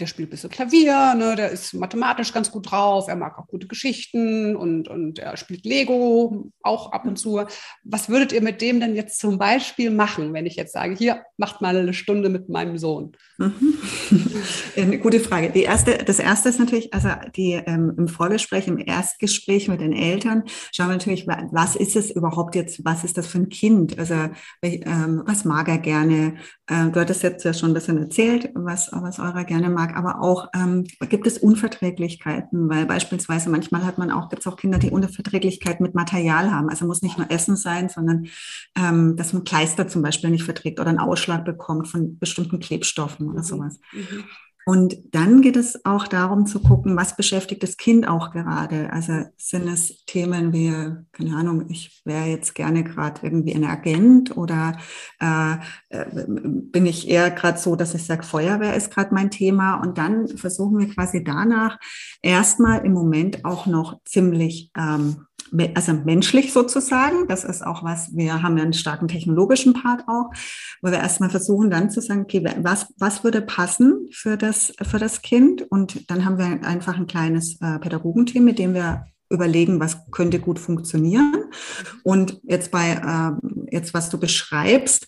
der 0.00 0.06
spielt 0.06 0.28
ein 0.28 0.30
bisschen 0.30 0.50
Klavier, 0.50 1.14
ne, 1.14 1.36
der 1.36 1.50
ist 1.50 1.74
mathematisch 1.74 2.32
ganz 2.32 2.50
gut 2.50 2.70
drauf, 2.70 3.08
er 3.08 3.16
mag 3.16 3.38
auch 3.38 3.46
gute 3.46 3.66
Geschichten 3.66 4.56
und, 4.56 4.88
und 4.88 5.18
er 5.18 5.36
spielt 5.36 5.64
Lego 5.64 6.50
auch 6.62 6.92
ab 6.92 7.06
und 7.06 7.18
zu. 7.18 7.42
Was 7.84 8.08
würdet 8.08 8.32
ihr 8.32 8.42
mit 8.42 8.60
dem 8.60 8.80
denn 8.80 8.96
jetzt 8.96 9.18
zum 9.20 9.38
Beispiel 9.38 9.90
machen, 9.90 10.32
wenn 10.32 10.46
ich 10.46 10.56
jetzt 10.56 10.72
sage, 10.72 10.94
hier, 10.94 11.22
macht 11.36 11.60
mal 11.60 11.76
eine 11.76 11.94
Stunde 11.94 12.28
mit 12.28 12.48
meinem 12.48 12.78
Sohn? 12.78 13.12
Mhm. 13.38 13.78
Eine 14.76 14.98
gute 14.98 15.20
Frage. 15.20 15.50
Die 15.50 15.62
erste, 15.62 15.98
das 15.98 16.18
erste 16.18 16.48
ist 16.48 16.58
natürlich, 16.58 16.92
also 16.92 17.08
die 17.36 17.52
ähm, 17.52 17.94
im 17.96 18.08
Vorgespräch, 18.08 18.68
im 18.68 18.78
Erstgespräch 18.78 19.68
mit 19.68 19.80
den 19.80 19.92
Eltern, 19.92 20.44
schauen 20.72 20.88
wir 20.88 20.94
natürlich, 20.94 21.26
was 21.26 21.76
ist 21.76 21.96
es 21.96 22.10
überhaupt 22.10 22.54
jetzt, 22.54 22.84
was 22.84 23.04
ist 23.04 23.16
das 23.16 23.26
für 23.26 23.38
ein 23.38 23.48
Kind? 23.48 23.98
Also 23.98 24.14
ähm, 24.62 25.22
was 25.26 25.44
mag 25.44 25.68
er 25.68 25.78
gerne? 25.78 26.34
Äh, 26.66 26.90
du 26.90 27.00
hattest 27.00 27.22
jetzt 27.22 27.44
ja 27.44 27.52
schon 27.52 27.70
ein 27.70 27.74
bisschen 27.74 27.98
erzählt, 27.98 28.50
was, 28.54 28.90
was 28.92 29.18
eurer 29.18 29.44
gerne 29.44 29.70
mag, 29.70 29.89
aber 29.96 30.20
auch 30.20 30.48
ähm, 30.54 30.84
gibt 31.08 31.26
es 31.26 31.38
Unverträglichkeiten, 31.38 32.68
weil 32.68 32.86
beispielsweise 32.86 33.50
manchmal 33.50 33.84
hat 33.84 33.98
man 33.98 34.10
auch, 34.10 34.28
gibt 34.28 34.40
es 34.40 34.46
auch 34.46 34.56
Kinder, 34.56 34.78
die 34.78 34.90
Unverträglichkeiten 34.90 35.84
mit 35.84 35.94
Material 35.94 36.50
haben. 36.50 36.68
Also 36.68 36.86
muss 36.86 37.02
nicht 37.02 37.18
nur 37.18 37.30
Essen 37.30 37.56
sein, 37.56 37.88
sondern 37.88 38.26
ähm, 38.76 39.16
dass 39.16 39.32
man 39.32 39.44
Kleister 39.44 39.88
zum 39.88 40.02
Beispiel 40.02 40.30
nicht 40.30 40.44
verträgt 40.44 40.80
oder 40.80 40.90
einen 40.90 40.98
Ausschlag 40.98 41.44
bekommt 41.44 41.88
von 41.88 42.18
bestimmten 42.18 42.60
Klebstoffen 42.60 43.28
oder 43.28 43.40
mhm. 43.40 43.44
sowas. 43.44 43.80
Mhm. 43.92 44.24
Und 44.70 44.98
dann 45.10 45.42
geht 45.42 45.56
es 45.56 45.84
auch 45.84 46.06
darum 46.06 46.46
zu 46.46 46.60
gucken, 46.60 46.96
was 46.96 47.16
beschäftigt 47.16 47.60
das 47.64 47.76
Kind 47.76 48.06
auch 48.06 48.30
gerade. 48.30 48.92
Also 48.92 49.24
sind 49.36 49.66
es 49.66 50.04
Themen 50.04 50.52
wie, 50.52 50.70
keine 51.10 51.34
Ahnung, 51.36 51.64
ich 51.70 52.00
wäre 52.04 52.26
jetzt 52.26 52.54
gerne 52.54 52.84
gerade 52.84 53.20
irgendwie 53.24 53.52
ein 53.52 53.64
Agent 53.64 54.36
oder 54.36 54.78
äh, 55.20 55.54
äh 55.88 56.24
bin 56.24 56.86
ich 56.86 57.08
eher 57.08 57.32
gerade 57.32 57.58
so, 57.58 57.74
dass 57.74 57.96
ich 57.96 58.04
sage, 58.04 58.22
Feuerwehr 58.22 58.76
ist 58.76 58.94
gerade 58.94 59.12
mein 59.12 59.32
Thema. 59.32 59.74
Und 59.80 59.98
dann 59.98 60.28
versuchen 60.28 60.78
wir 60.78 60.94
quasi 60.94 61.24
danach 61.24 61.76
erstmal 62.22 62.86
im 62.86 62.92
Moment 62.92 63.44
auch 63.44 63.66
noch 63.66 63.98
ziemlich 64.04 64.70
ähm, 64.78 65.26
also 65.74 65.92
menschlich 65.92 66.52
sozusagen. 66.52 67.26
Das 67.28 67.44
ist 67.44 67.64
auch 67.64 67.82
was, 67.84 68.14
wir 68.14 68.42
haben 68.42 68.56
ja 68.56 68.64
einen 68.64 68.72
starken 68.72 69.08
technologischen 69.08 69.72
Part 69.74 70.04
auch, 70.06 70.30
wo 70.82 70.90
wir 70.90 70.98
erstmal 70.98 71.30
versuchen 71.30 71.70
dann 71.70 71.90
zu 71.90 72.00
sagen, 72.00 72.22
okay, 72.22 72.44
was, 72.62 72.92
was 72.98 73.24
würde 73.24 73.42
passen 73.42 74.08
für 74.12 74.36
das, 74.36 74.72
für 74.82 74.98
das 74.98 75.22
Kind? 75.22 75.62
Und 75.70 76.10
dann 76.10 76.24
haben 76.24 76.38
wir 76.38 76.66
einfach 76.66 76.96
ein 76.96 77.06
kleines 77.06 77.60
äh, 77.60 77.78
Pädagogenteam, 77.78 78.44
mit 78.44 78.58
dem 78.58 78.74
wir 78.74 79.06
überlegen, 79.30 79.80
was 79.80 79.98
könnte 80.10 80.40
gut 80.40 80.58
funktionieren. 80.58 81.44
Und 82.02 82.40
jetzt 82.42 82.70
bei, 82.70 82.92
äh, 82.92 83.74
jetzt 83.74 83.94
was 83.94 84.10
du 84.10 84.18
beschreibst, 84.18 85.06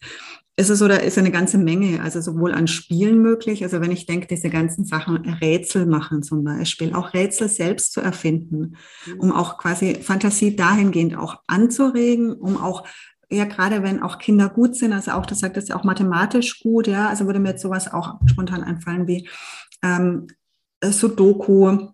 ist 0.56 0.68
es 0.68 0.82
oder 0.82 1.02
ist 1.02 1.16
eine 1.16 1.30
ganze 1.30 1.56
Menge, 1.56 2.02
also 2.02 2.20
sowohl 2.20 2.52
an 2.52 2.66
Spielen 2.68 3.22
möglich, 3.22 3.62
also 3.64 3.80
wenn 3.80 3.90
ich 3.90 4.04
denke, 4.04 4.26
diese 4.26 4.50
ganzen 4.50 4.84
Sachen 4.84 5.16
Rätsel 5.16 5.86
machen 5.86 6.22
zum 6.22 6.44
Beispiel, 6.44 6.94
auch 6.94 7.14
Rätsel 7.14 7.48
selbst 7.48 7.92
zu 7.92 8.00
erfinden, 8.00 8.76
um 9.18 9.28
mhm. 9.28 9.32
auch 9.32 9.56
quasi 9.56 9.94
Fantasie 9.94 10.54
dahingehend 10.54 11.16
auch 11.16 11.36
anzuregen, 11.46 12.32
um 12.32 12.58
auch 12.58 12.86
ja, 13.30 13.46
gerade 13.46 13.82
wenn 13.82 14.02
auch 14.02 14.18
Kinder 14.18 14.50
gut 14.50 14.76
sind, 14.76 14.92
also 14.92 15.12
auch, 15.12 15.24
das 15.24 15.38
sagt 15.38 15.56
es 15.56 15.68
ja 15.68 15.76
auch 15.76 15.84
mathematisch 15.84 16.60
gut, 16.60 16.86
ja, 16.86 17.08
also 17.08 17.24
würde 17.24 17.40
mir 17.40 17.50
jetzt 17.50 17.62
sowas 17.62 17.90
auch 17.90 18.20
spontan 18.26 18.62
einfallen 18.62 19.08
wie 19.08 19.26
ähm, 19.82 20.26
Sudoku, 20.84 21.88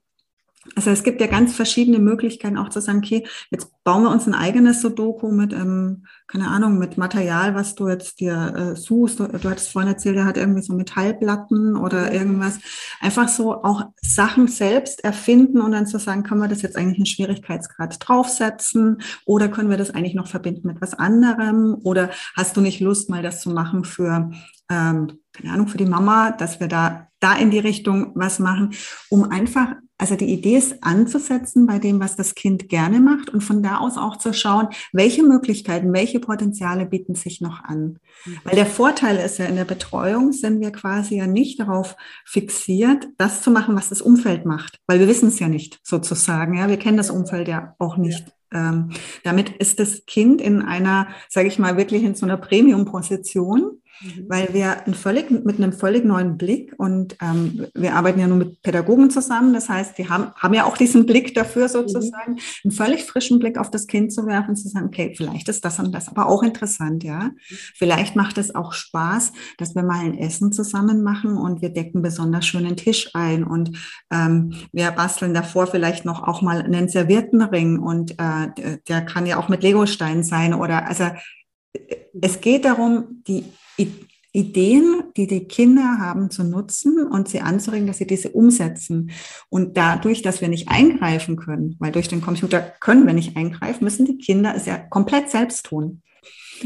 also 0.74 0.90
es 0.90 1.02
gibt 1.02 1.20
ja 1.20 1.26
ganz 1.26 1.54
verschiedene 1.54 1.98
Möglichkeiten 1.98 2.58
auch 2.58 2.68
zu 2.68 2.80
sagen, 2.80 2.98
okay, 2.98 3.26
jetzt 3.50 3.70
bauen 3.84 4.02
wir 4.02 4.10
uns 4.10 4.26
ein 4.26 4.34
eigenes 4.34 4.80
Sudoku 4.80 5.30
mit, 5.30 5.52
ähm, 5.52 6.04
keine 6.26 6.48
Ahnung, 6.48 6.78
mit 6.78 6.98
Material, 6.98 7.54
was 7.54 7.74
du 7.74 7.88
jetzt 7.88 8.20
dir 8.20 8.54
äh, 8.56 8.76
suchst. 8.76 9.20
Du, 9.20 9.26
du 9.26 9.50
hattest 9.50 9.72
vorhin 9.72 9.90
erzählt, 9.90 10.16
er 10.16 10.24
hat 10.24 10.36
irgendwie 10.36 10.62
so 10.62 10.74
Metallplatten 10.74 11.76
oder 11.76 12.12
irgendwas. 12.12 12.58
Einfach 13.00 13.28
so 13.28 13.62
auch 13.64 13.84
Sachen 14.00 14.48
selbst 14.48 15.04
erfinden 15.04 15.60
und 15.60 15.72
dann 15.72 15.86
zu 15.86 15.98
sagen, 15.98 16.22
können 16.22 16.40
wir 16.40 16.48
das 16.48 16.62
jetzt 16.62 16.76
eigentlich 16.76 16.98
einen 16.98 17.06
Schwierigkeitsgrad 17.06 17.96
draufsetzen 18.00 19.00
oder 19.24 19.48
können 19.48 19.70
wir 19.70 19.78
das 19.78 19.90
eigentlich 19.90 20.14
noch 20.14 20.28
verbinden 20.28 20.68
mit 20.68 20.80
was 20.80 20.94
anderem 20.94 21.76
oder 21.82 22.10
hast 22.36 22.56
du 22.56 22.60
nicht 22.60 22.80
Lust, 22.80 23.10
mal 23.10 23.22
das 23.22 23.40
zu 23.40 23.50
machen 23.50 23.84
für, 23.84 24.30
ähm, 24.70 25.18
keine 25.32 25.52
Ahnung, 25.52 25.68
für 25.68 25.78
die 25.78 25.86
Mama, 25.86 26.32
dass 26.32 26.60
wir 26.60 26.68
da 26.68 27.08
da 27.20 27.34
in 27.34 27.50
die 27.50 27.58
Richtung 27.58 28.12
was 28.14 28.38
machen, 28.38 28.74
um 29.10 29.30
einfach 29.30 29.74
also 29.98 30.14
die 30.14 30.32
Idee 30.32 30.56
ist 30.56 30.76
anzusetzen 30.82 31.66
bei 31.66 31.80
dem, 31.80 31.98
was 31.98 32.14
das 32.14 32.36
Kind 32.36 32.68
gerne 32.68 33.00
macht 33.00 33.30
und 33.30 33.42
von 33.42 33.62
da 33.64 33.78
aus 33.78 33.98
auch 33.98 34.16
zu 34.16 34.32
schauen, 34.32 34.68
welche 34.92 35.24
Möglichkeiten, 35.24 35.92
welche 35.92 36.20
Potenziale 36.20 36.86
bieten 36.86 37.16
sich 37.16 37.40
noch 37.40 37.64
an. 37.64 37.98
Mhm. 38.24 38.38
Weil 38.44 38.54
der 38.54 38.66
Vorteil 38.66 39.16
ist 39.16 39.38
ja, 39.38 39.46
in 39.46 39.56
der 39.56 39.64
Betreuung 39.64 40.32
sind 40.32 40.60
wir 40.60 40.70
quasi 40.70 41.16
ja 41.16 41.26
nicht 41.26 41.58
darauf 41.58 41.96
fixiert, 42.24 43.08
das 43.18 43.42
zu 43.42 43.50
machen, 43.50 43.74
was 43.74 43.88
das 43.88 44.00
Umfeld 44.00 44.46
macht, 44.46 44.78
weil 44.86 45.00
wir 45.00 45.08
wissen 45.08 45.28
es 45.28 45.40
ja 45.40 45.48
nicht 45.48 45.80
sozusagen. 45.82 46.56
Ja, 46.56 46.68
wir 46.68 46.78
kennen 46.78 46.96
das 46.96 47.10
Umfeld 47.10 47.48
ja 47.48 47.74
auch 47.78 47.96
nicht. 47.96 48.24
Ja. 48.52 48.70
Ähm, 48.70 48.90
damit 49.24 49.50
ist 49.50 49.78
das 49.78 50.06
Kind 50.06 50.40
in 50.40 50.62
einer, 50.62 51.08
sage 51.28 51.48
ich 51.48 51.58
mal, 51.58 51.76
wirklich 51.76 52.02
in 52.04 52.14
so 52.14 52.24
einer 52.24 52.38
Premium-Position 52.38 53.82
Mhm. 54.00 54.26
weil 54.28 54.54
wir 54.54 54.86
ein 54.86 54.94
völlig, 54.94 55.30
mit 55.30 55.56
einem 55.56 55.72
völlig 55.72 56.04
neuen 56.04 56.38
Blick 56.38 56.72
und 56.78 57.16
ähm, 57.20 57.66
wir 57.74 57.94
arbeiten 57.94 58.20
ja 58.20 58.28
nur 58.28 58.36
mit 58.36 58.62
Pädagogen 58.62 59.10
zusammen. 59.10 59.52
Das 59.52 59.68
heißt, 59.68 59.98
die 59.98 60.08
haben, 60.08 60.32
haben 60.36 60.54
ja 60.54 60.64
auch 60.64 60.76
diesen 60.76 61.04
Blick 61.04 61.34
dafür 61.34 61.64
mhm. 61.64 61.68
sozusagen, 61.68 62.32
mhm. 62.32 62.38
einen 62.64 62.72
völlig 62.72 63.04
frischen 63.04 63.40
Blick 63.40 63.58
auf 63.58 63.70
das 63.70 63.86
Kind 63.88 64.12
zu 64.12 64.26
werfen, 64.26 64.54
zu 64.54 64.68
sagen, 64.68 64.86
okay, 64.86 65.14
vielleicht 65.16 65.48
ist 65.48 65.64
das 65.64 65.78
und 65.80 65.92
das 65.92 66.08
aber 66.08 66.28
auch 66.28 66.42
interessant, 66.42 67.02
ja. 67.02 67.30
Vielleicht 67.74 68.14
macht 68.14 68.38
es 68.38 68.54
auch 68.54 68.72
Spaß, 68.72 69.32
dass 69.58 69.74
wir 69.74 69.82
mal 69.82 70.04
ein 70.04 70.16
Essen 70.16 70.52
zusammen 70.52 71.02
machen 71.02 71.36
und 71.36 71.60
wir 71.60 71.70
decken 71.70 72.00
besonders 72.00 72.46
schönen 72.46 72.76
Tisch 72.76 73.10
ein 73.14 73.42
und 73.42 73.72
ähm, 74.12 74.54
wir 74.72 74.90
basteln 74.92 75.34
davor 75.34 75.66
vielleicht 75.66 76.04
noch 76.04 76.22
auch 76.22 76.40
mal 76.40 76.62
einen 76.62 76.88
Serviettenring 76.88 77.78
und 77.78 78.12
äh, 78.12 78.78
der 78.86 79.02
kann 79.02 79.26
ja 79.26 79.38
auch 79.38 79.48
mit 79.48 79.62
Legosteinen 79.62 80.22
sein 80.22 80.54
oder 80.54 80.86
also 80.86 81.04
es 82.20 82.40
geht 82.40 82.64
darum, 82.64 83.22
die 83.26 83.44
Ideen, 84.32 85.04
die 85.16 85.26
die 85.26 85.44
Kinder 85.44 85.98
haben, 85.98 86.30
zu 86.30 86.44
nutzen 86.44 87.06
und 87.06 87.28
sie 87.28 87.40
anzuregen, 87.40 87.86
dass 87.86 87.98
sie 87.98 88.06
diese 88.06 88.30
umsetzen. 88.30 89.10
Und 89.48 89.76
dadurch, 89.76 90.22
dass 90.22 90.40
wir 90.40 90.48
nicht 90.48 90.68
eingreifen 90.68 91.36
können, 91.36 91.76
weil 91.78 91.92
durch 91.92 92.08
den 92.08 92.20
Computer 92.20 92.60
können 92.60 93.06
wir 93.06 93.14
nicht 93.14 93.36
eingreifen, 93.36 93.84
müssen 93.84 94.06
die 94.06 94.18
Kinder 94.18 94.54
es 94.54 94.66
ja 94.66 94.78
komplett 94.78 95.30
selbst 95.30 95.66
tun. 95.66 96.02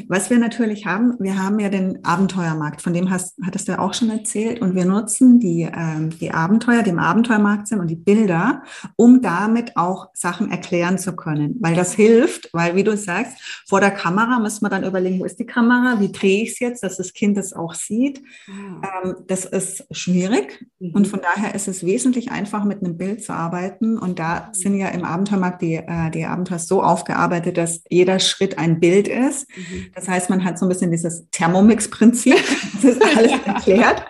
Was 0.09 0.31
wir 0.31 0.39
natürlich 0.39 0.87
haben, 0.87 1.17
wir 1.19 1.43
haben 1.43 1.59
ja 1.59 1.69
den 1.69 2.05
Abenteuermarkt, 2.05 2.83
von 2.83 2.93
dem 2.93 3.11
hast, 3.11 3.39
hattest 3.45 3.69
du 3.69 3.73
ja 3.73 3.79
auch 3.79 3.95
schon 3.95 4.11
erzählt, 4.11 4.61
und 4.61 4.75
wir 4.75 4.85
nutzen 4.85 5.41
die, 5.41 5.63
ähm, 5.63 6.11
die 6.19 6.31
Abenteuer, 6.31 6.83
die 6.83 6.91
im 6.91 6.99
Abenteuermarkt 6.99 7.69
sind 7.69 7.81
und 7.81 7.89
die 7.89 7.97
Bilder, 7.97 8.63
um 8.97 9.23
damit 9.23 9.77
auch 9.77 10.09
Sachen 10.15 10.51
erklären 10.51 10.99
zu 10.99 11.15
können, 11.15 11.57
weil 11.61 11.75
das 11.75 11.93
hilft, 11.93 12.49
weil 12.53 12.77
wie 12.77 12.85
du 12.85 12.97
sagst, 12.97 13.65
vor 13.69 13.81
der 13.81 13.91
Kamera 13.91 14.39
müssen 14.39 14.65
wir 14.65 14.71
dann 14.71 14.85
überlegen, 14.85 15.21
wo 15.21 15.25
ist 15.25 15.39
die 15.39 15.47
Kamera, 15.47 16.01
wie 16.01 16.13
drehe 16.13 16.43
ich 16.43 16.53
es 16.53 16.59
jetzt, 16.59 16.83
dass 16.83 16.97
das 16.97 17.13
Kind 17.13 17.39
es 17.39 17.53
auch 17.53 17.75
sieht. 17.75 18.23
Ah. 18.49 19.05
Ähm, 19.05 19.17
das 19.27 19.45
ist 19.45 19.87
schwierig 19.91 20.67
mhm. 20.79 20.91
und 20.93 21.09
von 21.09 21.21
daher 21.21 21.55
ist 21.55 21.69
es 21.69 21.85
wesentlich 21.85 22.31
einfacher, 22.31 22.65
mit 22.65 22.83
einem 22.83 22.97
Bild 22.97 23.23
zu 23.23 23.33
arbeiten 23.33 23.99
und 23.99 24.19
da 24.19 24.49
mhm. 24.49 24.55
sind 24.55 24.79
ja 24.79 24.89
im 24.89 25.05
Abenteuermarkt 25.05 25.63
die, 25.63 25.75
äh, 25.75 26.11
die 26.11 26.25
Abenteuer 26.25 26.59
so 26.59 26.83
aufgearbeitet, 26.83 27.57
dass 27.57 27.83
jeder 27.89 28.19
Schritt 28.19 28.59
ein 28.59 28.81
Bild 28.81 29.09
ist. 29.09 29.49
Mhm. 29.57 29.82
Das 29.95 30.09
heißt, 30.09 30.31
man 30.31 30.45
hat 30.45 30.59
so 30.59 30.67
ein 30.67 30.69
bisschen 30.69 30.91
dieses 30.91 31.29
Thermomix-Prinzip, 31.31 32.37
das 32.75 32.85
ist 32.85 33.03
alles 33.03 33.33
erklärt. 33.47 34.05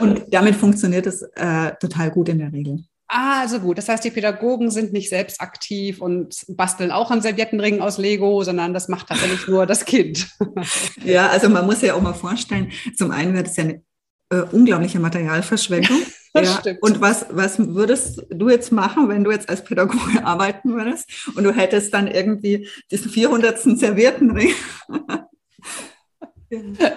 Und 0.00 0.22
damit 0.30 0.56
funktioniert 0.56 1.06
es 1.06 1.22
äh, 1.34 1.72
total 1.80 2.10
gut 2.10 2.28
in 2.28 2.38
der 2.38 2.52
Regel. 2.52 2.84
Ah, 3.14 3.42
also 3.42 3.60
gut. 3.60 3.76
Das 3.76 3.90
heißt, 3.90 4.02
die 4.04 4.10
Pädagogen 4.10 4.70
sind 4.70 4.94
nicht 4.94 5.10
selbst 5.10 5.42
aktiv 5.42 6.00
und 6.00 6.46
basteln 6.48 6.90
auch 6.90 7.10
an 7.10 7.20
Serviettenringen 7.20 7.82
aus 7.82 7.98
Lego, 7.98 8.42
sondern 8.42 8.72
das 8.72 8.88
macht 8.88 9.08
tatsächlich 9.08 9.46
nur 9.48 9.66
das 9.66 9.84
Kind. 9.84 10.28
ja, 11.04 11.28
also 11.28 11.50
man 11.50 11.66
muss 11.66 11.82
ja 11.82 11.92
auch 11.92 12.00
mal 12.00 12.14
vorstellen, 12.14 12.72
zum 12.96 13.10
einen 13.10 13.34
wird 13.34 13.48
es 13.48 13.56
ja 13.56 13.64
eine 13.64 13.82
äh, 14.30 14.40
unglaubliche 14.50 14.98
Materialverschwendung. 14.98 15.98
Ja, 16.34 16.44
stimmt. 16.60 16.82
Und 16.82 17.00
was, 17.00 17.26
was 17.30 17.58
würdest 17.58 18.24
du 18.30 18.48
jetzt 18.48 18.72
machen, 18.72 19.08
wenn 19.08 19.24
du 19.24 19.30
jetzt 19.30 19.48
als 19.48 19.64
Pädagoge 19.64 20.24
arbeiten 20.24 20.74
würdest 20.74 21.28
und 21.34 21.44
du 21.44 21.52
hättest 21.52 21.92
dann 21.92 22.06
irgendwie 22.06 22.68
diesen 22.90 23.10
400. 23.10 23.60
Serviettenring? 23.60 24.54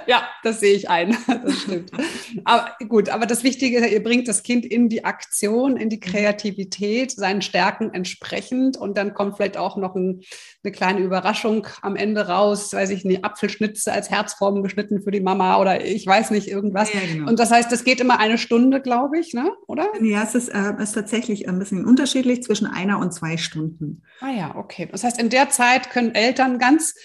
Ja, 0.06 0.28
das 0.44 0.60
sehe 0.60 0.76
ich 0.76 0.90
ein. 0.90 1.18
Das 1.28 1.62
stimmt. 1.62 1.92
Aber 2.44 2.72
gut, 2.88 3.10
aber 3.10 3.26
das 3.26 3.44
Wichtige 3.44 3.80
ist, 3.80 3.92
ihr 3.92 4.04
bringt 4.04 4.28
das 4.28 4.44
Kind 4.44 4.66
in 4.66 4.90
die 4.90 5.06
Aktion, 5.06 5.78
in 5.78 5.90
die 5.90 6.00
Kreativität, 6.00 7.12
seinen 7.12 7.42
Stärken 7.42 7.94
entsprechend 7.94 8.78
und 8.78 8.98
dann 8.98 9.14
kommt 9.14 9.38
vielleicht 9.38 9.58
auch 9.58 9.78
noch 9.78 9.96
ein, 9.96 10.22
eine 10.64 10.72
kleine 10.72 11.00
Überraschung 11.00 11.68
am 11.82 11.96
Ende 11.96 12.28
raus, 12.28 12.74
weiß 12.74 12.90
ich 12.90 13.06
nicht, 13.06 13.24
Apfelschnitze 13.24 13.92
als 13.92 14.10
Herzform 14.10 14.64
geschnitten 14.64 15.02
für 15.02 15.12
die 15.12 15.22
Mama 15.22 15.60
oder 15.60 15.86
ich 15.86 16.06
weiß 16.06 16.32
nicht, 16.32 16.48
irgendwas. 16.48 16.94
Ja, 16.94 17.00
genau. 17.00 17.30
Und 17.30 17.40
das 17.40 17.52
heißt, 17.52 17.72
das 17.72 17.84
geht 17.84 18.02
immer 18.02 18.20
eine 18.20 18.38
Stunde, 18.38 18.82
glaube 18.82 19.20
ich, 19.20 19.34
ne? 19.34 19.52
oder? 19.68 19.88
Ja, 20.02 20.24
es 20.24 20.36
ist, 20.36 20.50
äh, 20.50 20.74
ist 20.82 20.94
tatsächlich 20.94 21.48
ein 21.48 21.60
bisschen 21.60 21.86
unterschiedlich 21.86 22.44
zwischen 22.44 22.68
einer 22.68 23.00
und 23.00 23.14
zwei 23.14 23.38
Stunden. 23.38 24.02
Ah 24.20 24.32
ja, 24.32 24.56
okay. 24.56 24.88
Das 24.92 25.04
heißt, 25.04 25.20
in 25.20 25.30
der 25.30 25.50
Zeit 25.50 25.90
können 25.90 26.14
Eltern 26.16 26.60
ganz 26.60 26.96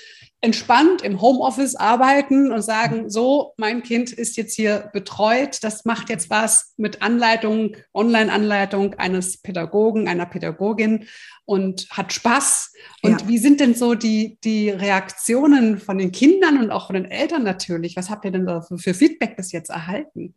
entspannt 0.43 1.03
im 1.03 1.21
Homeoffice 1.21 1.77
arbeiten 1.77 2.51
und 2.51 2.63
sagen, 2.63 3.11
so, 3.11 3.53
mein 3.59 3.83
Kind 3.83 4.11
ist 4.11 4.39
jetzt 4.39 4.55
hier 4.55 4.91
betreut, 4.93 5.63
das 5.63 5.85
macht 5.85 6.09
jetzt 6.09 6.31
was 6.31 6.73
mit 6.79 7.03
Anleitung, 7.03 7.77
Online-Anleitung 7.93 8.95
eines 8.95 9.43
Pädagogen, 9.43 10.09
einer 10.09 10.25
Pädagogin 10.25 11.05
und 11.45 11.89
hat 11.91 12.13
Spaß. 12.13 12.73
Und 13.03 13.21
ja. 13.21 13.29
wie 13.29 13.39
sind 13.39 13.61
denn 13.61 13.75
so 13.75 13.95
die, 13.95 14.39
die 14.43 14.71
Reaktionen 14.71 15.79
von 15.79 15.99
den 15.99 16.11
Kindern 16.11 16.59
und 16.59 16.71
auch 16.71 16.87
von 16.87 16.95
den 16.95 17.05
Eltern 17.11 17.43
natürlich? 17.43 17.97
Was 17.97 18.09
habt 18.09 18.25
ihr 18.25 18.31
denn 18.31 18.47
da 18.47 18.63
für 18.63 18.95
Feedback 18.95 19.37
bis 19.37 19.53
jetzt 19.53 19.69
erhalten? 19.69 20.35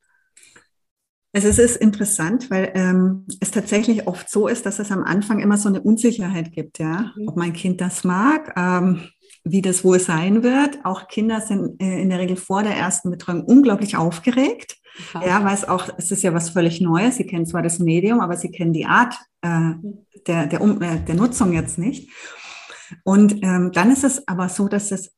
Also 1.35 1.47
es 1.47 1.57
ist 1.57 1.77
interessant, 1.77 2.51
weil 2.51 2.71
ähm, 2.75 3.25
es 3.39 3.49
tatsächlich 3.49 4.05
oft 4.05 4.29
so 4.29 4.47
ist, 4.47 4.67
dass 4.67 4.77
es 4.77 4.91
am 4.91 5.03
Anfang 5.03 5.39
immer 5.39 5.57
so 5.57 5.67
eine 5.67 5.81
Unsicherheit 5.81 6.51
gibt, 6.51 6.77
ja, 6.77 7.11
mhm. 7.15 7.27
ob 7.27 7.37
mein 7.37 7.53
Kind 7.53 7.81
das 7.81 8.03
mag. 8.03 8.53
Ähm, 8.55 9.09
wie 9.43 9.61
das 9.61 9.83
wohl 9.83 9.99
sein 9.99 10.43
wird. 10.43 10.85
Auch 10.85 11.07
Kinder 11.07 11.41
sind 11.41 11.81
äh, 11.81 12.01
in 12.01 12.09
der 12.09 12.19
Regel 12.19 12.37
vor 12.37 12.63
der 12.63 12.75
ersten 12.75 13.11
Betreuung 13.11 13.43
unglaublich 13.43 13.97
aufgeregt. 13.97 14.77
Ja, 15.25 15.43
weil 15.43 15.55
es 15.55 15.67
auch, 15.67 15.89
es 15.97 16.11
ist 16.11 16.21
ja 16.21 16.35
was 16.35 16.51
völlig 16.51 16.79
Neues. 16.79 17.15
Sie 17.15 17.25
kennen 17.25 17.47
zwar 17.47 17.63
das 17.63 17.79
Medium, 17.79 18.19
aber 18.19 18.37
sie 18.37 18.51
kennen 18.51 18.73
die 18.73 18.85
Art 18.85 19.15
äh, 19.41 19.71
der, 20.27 20.45
der, 20.45 20.61
um, 20.61 20.81
äh, 20.81 20.99
der 20.99 21.15
Nutzung 21.15 21.53
jetzt 21.53 21.79
nicht. 21.79 22.11
Und 23.03 23.43
ähm, 23.43 23.71
dann 23.71 23.91
ist 23.91 24.03
es 24.03 24.27
aber 24.27 24.49
so, 24.49 24.67
dass 24.67 24.91
es 24.91 25.15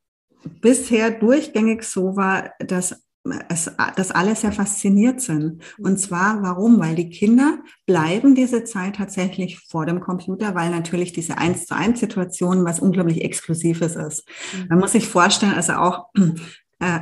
bisher 0.62 1.12
durchgängig 1.12 1.84
so 1.84 2.16
war, 2.16 2.52
dass 2.60 3.05
es, 3.50 3.72
dass 3.96 4.12
alle 4.12 4.36
sehr 4.36 4.52
fasziniert 4.52 5.22
sind. 5.22 5.64
Und 5.80 5.98
zwar, 6.00 6.42
warum? 6.44 6.80
Weil 6.80 6.96
die 6.96 7.10
Kinder 7.10 7.60
bleiben 7.86 8.36
diese 8.36 8.64
Zeit 8.64 8.96
tatsächlich 8.96 9.60
vor 9.60 9.86
dem 9.86 10.00
Computer, 10.00 10.56
weil 10.56 10.70
natürlich 10.70 11.14
diese 11.14 11.38
eins 11.38 11.66
zu 11.66 11.76
eins 11.76 12.00
Situation 12.00 12.66
was 12.66 12.80
unglaublich 12.80 13.24
Exklusives 13.24 13.96
ist. 13.96 14.28
Mhm. 14.54 14.68
Man 14.70 14.80
muss 14.80 14.92
sich 14.92 15.08
vorstellen, 15.08 15.54
also 15.54 15.74
auch 15.74 16.06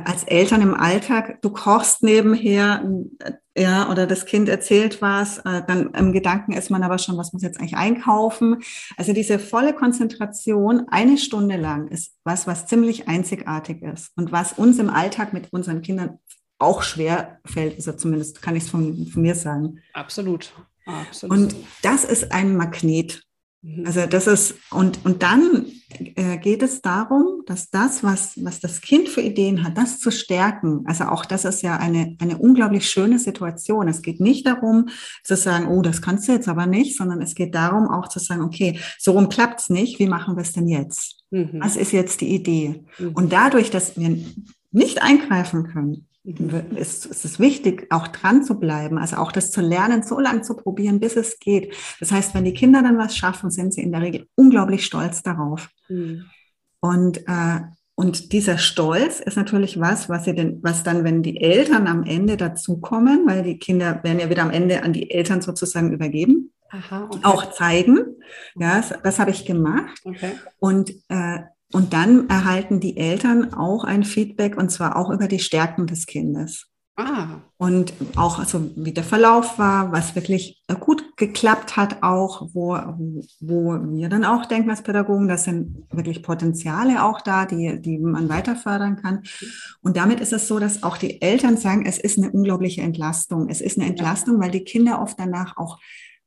als 0.04 0.24
Eltern 0.24 0.62
im 0.62 0.74
Alltag, 0.74 1.40
du 1.42 1.50
kochst 1.50 2.02
nebenher, 2.02 2.84
äh, 3.20 3.32
ja, 3.62 3.90
oder 3.90 4.06
das 4.06 4.26
Kind 4.26 4.48
erzählt 4.48 5.00
was, 5.00 5.38
äh, 5.38 5.62
dann 5.66 5.90
im 5.94 6.12
Gedanken 6.12 6.52
ist 6.52 6.70
man 6.70 6.82
aber 6.82 6.98
schon, 6.98 7.16
was 7.16 7.32
muss 7.32 7.42
jetzt 7.42 7.58
eigentlich 7.60 7.76
einkaufen. 7.76 8.62
Also 8.96 9.12
diese 9.12 9.38
volle 9.38 9.74
Konzentration 9.74 10.86
eine 10.88 11.18
Stunde 11.18 11.56
lang 11.56 11.88
ist 11.88 12.14
was, 12.24 12.46
was 12.46 12.66
ziemlich 12.66 13.08
einzigartig 13.08 13.82
ist 13.82 14.10
und 14.16 14.32
was 14.32 14.54
uns 14.54 14.78
im 14.78 14.90
Alltag 14.90 15.32
mit 15.32 15.52
unseren 15.52 15.82
Kindern 15.82 16.18
auch 16.58 16.82
schwer 16.82 17.40
fällt, 17.44 17.76
also 17.76 17.92
zumindest 17.92 18.42
kann 18.42 18.56
ich 18.56 18.64
es 18.64 18.70
von, 18.70 19.06
von 19.06 19.22
mir 19.22 19.34
sagen. 19.34 19.80
Absolut. 19.92 20.52
Absolut. 20.86 21.36
Und 21.36 21.56
das 21.82 22.04
ist 22.04 22.32
ein 22.32 22.56
Magnet. 22.56 23.22
Mhm. 23.64 23.86
Also 23.86 24.06
das 24.06 24.26
ist, 24.26 24.54
und, 24.70 25.04
und 25.04 25.22
dann 25.22 25.66
äh, 26.16 26.36
geht 26.38 26.62
es 26.62 26.82
darum, 26.82 27.42
dass 27.46 27.70
das, 27.70 28.02
was, 28.02 28.32
was 28.44 28.60
das 28.60 28.80
Kind 28.82 29.08
für 29.08 29.22
Ideen 29.22 29.64
hat, 29.64 29.78
das 29.78 29.98
zu 30.00 30.10
stärken. 30.10 30.82
Also 30.86 31.04
auch 31.04 31.24
das 31.24 31.44
ist 31.44 31.62
ja 31.62 31.76
eine, 31.78 32.16
eine 32.20 32.36
unglaublich 32.36 32.88
schöne 32.88 33.18
Situation. 33.18 33.88
Es 33.88 34.02
geht 34.02 34.20
nicht 34.20 34.46
darum 34.46 34.88
zu 35.22 35.34
sagen, 35.34 35.68
oh, 35.68 35.80
das 35.80 36.02
kannst 36.02 36.28
du 36.28 36.32
jetzt 36.32 36.48
aber 36.48 36.66
nicht, 36.66 36.96
sondern 36.96 37.22
es 37.22 37.34
geht 37.34 37.54
darum 37.54 37.88
auch 37.88 38.08
zu 38.08 38.18
sagen, 38.18 38.42
okay, 38.42 38.78
so 38.98 39.12
rum 39.12 39.28
klappt's 39.28 39.70
nicht, 39.70 39.98
wie 39.98 40.08
machen 40.08 40.36
wir 40.36 40.42
es 40.42 40.52
denn 40.52 40.68
jetzt? 40.68 41.24
Mhm. 41.30 41.60
Was 41.60 41.76
ist 41.76 41.92
jetzt 41.92 42.20
die 42.20 42.34
Idee? 42.34 42.84
Mhm. 42.98 43.12
Und 43.12 43.32
dadurch, 43.32 43.70
dass 43.70 43.96
wir 43.96 44.18
nicht 44.72 45.02
eingreifen 45.02 45.64
können, 45.68 46.06
ist, 46.24 47.04
ist 47.04 47.24
es 47.24 47.38
wichtig, 47.38 47.86
auch 47.90 48.08
dran 48.08 48.42
zu 48.42 48.58
bleiben, 48.58 48.96
also 48.98 49.16
auch 49.16 49.30
das 49.30 49.50
zu 49.50 49.60
lernen, 49.60 50.02
so 50.02 50.18
lange 50.18 50.40
zu 50.40 50.56
probieren, 50.56 50.98
bis 50.98 51.16
es 51.16 51.38
geht. 51.38 51.74
Das 52.00 52.12
heißt, 52.12 52.34
wenn 52.34 52.44
die 52.44 52.54
Kinder 52.54 52.82
dann 52.82 52.96
was 52.96 53.14
schaffen, 53.14 53.50
sind 53.50 53.74
sie 53.74 53.82
in 53.82 53.92
der 53.92 54.00
Regel 54.00 54.26
unglaublich 54.34 54.86
stolz 54.86 55.22
darauf. 55.22 55.68
Mhm. 55.88 56.24
Und, 56.80 57.28
äh, 57.28 57.60
und 57.94 58.32
dieser 58.32 58.58
Stolz 58.58 59.20
ist 59.20 59.36
natürlich 59.36 59.78
was, 59.78 60.08
was 60.08 60.24
sie 60.24 60.34
denn, 60.34 60.60
was 60.62 60.82
dann, 60.82 61.04
wenn 61.04 61.22
die 61.22 61.40
Eltern 61.40 61.86
am 61.86 62.04
Ende 62.04 62.36
dazukommen, 62.36 63.26
weil 63.26 63.42
die 63.42 63.58
Kinder 63.58 64.02
werden 64.02 64.18
ja 64.18 64.30
wieder 64.30 64.42
am 64.42 64.50
Ende 64.50 64.82
an 64.82 64.94
die 64.94 65.10
Eltern 65.10 65.42
sozusagen 65.42 65.92
übergeben, 65.92 66.52
Aha, 66.70 67.04
okay. 67.04 67.20
auch 67.22 67.52
zeigen. 67.52 67.98
Ja, 68.56 68.78
das, 68.78 68.94
das 69.02 69.18
habe 69.18 69.30
ich 69.30 69.44
gemacht. 69.44 70.00
Okay. 70.04 70.32
Und 70.58 70.90
äh, 71.08 71.40
und 71.74 71.92
dann 71.92 72.28
erhalten 72.28 72.78
die 72.78 72.96
Eltern 72.96 73.52
auch 73.52 73.82
ein 73.82 74.04
Feedback 74.04 74.56
und 74.56 74.70
zwar 74.70 74.94
auch 74.94 75.10
über 75.10 75.26
die 75.26 75.40
Stärken 75.40 75.88
des 75.88 76.06
Kindes. 76.06 76.68
Ah. 76.94 77.40
Und 77.56 77.92
auch, 78.14 78.38
also 78.38 78.70
wie 78.76 78.92
der 78.92 79.02
Verlauf 79.02 79.58
war, 79.58 79.90
was 79.90 80.14
wirklich 80.14 80.62
gut 80.78 81.16
geklappt 81.16 81.76
hat, 81.76 82.04
auch, 82.04 82.50
wo, 82.52 82.78
wo 83.40 83.72
wir 83.90 84.08
dann 84.08 84.24
auch 84.24 84.46
denken 84.46 84.70
als 84.70 84.82
Pädagogen, 84.82 85.26
das 85.26 85.42
sind 85.42 85.84
wirklich 85.90 86.22
Potenziale 86.22 87.02
auch 87.02 87.20
da, 87.20 87.44
die, 87.44 87.82
die 87.82 87.98
man 87.98 88.28
weiter 88.28 88.54
fördern 88.54 88.94
kann. 89.02 89.24
Und 89.82 89.96
damit 89.96 90.20
ist 90.20 90.32
es 90.32 90.46
so, 90.46 90.60
dass 90.60 90.84
auch 90.84 90.96
die 90.96 91.20
Eltern 91.20 91.56
sagen, 91.56 91.86
es 91.86 91.98
ist 91.98 92.18
eine 92.18 92.30
unglaubliche 92.30 92.82
Entlastung. 92.82 93.48
Es 93.48 93.60
ist 93.60 93.80
eine 93.80 93.88
Entlastung, 93.88 94.40
weil 94.40 94.52
die 94.52 94.62
Kinder 94.62 95.02
oft 95.02 95.18
danach 95.18 95.56
auch, 95.56 95.80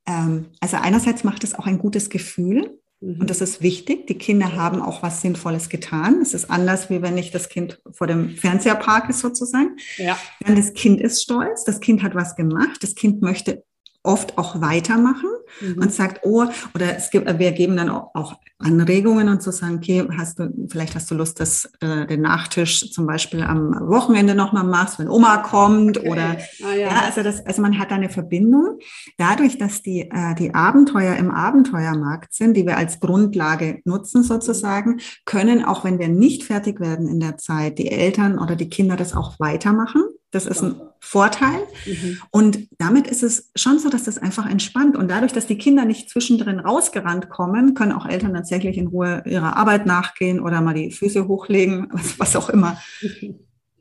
ähm, 0.06 0.48
also 0.60 0.76
einerseits 0.76 1.24
macht 1.24 1.46
es 1.46 1.56
auch 1.56 1.68
ein 1.68 1.80
gutes 1.80 2.10
Gefühl, 2.10 2.78
und 3.00 3.20
mhm. 3.20 3.28
das 3.28 3.42
ist 3.42 3.62
wichtig. 3.62 4.08
Die 4.08 4.18
Kinder 4.18 4.54
haben 4.54 4.82
auch 4.82 5.04
was 5.04 5.22
Sinnvolles 5.22 5.70
getan. 5.70 6.22
Es 6.22 6.34
ist 6.34 6.50
anders, 6.50 6.90
wie 6.90 7.02
wenn 7.02 7.18
ich 7.18 7.30
das 7.30 7.48
Kind 7.48 7.80
vor 7.92 8.08
dem 8.08 8.32
Fernseher 8.32 8.76
parke 8.76 9.14
sozusagen. 9.14 9.78
Ja. 9.98 10.18
Dann 10.44 10.56
das 10.56 10.74
Kind 10.74 11.00
ist 11.00 11.22
stolz. 11.22 11.64
Das 11.64 11.80
Kind 11.80 12.02
hat 12.02 12.16
was 12.16 12.36
gemacht. 12.36 12.82
Das 12.82 12.96
Kind 12.96 13.22
möchte 13.22 13.64
oft 14.04 14.38
auch 14.38 14.62
weitermachen 14.62 15.30
mhm. 15.62 15.82
und 15.82 15.94
sagt, 15.94 16.22
oh, 16.24 16.46
oder 16.74 16.96
es 16.98 17.10
gibt, 17.10 17.28
wir 17.40 17.52
geben 17.52 17.76
dann 17.78 17.90
auch 17.90 18.36
Anregungen 18.60 19.30
und 19.30 19.44
zu 19.44 19.52
so 19.52 19.58
sagen, 19.58 19.76
okay, 19.78 20.08
hast 20.18 20.40
du, 20.40 20.52
vielleicht 20.68 20.96
hast 20.96 21.12
du 21.12 21.16
Lust, 21.16 21.40
dass 21.40 21.70
äh, 21.80 22.08
den 22.08 22.22
Nachtisch 22.22 22.92
zum 22.92 23.06
Beispiel 23.06 23.44
am 23.44 23.72
Wochenende 23.88 24.34
nochmal 24.34 24.64
machst, 24.64 24.98
wenn 24.98 25.10
Oma 25.10 25.38
kommt 25.38 26.00
okay. 26.00 26.10
oder 26.10 26.38
ah, 26.64 26.74
ja. 26.74 26.88
ja. 26.88 27.02
also 27.06 27.22
das, 27.22 27.46
also 27.46 27.62
man 27.62 27.78
hat 27.78 27.92
eine 27.92 28.10
Verbindung. 28.10 28.80
Dadurch, 29.18 29.60
dass 29.60 29.84
die, 29.84 30.10
äh, 30.10 30.34
die 30.36 30.56
Abenteuer 30.56 31.16
im 31.18 31.30
Abenteuermarkt 31.30 32.34
sind, 32.34 32.58
die 32.58 32.66
wir 32.66 32.78
als 32.78 33.00
Grundlage 33.00 33.82
nutzen 33.86 34.24
sozusagen, 34.24 35.02
können, 35.26 35.64
auch 35.64 35.84
wenn 35.84 36.00
wir 36.00 36.08
nicht 36.08 36.44
fertig 36.44 36.80
werden 36.80 37.08
in 37.08 37.20
der 37.20 37.38
Zeit, 37.38 37.78
die 37.78 37.92
Eltern 37.92 38.40
oder 38.40 38.56
die 38.56 38.70
Kinder 38.70 38.96
das 38.96 39.16
auch 39.16 39.40
weitermachen. 39.40 40.04
Das 40.38 40.46
ist 40.46 40.62
ein 40.62 40.80
Vorteil. 41.00 41.60
Mhm. 41.86 42.22
Und 42.32 42.68
damit 42.78 43.08
ist 43.08 43.24
es 43.24 43.52
schon 43.56 43.80
so, 43.80 43.90
dass 43.90 44.04
das 44.04 44.18
einfach 44.18 44.50
entspannt. 44.50 44.96
Und 44.96 45.10
dadurch, 45.10 45.34
dass 45.34 45.48
die 45.48 45.58
Kinder 45.58 45.86
nicht 45.86 46.10
zwischendrin 46.10 46.60
rausgerannt 46.60 47.30
kommen, 47.30 47.74
können 47.74 47.92
auch 47.92 48.06
Eltern 48.06 48.34
tatsächlich 48.34 48.78
in 48.78 48.88
Ruhe 48.88 49.24
ihrer 49.26 49.58
Arbeit 49.58 49.86
nachgehen 49.86 50.40
oder 50.40 50.62
mal 50.62 50.74
die 50.74 50.92
Füße 50.92 51.28
hochlegen, 51.28 51.88
was, 51.92 52.20
was 52.20 52.36
auch 52.36 52.50
immer. 52.50 52.78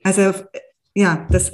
Also 0.03 0.33
ja, 0.95 1.27
das 1.31 1.51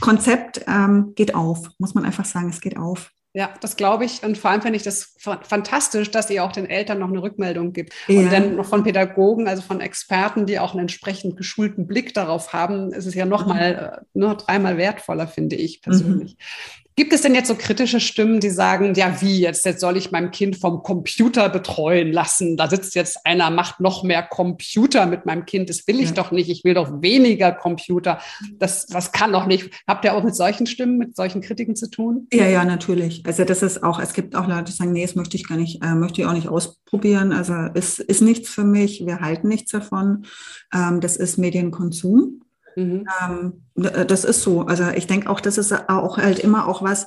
Konzept 0.00 0.64
ähm, 0.66 1.12
geht 1.14 1.36
auf, 1.36 1.70
muss 1.78 1.94
man 1.94 2.04
einfach 2.04 2.24
sagen, 2.24 2.48
es 2.50 2.60
geht 2.60 2.76
auf. 2.76 3.12
Ja, 3.34 3.54
das 3.62 3.76
glaube 3.76 4.04
ich. 4.04 4.22
Und 4.22 4.36
vor 4.36 4.50
allem 4.50 4.60
finde 4.60 4.76
ich 4.76 4.82
das 4.82 5.16
fantastisch, 5.16 6.10
dass 6.10 6.28
ihr 6.28 6.44
auch 6.44 6.52
den 6.52 6.68
Eltern 6.68 6.98
noch 6.98 7.08
eine 7.08 7.22
Rückmeldung 7.22 7.72
gibt. 7.72 7.94
Ja. 8.06 8.18
Und 8.18 8.30
dann 8.30 8.56
noch 8.56 8.66
von 8.66 8.84
Pädagogen, 8.84 9.48
also 9.48 9.62
von 9.62 9.80
Experten, 9.80 10.44
die 10.44 10.58
auch 10.58 10.72
einen 10.72 10.80
entsprechend 10.80 11.38
geschulten 11.38 11.86
Blick 11.86 12.12
darauf 12.12 12.52
haben, 12.52 12.92
ist 12.92 13.06
es 13.06 13.14
ja 13.14 13.24
noch 13.24 13.46
mhm. 13.46 13.48
mal 13.48 14.06
ne, 14.12 14.36
dreimal 14.36 14.76
wertvoller, 14.76 15.26
finde 15.26 15.56
ich 15.56 15.80
persönlich. 15.80 16.32
Mhm. 16.32 16.81
Gibt 16.94 17.12
es 17.14 17.22
denn 17.22 17.34
jetzt 17.34 17.48
so 17.48 17.54
kritische 17.54 18.00
Stimmen, 18.00 18.40
die 18.40 18.50
sagen, 18.50 18.92
ja, 18.94 19.20
wie 19.22 19.40
jetzt, 19.40 19.64
jetzt 19.64 19.80
soll 19.80 19.96
ich 19.96 20.10
mein 20.10 20.30
Kind 20.30 20.56
vom 20.56 20.82
Computer 20.82 21.48
betreuen 21.48 22.12
lassen? 22.12 22.56
Da 22.58 22.68
sitzt 22.68 22.94
jetzt 22.94 23.24
einer, 23.24 23.50
macht 23.50 23.80
noch 23.80 24.02
mehr 24.02 24.22
Computer 24.22 25.06
mit 25.06 25.24
meinem 25.24 25.46
Kind. 25.46 25.70
Das 25.70 25.86
will 25.86 26.00
ich 26.00 26.08
ja. 26.08 26.14
doch 26.14 26.32
nicht. 26.32 26.50
Ich 26.50 26.64
will 26.64 26.74
doch 26.74 27.00
weniger 27.00 27.52
Computer. 27.52 28.18
Das, 28.58 28.86
das 28.86 29.12
kann 29.12 29.32
doch 29.32 29.46
nicht. 29.46 29.70
Habt 29.86 30.04
ihr 30.04 30.14
auch 30.14 30.22
mit 30.22 30.34
solchen 30.34 30.66
Stimmen, 30.66 30.98
mit 30.98 31.16
solchen 31.16 31.40
Kritiken 31.40 31.76
zu 31.76 31.88
tun? 31.88 32.26
Ja, 32.32 32.46
ja, 32.46 32.64
natürlich. 32.64 33.22
Also 33.24 33.44
das 33.44 33.62
ist 33.62 33.82
auch, 33.82 33.98
es 33.98 34.12
gibt 34.12 34.36
auch 34.36 34.46
Leute, 34.46 34.64
die 34.64 34.72
sagen, 34.72 34.92
nee, 34.92 35.02
das 35.02 35.14
möchte 35.14 35.36
ich 35.36 35.48
gar 35.48 35.56
nicht, 35.56 35.82
äh, 35.82 35.94
möchte 35.94 36.20
ich 36.20 36.26
auch 36.26 36.34
nicht 36.34 36.48
ausprobieren. 36.48 37.32
Also 37.32 37.54
es 37.74 38.00
ist 38.00 38.20
nichts 38.20 38.50
für 38.50 38.64
mich. 38.64 39.06
Wir 39.06 39.20
halten 39.20 39.48
nichts 39.48 39.72
davon. 39.72 40.26
Ähm, 40.74 41.00
das 41.00 41.16
ist 41.16 41.38
Medienkonsum. 41.38 42.42
Mhm. 42.76 43.06
Ähm, 43.20 43.62
das 43.74 44.24
ist 44.24 44.42
so. 44.42 44.62
Also 44.62 44.84
ich 44.94 45.06
denke 45.06 45.28
auch, 45.28 45.40
das 45.40 45.58
ist 45.58 45.72
auch 45.88 46.18
halt 46.18 46.38
immer 46.38 46.66
auch 46.68 46.82
was, 46.82 47.06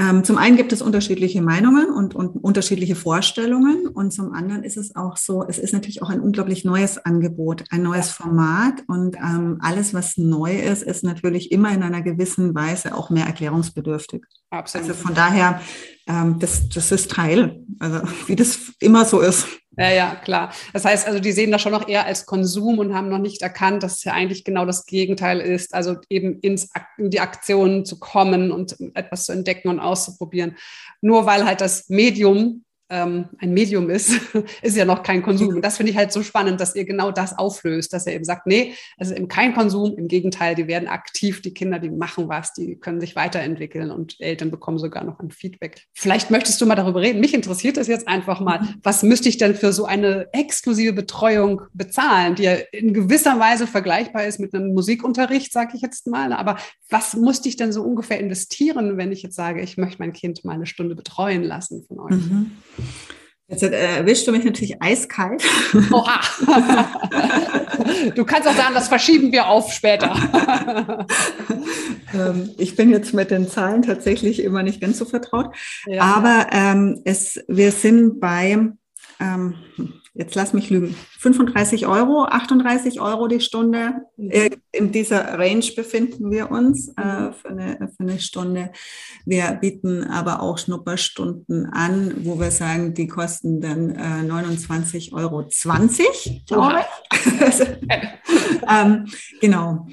Ähm, 0.00 0.22
zum 0.22 0.38
einen 0.38 0.56
gibt 0.56 0.72
es 0.72 0.80
unterschiedliche 0.80 1.42
Meinungen 1.42 1.90
und, 1.90 2.14
und 2.14 2.36
unterschiedliche 2.36 2.94
Vorstellungen 2.94 3.88
und 3.88 4.12
zum 4.12 4.32
anderen 4.32 4.62
ist 4.62 4.76
es 4.76 4.94
auch 4.94 5.16
so, 5.16 5.44
es 5.48 5.58
ist 5.58 5.72
natürlich 5.72 6.02
auch 6.02 6.10
ein 6.10 6.20
unglaublich 6.20 6.64
neues 6.64 6.98
Angebot, 7.04 7.64
ein 7.70 7.82
neues 7.82 8.12
Format 8.12 8.84
und 8.86 9.16
ähm, 9.16 9.58
alles, 9.60 9.94
was 9.94 10.16
neu 10.16 10.56
ist, 10.56 10.84
ist 10.84 11.02
natürlich 11.02 11.50
immer 11.50 11.72
in 11.72 11.82
einer 11.82 12.02
gewissen 12.02 12.54
Weise 12.54 12.94
auch 12.94 13.10
mehr 13.10 13.26
erklärungsbedürftig. 13.26 14.22
Absolut. 14.50 14.88
Also 14.88 15.02
von 15.02 15.14
daher, 15.16 15.60
ähm, 16.08 16.38
das, 16.38 16.68
das 16.68 16.90
ist 16.90 17.10
Teil, 17.12 17.60
also 17.78 18.00
wie 18.26 18.36
das 18.36 18.72
immer 18.80 19.04
so 19.04 19.20
ist. 19.20 19.46
Ja, 19.76 19.90
ja, 19.92 20.14
klar. 20.16 20.52
Das 20.72 20.84
heißt 20.84 21.06
also, 21.06 21.20
die 21.20 21.30
sehen 21.30 21.52
das 21.52 21.62
schon 21.62 21.70
noch 21.70 21.86
eher 21.86 22.04
als 22.04 22.26
Konsum 22.26 22.80
und 22.80 22.94
haben 22.94 23.08
noch 23.08 23.18
nicht 23.18 23.42
erkannt, 23.42 23.84
dass 23.84 23.98
es 23.98 24.04
ja 24.04 24.12
eigentlich 24.12 24.42
genau 24.42 24.66
das 24.66 24.86
Gegenteil 24.86 25.40
ist. 25.40 25.72
Also 25.72 25.96
eben 26.08 26.40
ins, 26.40 26.70
in 26.96 27.10
die 27.10 27.20
Aktionen 27.20 27.84
zu 27.84 28.00
kommen 28.00 28.50
und 28.50 28.76
etwas 28.94 29.26
zu 29.26 29.32
entdecken 29.32 29.68
und 29.68 29.78
auszuprobieren. 29.78 30.56
Nur 31.00 31.26
weil 31.26 31.44
halt 31.44 31.60
das 31.60 31.88
Medium 31.88 32.64
ähm, 32.90 33.26
ein 33.38 33.52
Medium 33.52 33.90
ist, 33.90 34.20
ist 34.62 34.76
ja 34.76 34.84
noch 34.84 35.02
kein 35.02 35.22
Konsum. 35.22 35.48
Und 35.48 35.64
das 35.64 35.76
finde 35.76 35.92
ich 35.92 35.98
halt 35.98 36.12
so 36.12 36.22
spannend, 36.22 36.60
dass 36.60 36.74
ihr 36.74 36.84
genau 36.84 37.10
das 37.10 37.38
auflöst, 37.38 37.92
dass 37.92 38.06
ihr 38.06 38.14
eben 38.14 38.24
sagt, 38.24 38.46
nee, 38.46 38.74
also 38.96 39.14
eben 39.14 39.28
kein 39.28 39.54
Konsum, 39.54 39.96
im 39.96 40.08
Gegenteil, 40.08 40.54
die 40.54 40.66
werden 40.66 40.88
aktiv, 40.88 41.42
die 41.42 41.54
Kinder, 41.54 41.78
die 41.78 41.90
machen 41.90 42.28
was, 42.28 42.52
die 42.52 42.76
können 42.76 43.00
sich 43.00 43.16
weiterentwickeln 43.16 43.90
und 43.90 44.16
Eltern 44.20 44.50
bekommen 44.50 44.78
sogar 44.78 45.04
noch 45.04 45.20
ein 45.20 45.30
Feedback. 45.30 45.84
Vielleicht 45.94 46.30
möchtest 46.30 46.60
du 46.60 46.66
mal 46.66 46.74
darüber 46.74 47.00
reden. 47.00 47.20
Mich 47.20 47.34
interessiert 47.34 47.76
das 47.76 47.86
jetzt 47.88 48.08
einfach 48.08 48.40
mal. 48.40 48.60
Mhm. 48.60 48.74
Was 48.82 49.02
müsste 49.02 49.28
ich 49.28 49.38
denn 49.38 49.54
für 49.54 49.72
so 49.72 49.84
eine 49.84 50.28
exklusive 50.32 50.92
Betreuung 50.92 51.62
bezahlen, 51.72 52.34
die 52.34 52.44
ja 52.44 52.54
in 52.72 52.92
gewisser 52.92 53.38
Weise 53.38 53.66
vergleichbar 53.66 54.24
ist 54.24 54.40
mit 54.40 54.54
einem 54.54 54.72
Musikunterricht, 54.74 55.52
sage 55.52 55.72
ich 55.74 55.82
jetzt 55.82 56.06
mal. 56.06 56.32
Aber 56.32 56.56
was 56.88 57.14
musste 57.14 57.48
ich 57.48 57.56
denn 57.56 57.72
so 57.72 57.82
ungefähr 57.82 58.18
investieren, 58.20 58.96
wenn 58.96 59.12
ich 59.12 59.22
jetzt 59.22 59.36
sage, 59.36 59.60
ich 59.60 59.76
möchte 59.76 59.98
mein 60.00 60.12
Kind 60.12 60.44
mal 60.44 60.54
eine 60.54 60.66
Stunde 60.66 60.94
betreuen 60.94 61.42
lassen 61.42 61.84
von 61.86 62.00
euch? 62.00 62.16
Mhm. 62.16 62.50
Jetzt 63.48 63.62
äh, 63.62 63.96
erwischst 63.96 64.26
du 64.26 64.32
mich 64.32 64.44
natürlich 64.44 64.82
eiskalt. 64.82 65.42
Oha. 65.90 66.20
Du 68.14 68.24
kannst 68.24 68.46
auch 68.46 68.54
sagen, 68.54 68.74
das 68.74 68.88
verschieben 68.88 69.32
wir 69.32 69.48
auf 69.48 69.72
später. 69.72 70.14
Ähm, 72.14 72.50
ich 72.56 72.74
bin 72.74 72.90
jetzt 72.90 73.12
mit 73.12 73.30
den 73.30 73.48
Zahlen 73.48 73.82
tatsächlich 73.82 74.42
immer 74.42 74.62
nicht 74.62 74.80
ganz 74.80 74.96
so 74.96 75.04
vertraut. 75.04 75.54
Ja. 75.86 76.02
Aber 76.02 76.46
ähm, 76.52 77.02
es, 77.04 77.44
wir 77.48 77.70
sind 77.70 78.18
bei, 78.18 78.70
ähm, 79.20 79.54
jetzt 80.18 80.34
lass 80.34 80.52
mich 80.52 80.68
lügen, 80.68 80.96
35 81.20 81.86
Euro, 81.86 82.24
38 82.24 83.00
Euro 83.00 83.28
die 83.28 83.40
Stunde. 83.40 84.02
Äh, 84.18 84.50
in 84.72 84.90
dieser 84.90 85.38
Range 85.38 85.64
befinden 85.76 86.32
wir 86.32 86.50
uns 86.50 86.88
äh, 86.96 87.32
für, 87.32 87.48
eine, 87.48 87.88
für 87.96 88.00
eine 88.00 88.18
Stunde. 88.18 88.72
Wir 89.24 89.52
bieten 89.52 90.02
aber 90.04 90.42
auch 90.42 90.58
Schnupperstunden 90.58 91.66
an, 91.66 92.12
wo 92.24 92.40
wir 92.40 92.50
sagen, 92.50 92.94
die 92.94 93.06
kosten 93.06 93.60
dann 93.60 93.90
äh, 93.90 94.28
29,20 94.28 95.12
Euro, 95.12 95.48
glaube 96.46 96.80
ich. 97.48 97.60
ähm, 98.68 99.06
genau. 99.40 99.86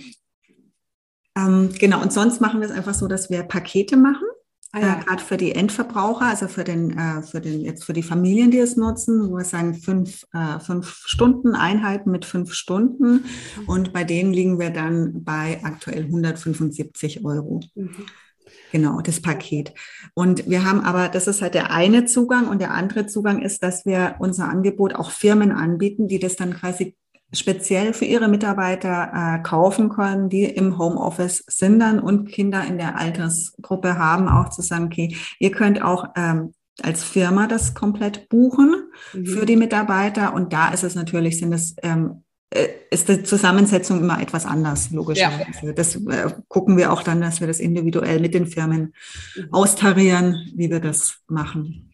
Ähm, 1.37 1.69
genau, 1.77 2.01
und 2.01 2.11
sonst 2.11 2.41
machen 2.41 2.61
wir 2.61 2.67
es 2.67 2.73
einfach 2.73 2.95
so, 2.95 3.07
dass 3.07 3.29
wir 3.29 3.43
Pakete 3.43 3.95
machen. 3.95 4.25
Ah, 4.75 4.81
ja. 4.81 4.99
äh, 4.99 5.03
gerade 5.05 5.23
für 5.23 5.37
die 5.37 5.53
Endverbraucher, 5.53 6.25
also 6.25 6.49
für 6.49 6.65
den, 6.65 6.97
äh, 6.97 7.21
für 7.21 7.39
den, 7.39 7.61
jetzt 7.61 7.85
für 7.85 7.93
die 7.93 8.03
Familien, 8.03 8.51
die 8.51 8.59
es 8.59 8.75
nutzen, 8.75 9.31
wo 9.31 9.37
wir 9.37 9.45
sagen, 9.45 9.73
fünf, 9.73 10.25
äh, 10.33 10.59
fünf 10.59 11.03
Stunden 11.05 11.55
Einheiten 11.55 12.11
mit 12.11 12.25
fünf 12.25 12.53
Stunden. 12.53 13.11
Mhm. 13.13 13.23
Und 13.67 13.93
bei 13.93 14.03
denen 14.03 14.33
liegen 14.33 14.59
wir 14.59 14.71
dann 14.71 15.23
bei 15.23 15.61
aktuell 15.63 16.03
175 16.03 17.23
Euro. 17.23 17.61
Mhm. 17.75 18.05
Genau, 18.73 18.99
das 18.99 19.21
Paket. 19.21 19.73
Und 20.13 20.49
wir 20.49 20.65
haben 20.65 20.81
aber, 20.81 21.07
das 21.07 21.27
ist 21.27 21.41
halt 21.41 21.53
der 21.53 21.71
eine 21.71 22.05
Zugang 22.05 22.49
und 22.49 22.59
der 22.59 22.71
andere 22.71 23.07
Zugang 23.07 23.41
ist, 23.41 23.63
dass 23.63 23.85
wir 23.85 24.15
unser 24.19 24.49
Angebot 24.49 24.93
auch 24.93 25.11
Firmen 25.11 25.53
anbieten, 25.53 26.09
die 26.09 26.19
das 26.19 26.35
dann 26.35 26.53
quasi 26.53 26.97
speziell 27.33 27.93
für 27.93 28.05
ihre 28.05 28.27
Mitarbeiter 28.27 29.11
äh, 29.13 29.43
kaufen 29.43 29.89
können, 29.89 30.29
die 30.29 30.45
im 30.45 30.77
Homeoffice 30.77 31.43
sind 31.47 31.79
dann 31.79 31.99
und 31.99 32.29
Kinder 32.29 32.63
in 32.65 32.77
der 32.77 32.97
Altersgruppe 32.97 33.97
haben, 33.97 34.27
auch 34.27 34.49
zu 34.49 34.61
sagen, 34.61 34.85
okay, 34.85 35.15
ihr 35.39 35.51
könnt 35.51 35.81
auch 35.81 36.09
ähm, 36.15 36.53
als 36.81 37.03
Firma 37.03 37.47
das 37.47 37.73
komplett 37.73 38.29
buchen 38.29 38.89
mhm. 39.13 39.25
für 39.25 39.45
die 39.45 39.55
Mitarbeiter. 39.55 40.33
Und 40.33 40.53
da 40.53 40.69
ist 40.69 40.83
es 40.83 40.95
natürlich, 40.95 41.39
sind 41.39 41.53
es 41.53 41.75
ähm, 41.83 42.23
äh, 42.51 42.67
ist 42.89 43.09
die 43.09 43.23
Zusammensetzung 43.23 43.99
immer 43.99 44.21
etwas 44.21 44.45
anders, 44.45 44.91
logischerweise. 44.91 45.67
Ja. 45.67 45.73
Das 45.73 45.95
äh, 45.95 46.31
gucken 46.47 46.77
wir 46.77 46.93
auch 46.93 47.03
dann, 47.03 47.21
dass 47.21 47.39
wir 47.39 47.47
das 47.47 47.59
individuell 47.59 48.19
mit 48.19 48.33
den 48.33 48.47
Firmen 48.47 48.93
mhm. 49.35 49.47
austarieren, 49.51 50.51
wie 50.55 50.69
wir 50.69 50.79
das 50.79 51.17
machen. 51.27 51.91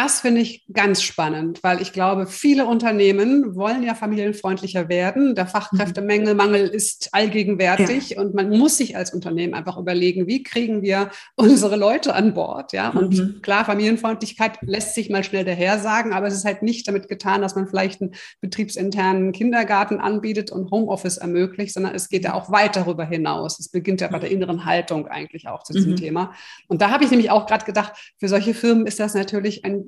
Das 0.00 0.20
finde 0.20 0.42
ich 0.42 0.64
ganz 0.72 1.02
spannend, 1.02 1.64
weil 1.64 1.82
ich 1.82 1.92
glaube, 1.92 2.28
viele 2.28 2.66
Unternehmen 2.66 3.56
wollen 3.56 3.82
ja 3.82 3.96
familienfreundlicher 3.96 4.88
werden. 4.88 5.34
Der 5.34 5.48
Fachkräftemangel 5.48 6.68
ist 6.68 7.08
allgegenwärtig 7.10 8.10
ja. 8.10 8.20
und 8.20 8.32
man 8.32 8.48
muss 8.48 8.76
sich 8.76 8.96
als 8.96 9.12
Unternehmen 9.12 9.54
einfach 9.54 9.76
überlegen, 9.76 10.28
wie 10.28 10.44
kriegen 10.44 10.82
wir 10.82 11.10
unsere 11.34 11.74
Leute 11.74 12.14
an 12.14 12.32
Bord. 12.32 12.72
Ja, 12.72 12.90
und 12.90 13.18
mhm. 13.18 13.42
klar, 13.42 13.64
Familienfreundlichkeit 13.64 14.58
lässt 14.60 14.94
sich 14.94 15.10
mal 15.10 15.24
schnell 15.24 15.44
daher 15.44 15.80
sagen, 15.80 16.12
aber 16.12 16.28
es 16.28 16.34
ist 16.34 16.44
halt 16.44 16.62
nicht 16.62 16.86
damit 16.86 17.08
getan, 17.08 17.42
dass 17.42 17.56
man 17.56 17.66
vielleicht 17.66 18.00
einen 18.00 18.14
betriebsinternen 18.40 19.32
Kindergarten 19.32 19.98
anbietet 19.98 20.52
und 20.52 20.70
Homeoffice 20.70 21.16
ermöglicht, 21.16 21.74
sondern 21.74 21.96
es 21.96 22.08
geht 22.08 22.22
ja 22.22 22.34
auch 22.34 22.52
weit 22.52 22.76
darüber 22.76 23.04
hinaus. 23.04 23.58
Es 23.58 23.68
beginnt 23.68 24.00
ja 24.00 24.06
bei 24.06 24.20
der 24.20 24.30
inneren 24.30 24.64
Haltung 24.64 25.08
eigentlich 25.08 25.48
auch 25.48 25.64
zu 25.64 25.72
diesem 25.72 25.90
mhm. 25.90 25.96
Thema. 25.96 26.34
Und 26.68 26.82
da 26.82 26.92
habe 26.92 27.02
ich 27.02 27.10
nämlich 27.10 27.32
auch 27.32 27.46
gerade 27.46 27.64
gedacht, 27.64 28.14
für 28.16 28.28
solche 28.28 28.54
Firmen 28.54 28.86
ist 28.86 29.00
das 29.00 29.14
natürlich 29.14 29.64
ein 29.64 29.87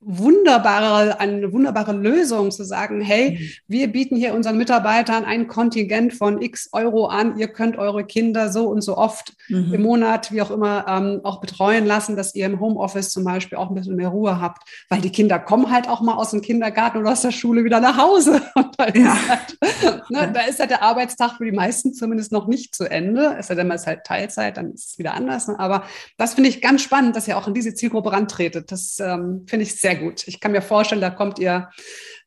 wunderbare, 0.00 1.18
eine 1.18 1.52
wunderbare 1.52 1.92
Lösung 1.92 2.50
zu 2.50 2.64
sagen, 2.64 3.00
hey, 3.00 3.32
mhm. 3.32 3.48
wir 3.66 3.88
bieten 3.88 4.16
hier 4.16 4.34
unseren 4.34 4.58
Mitarbeitern 4.58 5.24
ein 5.24 5.48
Kontingent 5.48 6.14
von 6.14 6.40
x 6.40 6.68
Euro 6.72 7.06
an, 7.06 7.38
ihr 7.38 7.48
könnt 7.48 7.76
eure 7.76 8.04
Kinder 8.04 8.50
so 8.52 8.68
und 8.68 8.82
so 8.82 8.96
oft 8.96 9.34
mhm. 9.48 9.74
im 9.74 9.82
Monat, 9.82 10.32
wie 10.32 10.42
auch 10.42 10.50
immer, 10.50 10.86
ähm, 10.86 11.20
auch 11.24 11.40
betreuen 11.40 11.86
lassen, 11.86 12.14
dass 12.14 12.34
ihr 12.34 12.46
im 12.46 12.60
Homeoffice 12.60 13.10
zum 13.10 13.24
Beispiel 13.24 13.58
auch 13.58 13.70
ein 13.70 13.74
bisschen 13.74 13.96
mehr 13.96 14.08
Ruhe 14.08 14.40
habt, 14.40 14.68
weil 14.90 15.00
die 15.00 15.10
Kinder 15.10 15.38
kommen 15.38 15.70
halt 15.70 15.88
auch 15.88 16.00
mal 16.02 16.14
aus 16.14 16.30
dem 16.30 16.42
Kindergarten 16.42 16.98
oder 16.98 17.12
aus 17.12 17.22
der 17.22 17.32
Schule 17.32 17.64
wieder 17.64 17.80
nach 17.80 17.96
Hause. 17.96 18.42
Und 18.54 18.78
da, 18.78 18.88
ja. 18.88 19.14
ist 19.14 19.28
halt, 19.28 20.10
ne, 20.10 20.30
da 20.32 20.40
ist 20.42 20.60
halt 20.60 20.70
der 20.70 20.82
Arbeitstag 20.82 21.38
für 21.38 21.44
die 21.44 21.52
meisten 21.52 21.94
zumindest 21.94 22.32
noch 22.32 22.46
nicht 22.46 22.74
zu 22.74 22.84
Ende. 22.84 23.36
Es 23.38 23.48
sei 23.48 23.54
denn, 23.54 23.66
man 23.66 23.76
ist 23.76 23.86
halt 23.86 24.04
Teilzeit, 24.04 24.56
dann 24.56 24.72
ist 24.72 24.90
es 24.90 24.98
wieder 24.98 25.14
anders. 25.14 25.48
Ne? 25.48 25.58
Aber 25.58 25.84
das 26.16 26.34
finde 26.34 26.50
ich 26.50 26.60
ganz 26.60 26.82
spannend, 26.82 27.16
dass 27.16 27.26
ihr 27.26 27.38
auch 27.38 27.48
in 27.48 27.54
diese 27.54 27.74
Zielgruppe 27.74 28.12
rantretet. 28.12 28.70
Das 28.70 28.98
ähm, 29.00 29.46
finde 29.48 29.64
ich 29.64 29.74
sehr 29.74 29.85
gut. 29.94 30.26
Ich 30.26 30.40
kann 30.40 30.52
mir 30.52 30.62
vorstellen, 30.62 31.00
da 31.00 31.10
kommt 31.10 31.38
ihr, 31.38 31.70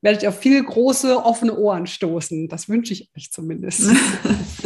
werdet 0.02 0.24
ihr 0.24 0.30
auf 0.30 0.39
viel 0.39 0.63
große, 0.63 1.24
offene 1.24 1.58
Ohren 1.58 1.88
stoßen. 1.88 2.48
Das 2.48 2.69
wünsche 2.69 2.93
ich 2.93 3.10
euch 3.15 3.32
zumindest. 3.32 3.89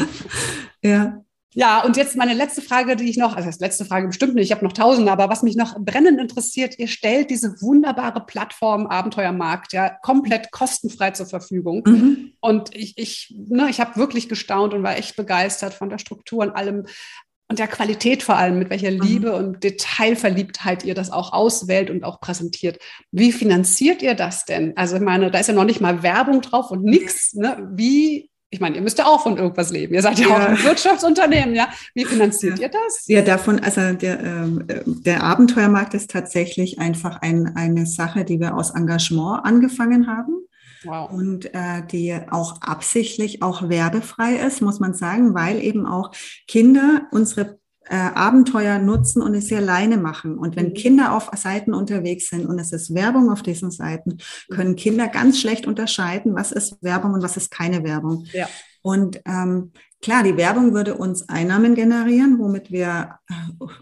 ja. 0.84 1.24
Ja, 1.56 1.84
und 1.84 1.98
jetzt 1.98 2.16
meine 2.16 2.34
letzte 2.34 2.62
Frage, 2.62 2.96
die 2.96 3.10
ich 3.10 3.18
noch, 3.18 3.36
also 3.36 3.48
das 3.48 3.60
letzte 3.60 3.86
Frage 3.86 4.08
bestimmt 4.08 4.34
nicht, 4.34 4.46
ich 4.46 4.52
habe 4.52 4.66
noch 4.66 4.74
tausende, 4.74 5.12
aber 5.12 5.30
was 5.30 5.44
mich 5.44 5.56
noch 5.56 5.78
brennend 5.80 6.20
interessiert, 6.20 6.80
ihr 6.80 6.88
stellt 6.88 7.30
diese 7.30 7.62
wunderbare 7.62 8.26
Plattform 8.26 8.88
Abenteuermarkt 8.88 9.72
ja 9.74 9.90
komplett 10.02 10.52
kostenfrei 10.52 11.12
zur 11.12 11.28
Verfügung. 11.28 11.84
Mhm. 11.86 12.34
Und 12.40 12.76
ich, 12.76 12.98
ich, 12.98 13.36
ne, 13.38 13.68
ich 13.70 13.80
habe 13.80 13.98
wirklich 13.98 14.30
gestaunt 14.30 14.74
und 14.74 14.84
war 14.84 14.98
echt 14.98 15.16
begeistert 15.16 15.74
von 15.74 15.90
der 15.90 16.00
Struktur 16.00 16.44
und 16.44 16.52
allem 16.52 16.86
und 17.50 17.60
der 17.60 17.68
Qualität 17.68 18.24
vor 18.24 18.36
allem, 18.36 18.58
mit 18.58 18.70
welcher 18.70 18.92
mhm. 18.92 19.02
Liebe 19.02 19.30
mhm. 19.30 19.36
und 19.36 19.64
Detailverliebtheit 19.64 20.84
ihr 20.84 20.96
das 20.96 21.12
auch 21.12 21.34
auswählt 21.34 21.90
und 21.90 22.04
auch 22.04 22.20
präsentiert. 22.20 22.80
Wie 23.12 23.32
finanziert 23.32 24.02
ihr 24.02 24.16
das 24.16 24.46
denn? 24.46 24.76
Also 24.76 24.96
ich 24.96 25.02
meine, 25.02 25.30
da 25.30 25.40
ist 25.40 25.48
ja 25.48 25.54
noch 25.54 25.66
nicht 25.66 25.82
mal 25.82 26.04
Werbung 26.04 26.42
drauf 26.42 26.72
und 26.72 26.84
nichts. 26.84 27.34
Ne? 27.34 27.70
Wie 27.74 28.30
ich 28.54 28.60
meine, 28.60 28.76
ihr 28.76 28.84
müsst 28.84 29.00
ja 29.00 29.08
auch 29.08 29.24
von 29.24 29.38
irgendwas 29.38 29.72
leben. 29.72 29.96
Ihr 29.96 30.04
seid 30.04 30.20
ja, 30.20 30.28
ja. 30.28 30.36
auch 30.36 30.40
ein 30.40 30.64
Wirtschaftsunternehmen, 30.64 31.56
ja. 31.56 31.70
Wie 31.96 32.06
finanziert 32.06 32.60
ja. 32.60 32.66
ihr 32.66 32.72
das? 32.72 33.08
Ja, 33.08 33.24
davon, 33.24 33.60
also 33.60 33.94
der, 33.94 34.20
äh, 34.20 34.84
der 34.86 35.24
Abenteuermarkt 35.24 35.96
ist 35.96 36.12
tatsächlich 36.12 36.78
einfach 36.78 37.24
ein, 37.24 37.56
eine 37.56 37.88
Sache, 37.88 38.26
die 38.26 38.40
wir 38.40 38.56
aus 38.56 38.70
Engagement 38.70 39.44
angefangen 39.44 40.06
haben. 40.06 40.43
Wow. 40.84 41.12
Und 41.12 41.54
äh, 41.54 41.86
die 41.91 42.17
auch 42.30 42.62
absichtlich 42.62 43.41
auch 43.41 43.69
werbefrei 43.69 44.36
ist, 44.36 44.62
muss 44.62 44.80
man 44.80 44.93
sagen, 44.93 45.34
weil 45.34 45.62
eben 45.62 45.86
auch 45.86 46.12
Kinder 46.48 47.08
unsere 47.12 47.60
äh, 47.86 47.96
Abenteuer 47.96 48.80
nutzen 48.80 49.22
und 49.22 49.34
es 49.36 49.48
sie 49.48 49.56
alleine 49.56 49.98
machen. 49.98 50.38
Und 50.38 50.56
wenn 50.56 50.69
mhm. 50.69 50.74
Kinder 50.74 51.13
auf 51.13 51.30
Seiten 51.36 51.74
unterwegs 51.74 52.30
sind 52.30 52.46
und 52.46 52.60
es 52.60 52.72
ist 52.72 52.93
Werbung 52.93 53.30
auf 53.30 53.41
diesen 53.41 53.72
Seiten, 53.72 54.17
können 54.50 54.76
Kinder 54.76 55.08
ganz 55.08 55.39
schlecht 55.39 55.67
unterscheiden, 55.67 56.36
was 56.36 56.52
ist 56.52 56.78
Werbung 56.82 57.13
und 57.13 57.24
was 57.24 57.38
ist 57.38 57.52
keine 57.52 57.84
Werbung. 57.84 58.26
Ja. 58.32 58.48
Und 58.84 59.22
ähm, 59.26 59.72
Klar, 60.04 60.22
die 60.24 60.36
Werbung 60.36 60.74
würde 60.74 60.96
uns 60.96 61.30
Einnahmen 61.30 61.76
generieren, 61.76 62.38
womit 62.38 62.74
wir 62.74 63.19
äh, 63.30 63.34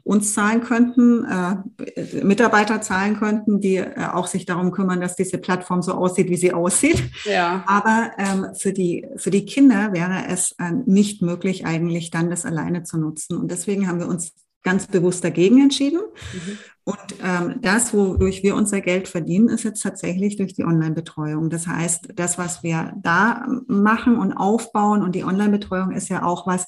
uns 0.03 0.35
zahlen 0.35 0.61
könnten, 0.61 1.25
äh, 1.25 2.23
Mitarbeiter 2.23 2.79
zahlen 2.79 3.17
könnten, 3.17 3.59
die 3.59 3.77
äh, 3.77 3.95
auch 4.13 4.27
sich 4.27 4.45
darum 4.45 4.71
kümmern, 4.71 5.01
dass 5.01 5.15
diese 5.15 5.39
Plattform 5.39 5.81
so 5.81 5.93
aussieht, 5.95 6.29
wie 6.29 6.37
sie 6.37 6.53
aussieht. 6.53 7.01
Ja. 7.25 7.63
Aber 7.65 8.11
ähm, 8.19 8.53
für, 8.55 8.71
die, 8.71 9.07
für 9.15 9.31
die 9.31 9.45
Kinder 9.45 9.93
wäre 9.93 10.27
es 10.27 10.51
äh, 10.59 10.71
nicht 10.85 11.23
möglich, 11.23 11.65
eigentlich 11.65 12.11
dann 12.11 12.29
das 12.29 12.45
alleine 12.45 12.83
zu 12.83 12.99
nutzen. 12.99 13.35
Und 13.35 13.49
deswegen 13.49 13.87
haben 13.87 13.99
wir 13.99 14.07
uns 14.07 14.33
ganz 14.63 14.87
bewusst 14.87 15.23
dagegen 15.23 15.61
entschieden. 15.61 16.01
Mhm. 16.33 16.57
Und 16.83 16.97
ähm, 17.23 17.55
das, 17.61 17.93
wodurch 17.93 18.41
wir 18.41 18.55
unser 18.55 18.81
Geld 18.81 19.07
verdienen, 19.07 19.49
ist 19.49 19.63
jetzt 19.63 19.83
tatsächlich 19.83 20.37
durch 20.37 20.53
die 20.53 20.63
Online-Betreuung. 20.63 21.51
Das 21.51 21.67
heißt, 21.67 22.13
das, 22.15 22.39
was 22.39 22.63
wir 22.63 22.93
da 23.03 23.45
machen 23.67 24.17
und 24.17 24.33
aufbauen 24.33 25.03
und 25.03 25.13
die 25.13 25.23
Online-Betreuung 25.23 25.91
ist 25.91 26.09
ja 26.09 26.23
auch 26.23 26.47
was, 26.47 26.67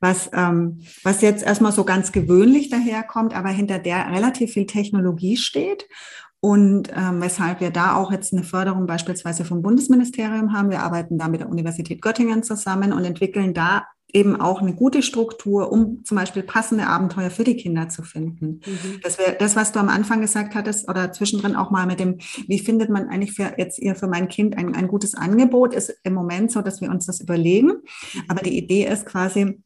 was, 0.00 0.28
ähm, 0.34 0.80
was 1.02 1.22
jetzt 1.22 1.42
erstmal 1.42 1.72
so 1.72 1.84
ganz 1.84 2.12
gewöhnlich 2.12 2.68
daherkommt, 2.68 3.34
aber 3.34 3.48
hinter 3.48 3.78
der 3.78 4.10
relativ 4.10 4.52
viel 4.52 4.66
Technologie 4.66 5.38
steht 5.38 5.88
und 6.44 6.92
ähm, 6.94 7.22
weshalb 7.22 7.60
wir 7.60 7.70
da 7.70 7.96
auch 7.96 8.12
jetzt 8.12 8.34
eine 8.34 8.44
Förderung 8.44 8.86
beispielsweise 8.86 9.46
vom 9.46 9.62
Bundesministerium 9.62 10.52
haben. 10.52 10.68
Wir 10.68 10.82
arbeiten 10.82 11.16
da 11.16 11.28
mit 11.28 11.40
der 11.40 11.48
Universität 11.48 12.02
Göttingen 12.02 12.42
zusammen 12.42 12.92
und 12.92 13.06
entwickeln 13.06 13.54
da 13.54 13.86
eben 14.14 14.40
auch 14.40 14.62
eine 14.62 14.74
gute 14.74 15.02
Struktur, 15.02 15.72
um 15.72 16.04
zum 16.04 16.16
Beispiel 16.16 16.44
passende 16.44 16.86
Abenteuer 16.86 17.30
für 17.30 17.44
die 17.44 17.56
Kinder 17.56 17.88
zu 17.88 18.02
finden. 18.02 18.60
Mhm. 18.64 19.00
Das 19.02 19.18
wäre 19.18 19.36
das, 19.38 19.56
was 19.56 19.72
du 19.72 19.80
am 19.80 19.88
Anfang 19.88 20.20
gesagt 20.20 20.54
hattest 20.54 20.88
oder 20.88 21.12
zwischendrin 21.12 21.56
auch 21.56 21.70
mal 21.72 21.86
mit 21.86 21.98
dem, 21.98 22.18
wie 22.46 22.60
findet 22.60 22.90
man 22.90 23.08
eigentlich 23.08 23.32
für 23.32 23.54
jetzt 23.58 23.80
ihr 23.80 23.96
für 23.96 24.06
mein 24.06 24.28
Kind 24.28 24.56
ein, 24.56 24.74
ein 24.74 24.86
gutes 24.86 25.14
Angebot, 25.14 25.74
ist 25.74 25.92
im 26.04 26.14
Moment 26.14 26.52
so, 26.52 26.62
dass 26.62 26.80
wir 26.80 26.90
uns 26.90 27.06
das 27.06 27.20
überlegen. 27.20 27.66
Mhm. 27.68 28.22
Aber 28.28 28.42
die 28.42 28.56
Idee 28.56 28.86
ist 28.86 29.04
quasi, 29.04 29.60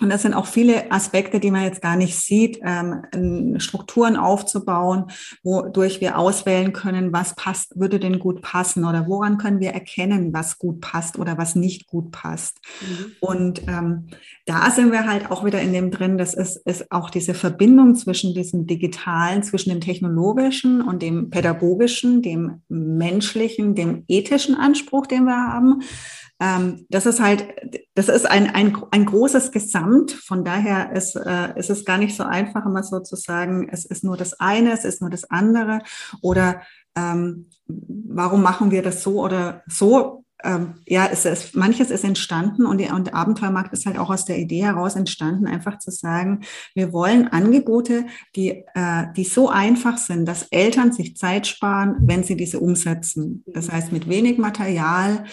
und 0.00 0.08
das 0.08 0.22
sind 0.22 0.32
auch 0.32 0.46
viele 0.46 0.90
Aspekte, 0.90 1.38
die 1.38 1.50
man 1.50 1.64
jetzt 1.64 1.82
gar 1.82 1.96
nicht 1.96 2.16
sieht, 2.16 2.58
ähm, 2.64 3.60
Strukturen 3.60 4.16
aufzubauen, 4.16 5.04
wodurch 5.42 6.00
wir 6.00 6.18
auswählen 6.18 6.72
können, 6.72 7.12
was 7.12 7.36
passt, 7.36 7.78
würde 7.78 8.00
denn 8.00 8.18
gut 8.18 8.40
passen 8.40 8.86
oder 8.86 9.06
woran 9.06 9.36
können 9.36 9.60
wir 9.60 9.70
erkennen, 9.70 10.32
was 10.32 10.58
gut 10.58 10.80
passt 10.80 11.18
oder 11.18 11.36
was 11.36 11.56
nicht 11.56 11.86
gut 11.86 12.10
passt. 12.10 12.58
Mhm. 12.80 13.12
Und 13.20 13.68
ähm, 13.68 14.06
da 14.46 14.70
sind 14.70 14.92
wir 14.92 15.06
halt 15.06 15.30
auch 15.30 15.44
wieder 15.44 15.60
in 15.60 15.74
dem 15.74 15.90
drin, 15.90 16.16
das 16.16 16.32
ist, 16.32 16.56
ist 16.66 16.90
auch 16.90 17.10
diese 17.10 17.34
Verbindung 17.34 17.94
zwischen 17.94 18.32
diesem 18.32 18.66
digitalen, 18.66 19.42
zwischen 19.42 19.70
dem 19.70 19.82
technologischen 19.82 20.80
und 20.80 21.02
dem 21.02 21.28
pädagogischen, 21.28 22.22
dem 22.22 22.62
menschlichen, 22.68 23.74
dem 23.74 24.04
ethischen 24.08 24.54
Anspruch, 24.54 25.06
den 25.06 25.24
wir 25.24 25.36
haben 25.36 25.82
ähm, 26.42 26.86
das 26.90 27.06
ist 27.06 27.20
halt, 27.20 27.54
das 27.94 28.08
ist 28.08 28.28
ein, 28.28 28.50
ein, 28.50 28.76
ein 28.90 29.06
großes 29.06 29.52
Gesamt. 29.52 30.10
Von 30.10 30.44
daher 30.44 30.90
ist, 30.90 31.14
äh, 31.14 31.56
ist 31.56 31.70
es 31.70 31.84
gar 31.84 31.98
nicht 31.98 32.16
so 32.16 32.24
einfach, 32.24 32.66
immer 32.66 32.82
so 32.82 32.98
zu 32.98 33.14
sagen, 33.14 33.68
es 33.70 33.84
ist 33.84 34.02
nur 34.02 34.16
das 34.16 34.40
eine, 34.40 34.72
es 34.72 34.84
ist 34.84 35.00
nur 35.00 35.10
das 35.10 35.30
andere 35.30 35.82
oder 36.20 36.62
ähm, 36.96 37.48
warum 37.68 38.42
machen 38.42 38.72
wir 38.72 38.82
das 38.82 39.04
so 39.04 39.22
oder 39.22 39.62
so? 39.68 40.21
Ähm, 40.44 40.74
ja, 40.86 41.08
es 41.10 41.24
ist, 41.24 41.54
manches 41.54 41.90
ist 41.90 42.04
entstanden 42.04 42.66
und, 42.66 42.78
die, 42.78 42.88
und 42.90 43.08
der 43.08 43.14
Abenteuermarkt 43.14 43.72
ist 43.72 43.86
halt 43.86 43.98
auch 43.98 44.10
aus 44.10 44.24
der 44.24 44.38
Idee 44.38 44.64
heraus 44.64 44.96
entstanden, 44.96 45.46
einfach 45.46 45.78
zu 45.78 45.90
sagen, 45.90 46.40
wir 46.74 46.92
wollen 46.92 47.28
Angebote, 47.28 48.06
die, 48.34 48.64
äh, 48.74 49.06
die 49.16 49.24
so 49.24 49.48
einfach 49.48 49.98
sind, 49.98 50.26
dass 50.26 50.44
Eltern 50.50 50.92
sich 50.92 51.16
Zeit 51.16 51.46
sparen, 51.46 51.96
wenn 52.00 52.24
sie 52.24 52.36
diese 52.36 52.60
umsetzen. 52.60 53.44
Das 53.46 53.70
heißt, 53.70 53.92
mit 53.92 54.08
wenig 54.08 54.38
Material, 54.38 55.24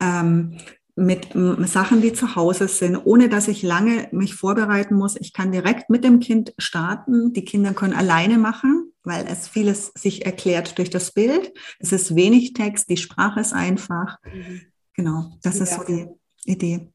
ähm, 0.00 0.58
mit 0.96 1.30
Sachen, 1.68 2.02
die 2.02 2.12
zu 2.12 2.36
Hause 2.36 2.68
sind, 2.68 2.96
ohne 3.04 3.28
dass 3.28 3.48
ich 3.48 3.62
lange 3.62 4.08
mich 4.12 4.34
vorbereiten 4.34 4.94
muss. 4.94 5.16
Ich 5.16 5.32
kann 5.32 5.50
direkt 5.50 5.90
mit 5.90 6.04
dem 6.04 6.20
Kind 6.20 6.54
starten. 6.56 7.32
Die 7.32 7.44
Kinder 7.44 7.72
können 7.72 7.94
alleine 7.94 8.38
machen, 8.38 8.92
weil 9.04 9.26
es 9.26 9.48
vieles 9.48 9.92
sich 9.94 10.26
erklärt 10.26 10.78
durch 10.78 10.90
das 10.90 11.12
Bild. 11.12 11.52
Es 11.78 11.92
ist 11.92 12.16
wenig 12.16 12.54
Text, 12.54 12.88
die 12.90 12.96
Sprache 12.96 13.40
ist 13.40 13.52
einfach. 13.52 14.18
Mhm. 14.24 14.62
Genau, 14.94 15.32
das 15.42 15.58
ja. 15.58 15.62
ist 15.64 15.74
so 15.74 15.84
die 15.84 16.08
Idee. 16.44 16.88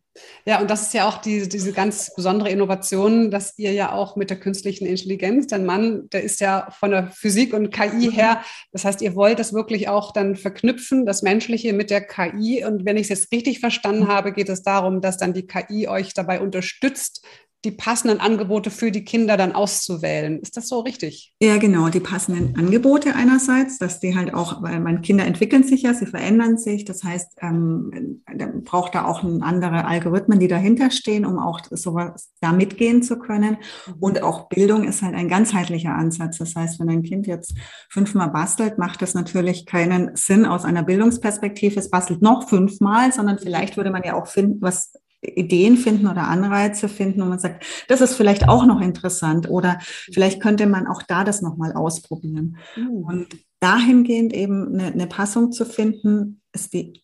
Ja, 0.46 0.60
und 0.60 0.70
das 0.70 0.82
ist 0.82 0.94
ja 0.94 1.08
auch 1.08 1.20
die, 1.20 1.48
diese 1.48 1.72
ganz 1.72 2.14
besondere 2.16 2.50
Innovation, 2.50 3.32
dass 3.32 3.58
ihr 3.58 3.72
ja 3.74 3.92
auch 3.92 4.16
mit 4.16 4.30
der 4.30 4.40
künstlichen 4.40 4.86
Intelligenz, 4.86 5.48
dein 5.48 5.66
Mann, 5.66 6.10
der 6.10 6.24
ist 6.24 6.40
ja 6.40 6.70
von 6.72 6.92
der 6.92 7.08
Physik 7.12 7.54
und 7.54 7.72
KI 7.72 8.08
mhm. 8.08 8.12
her, 8.12 8.44
das 8.72 8.86
heißt, 8.86 9.02
ihr 9.02 9.16
wollt 9.16 9.40
das 9.40 9.54
wirklich 9.54 9.88
auch 9.88 10.12
dann 10.12 10.36
verknüpfen, 10.36 11.06
das 11.06 11.22
Menschliche 11.22 11.74
mit 11.74 11.90
der 11.90 12.02
KI. 12.02 12.66
Und 12.66 12.86
wenn 12.86 12.98
ich 12.98 13.04
es 13.04 13.10
jetzt 13.10 13.32
richtig 13.32 13.60
verstanden 13.60 14.04
mhm. 14.04 14.08
habe, 14.08 14.34
geht 14.34 14.50
es 14.50 14.64
darum, 14.64 15.02
dass 15.02 15.18
dann 15.18 15.34
die 15.34 15.48
KI 15.48 15.88
euch 15.88 16.14
dabei 16.14 16.42
unterstützt, 16.42 17.26
die 17.66 17.72
passenden 17.72 18.22
Angebote 18.22 18.72
für 18.72 18.90
die 18.90 19.04
Kinder 19.04 19.36
dann 19.36 19.52
auszuwählen. 19.52 20.40
Ist 20.40 20.56
das 20.56 20.70
so 20.70 20.80
richtig? 20.80 21.34
Ja, 21.42 21.58
genau, 21.58 21.90
die 21.90 22.00
passenden 22.00 22.58
Angebote 22.58 23.16
einerseits, 23.16 23.78
dass 23.78 24.00
die 24.00 24.16
halt 24.16 24.34
auch, 24.34 24.62
weil 24.64 24.80
meine 24.80 25.02
Kinder 25.02 25.26
entwickeln 25.26 25.64
sich 25.64 25.82
ja, 25.82 25.94
sie 25.94 26.06
verändern 26.06 26.58
sich. 26.58 26.86
Das 26.86 27.04
heißt, 27.04 27.40
ähm, 27.42 28.24
braucht 28.64 28.96
da 28.96 29.06
auch 29.06 29.24
andere 29.24 29.84
Algorithmen, 29.86 30.40
die 30.40 30.48
dahinter 30.48 30.90
stehen, 30.90 31.26
um 31.26 31.38
auch 31.38 31.60
sowas 31.72 32.32
da 32.40 32.54
mitgehen 32.54 33.04
zu 33.04 33.20
können. 33.20 33.58
Mhm. 33.88 33.94
Und 34.00 34.24
auch 34.24 34.48
Bildung 34.48 34.86
ist 34.86 35.02
halt 35.02 35.16
ein 35.16 35.28
ganzheitlicher 35.28 35.94
Ansatz. 35.94 36.38
Das 36.38 36.56
heißt, 36.56 36.80
wenn 36.80 36.90
ein 36.90 37.04
Kind 37.04 37.28
jetzt 37.28 37.56
fünfmal 37.90 38.30
bastelt, 38.30 38.78
macht 38.78 39.02
das 39.02 39.14
natürlich 39.14 39.66
keinen 39.66 40.16
Sinn 40.16 40.46
aus 40.46 40.64
einer 40.64 40.84
Bildungsperspektive. 40.84 41.78
Es 41.78 41.90
bastelt 41.90 42.22
noch 42.22 42.48
fünfmal, 42.48 43.12
sondern 43.12 43.38
vielleicht 43.38 43.76
würde 43.76 43.92
man 43.92 44.04
ja 44.04 44.14
auch 44.14 44.28
finden, 44.28 44.62
was 44.62 44.94
Ideen 45.22 45.78
finden 45.78 46.08
oder 46.08 46.28
Anreize 46.28 46.88
finden, 46.88 47.22
wo 47.22 47.26
man 47.26 47.40
sagt, 47.40 47.66
das 47.88 48.02
ist 48.02 48.16
vielleicht 48.16 48.48
auch 48.48 48.66
noch 48.66 48.80
interessant 48.80 49.50
oder 49.50 49.80
vielleicht 50.14 50.42
könnte 50.42 50.66
man 50.66 50.88
auch 50.88 51.04
da 51.04 51.24
das 51.24 51.42
nochmal 51.42 51.74
ausprobieren. 51.74 52.58
Mhm. 52.76 52.88
Und 52.90 53.28
dahingehend 53.60 54.34
eben 54.34 54.74
eine, 54.74 54.94
eine, 54.94 55.08
Passung 55.08 55.52
zu 55.52 55.66
finden, 55.66 56.42
ist 56.54 56.74
die, 56.74 57.04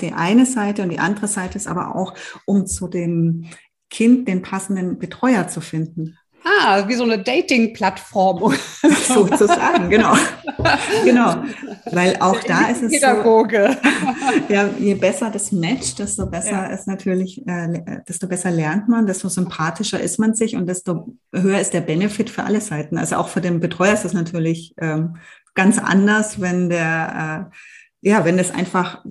die 0.00 0.12
eine 0.12 0.46
Seite 0.46 0.82
und 0.82 0.90
die 0.90 1.00
andere 1.00 1.26
Seite 1.26 1.56
ist 1.58 1.66
aber 1.66 1.96
auch, 1.96 2.14
um 2.46 2.66
zu 2.66 2.86
dem 2.86 3.46
Kind 3.90 4.28
den 4.28 4.42
passenden 4.42 4.98
Betreuer 4.98 5.48
zu 5.48 5.60
finden. 5.60 6.16
Ah, 6.58 6.88
wie 6.88 6.94
so 6.94 7.04
eine 7.04 7.18
Dating-Plattform. 7.18 8.54
Sozusagen, 9.08 9.90
genau. 9.90 10.14
genau. 11.04 11.42
Weil 11.90 12.16
auch 12.20 12.42
da 12.44 12.68
ist 12.68 12.82
es 12.82 12.92
Pädagoge. 12.92 13.76
so, 13.82 13.90
ja, 14.52 14.68
je 14.78 14.94
besser 14.94 15.30
das 15.30 15.52
Match, 15.52 15.94
desto 15.96 16.26
besser 16.26 16.50
ja. 16.50 16.66
ist 16.66 16.86
natürlich, 16.86 17.46
äh, 17.46 18.00
desto 18.08 18.26
besser 18.26 18.50
lernt 18.50 18.88
man, 18.88 19.06
desto 19.06 19.28
sympathischer 19.28 20.00
ist 20.00 20.18
man 20.18 20.34
sich 20.34 20.56
und 20.56 20.66
desto 20.66 21.16
höher 21.32 21.60
ist 21.60 21.74
der 21.74 21.82
Benefit 21.82 22.30
für 22.30 22.44
alle 22.44 22.60
Seiten. 22.60 22.96
Also 22.98 23.16
auch 23.16 23.28
für 23.28 23.40
den 23.40 23.60
Betreuer 23.60 23.94
ist 23.94 24.04
es 24.04 24.12
natürlich 24.12 24.74
ähm, 24.78 25.16
ganz 25.54 25.78
anders, 25.78 26.40
wenn 26.40 26.70
der, 26.70 27.50
äh, 28.02 28.08
ja, 28.08 28.24
wenn 28.24 28.38
es 28.38 28.50
einfach 28.50 29.02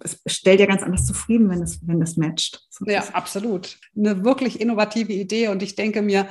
es 0.00 0.20
stellt 0.26 0.60
ja 0.60 0.66
ganz 0.66 0.82
anders 0.82 1.06
zufrieden, 1.06 1.50
wenn 1.50 1.62
es, 1.62 1.80
wenn 1.86 2.00
es 2.00 2.16
matcht. 2.16 2.66
Sozusagen. 2.70 3.06
Ja, 3.06 3.14
absolut. 3.14 3.78
Eine 3.96 4.24
wirklich 4.24 4.60
innovative 4.60 5.12
Idee. 5.12 5.48
Und 5.48 5.62
ich 5.62 5.74
denke 5.74 6.02
mir, 6.02 6.28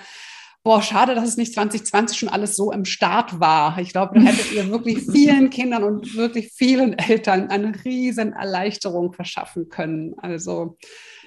boah, 0.67 0.81
schade, 0.81 1.15
dass 1.15 1.29
es 1.29 1.37
nicht 1.37 1.53
2020 1.53 2.19
schon 2.19 2.27
alles 2.27 2.57
so 2.57 2.73
im 2.73 2.83
Start 2.83 3.39
war. 3.39 3.79
Ich 3.79 3.93
glaube, 3.93 4.19
da 4.19 4.25
hättet 4.25 4.51
ihr 4.51 4.69
wirklich 4.69 5.05
vielen 5.11 5.49
Kindern 5.49 5.85
und 5.85 6.17
wirklich 6.17 6.51
vielen 6.53 6.91
Eltern 6.99 7.49
eine 7.49 7.71
riesen 7.85 8.33
Erleichterung 8.33 9.13
verschaffen 9.13 9.69
können. 9.69 10.13
Also, 10.17 10.77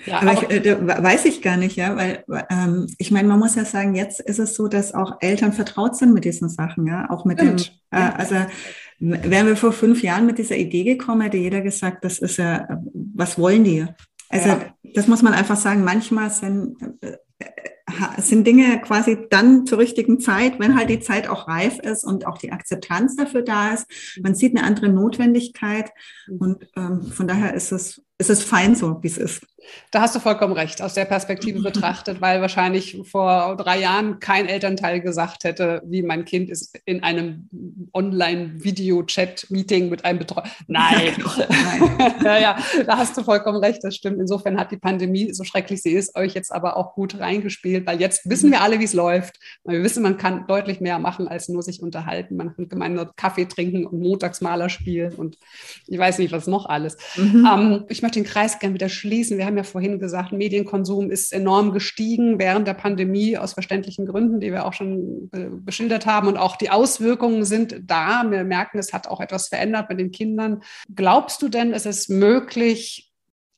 ja. 0.05 0.21
Aber, 0.21 0.35
ich, 0.35 0.43
äh, 0.51 0.87
weiß 0.87 1.25
ich 1.25 1.41
gar 1.41 1.57
nicht, 1.57 1.77
ja, 1.77 1.97
weil 1.97 2.23
ähm, 2.51 2.87
ich 2.99 3.11
meine, 3.11 3.29
man 3.29 3.39
muss 3.39 3.55
ja 3.55 3.65
sagen, 3.65 3.95
jetzt 3.95 4.21
ist 4.21 4.39
es 4.39 4.55
so, 4.55 4.69
dass 4.69 4.93
auch 4.93 5.17
Eltern 5.21 5.55
vertraut 5.55 5.97
sind 5.97 6.13
mit 6.13 6.27
diesen 6.27 6.51
Sachen, 6.51 6.87
ja, 6.87 7.09
auch 7.09 7.25
mit 7.25 7.41
Stimmt. 7.41 7.81
dem, 7.91 7.99
äh, 7.99 8.11
also 8.15 8.35
wären 8.99 9.47
wir 9.47 9.57
vor 9.57 9.73
fünf 9.73 10.03
Jahren 10.03 10.27
mit 10.27 10.37
dieser 10.37 10.59
Idee 10.59 10.85
gekommen, 10.85 11.23
hätte 11.23 11.39
jeder 11.39 11.63
gesagt, 11.63 12.05
das 12.05 12.19
ist 12.19 12.37
ja, 12.37 12.69
was 13.15 13.39
wollen 13.39 13.65
die? 13.65 13.87
Also 14.29 14.51
ja. 14.51 14.75
das 14.95 15.07
muss 15.07 15.23
man 15.23 15.33
einfach 15.33 15.57
sagen, 15.57 15.83
manchmal 15.83 16.29
sind 16.29 16.77
äh, 17.01 17.17
sind 18.19 18.47
Dinge 18.47 18.81
quasi 18.81 19.27
dann 19.31 19.67
zur 19.67 19.79
richtigen 19.79 20.21
Zeit, 20.21 20.59
wenn 20.59 20.77
halt 20.77 20.91
die 20.91 21.01
Zeit 21.01 21.29
auch 21.29 21.49
reif 21.49 21.79
ist 21.79 22.05
und 22.05 22.27
auch 22.27 22.39
die 22.39 22.53
Akzeptanz 22.53 23.17
dafür 23.17 23.43
da 23.43 23.75
ist. 23.75 23.87
Man 24.23 24.35
sieht 24.35 24.57
eine 24.57 24.67
andere 24.67 24.89
Notwendigkeit 24.89 25.91
und 26.29 26.67
ähm, 26.77 27.03
von 27.03 27.27
daher 27.27 27.55
ist 27.55 27.73
es 27.73 28.03
ist 28.21 28.29
es 28.29 28.43
fein 28.43 28.75
so, 28.75 28.99
wie 29.03 29.07
es 29.07 29.17
ist. 29.17 29.47
Da 29.91 30.01
hast 30.01 30.15
du 30.15 30.21
vollkommen 30.21 30.53
recht, 30.53 30.83
aus 30.83 30.95
der 30.95 31.05
Perspektive 31.05 31.61
betrachtet, 31.61 32.21
weil 32.21 32.41
wahrscheinlich 32.41 32.99
vor 33.05 33.57
drei 33.57 33.81
Jahren 33.81 34.21
kein 34.21 34.47
Elternteil 34.47 35.01
gesagt 35.01 35.45
hätte, 35.45 35.83
wie 35.85 36.03
mein 36.03 36.25
Kind 36.25 36.51
ist 36.51 36.79
in 36.85 37.03
einem 37.03 37.49
Online-Video-Chat-Meeting 37.93 39.89
mit 39.89 40.05
einem 40.05 40.21
Betreuer. 40.21 40.45
Nein. 40.67 41.13
Nein. 41.49 42.15
ja, 42.25 42.39
ja, 42.39 42.59
da 42.87 42.99
hast 42.99 43.17
du 43.17 43.23
vollkommen 43.23 43.59
recht, 43.59 43.83
das 43.83 43.97
stimmt. 43.97 44.21
Insofern 44.21 44.59
hat 44.59 44.71
die 44.71 44.77
Pandemie, 44.77 45.33
so 45.33 45.45
schrecklich 45.45 45.83
sie 45.83 45.93
ist, 45.93 46.17
euch 46.17 46.35
jetzt 46.35 46.53
aber 46.53 46.77
auch 46.77 46.95
gut 46.95 47.19
reingespielt, 47.19 47.87
weil 47.87 48.01
jetzt 48.01 48.29
wissen 48.29 48.51
wir 48.51 48.61
alle, 48.61 48.79
wie 48.81 48.85
es 48.85 48.93
läuft. 48.93 49.39
Wir 49.65 49.83
wissen, 49.83 50.03
man 50.03 50.17
kann 50.17 50.47
deutlich 50.47 50.81
mehr 50.81 50.99
machen, 50.99 51.29
als 51.29 51.49
nur 51.49 51.63
sich 51.63 51.83
unterhalten. 51.83 52.37
Man 52.37 52.55
kann 52.55 52.69
gemeinsam 52.69 53.11
Kaffee 53.17 53.47
trinken 53.47 53.87
und 53.87 54.01
Montagsmaler 54.01 54.69
spielen 54.69 55.15
und 55.15 55.39
ich 55.87 55.99
weiß 55.99 56.19
nicht, 56.19 56.33
was 56.33 56.47
noch 56.47 56.67
alles. 56.67 56.97
Mhm. 57.17 57.49
Ähm, 57.51 57.85
ich 57.89 58.03
möchte 58.03 58.21
den 58.21 58.27
Kreis 58.27 58.59
gerne 58.59 58.75
wieder 58.75 58.89
schließen. 58.89 59.39
Wir 59.39 59.47
haben 59.47 59.57
ja 59.57 59.60
vorhin 59.65 59.99
gesagt, 59.99 60.33
Medienkonsum 60.33 61.11
ist 61.11 61.33
enorm 61.33 61.73
gestiegen 61.73 62.39
während 62.39 62.67
der 62.67 62.75
Pandemie 62.75 63.37
aus 63.39 63.53
verständlichen 63.53 64.07
Gründen, 64.07 64.41
die 64.41 64.53
wir 64.53 64.67
auch 64.67 64.73
schon 64.73 65.31
äh, 65.33 65.49
beschildert 65.51 66.07
haben. 66.07 66.29
Und 66.29 66.37
auch 66.37 66.57
die 66.57 66.71
Auswirkungen 66.71 67.45
sind 67.45 67.83
da. 67.87 68.25
Wir 68.29 68.45
merken, 68.45 68.79
es 68.79 68.93
hat 68.93 69.09
auch 69.09 69.21
etwas 69.21 69.49
verändert 69.49 69.89
bei 69.89 69.95
den 69.95 70.11
Kindern. 70.11 70.63
Glaubst 70.95 71.43
du 71.43 71.49
denn, 71.49 71.73
es 71.73 71.87
ist 71.87 72.09
möglich, 72.09 73.11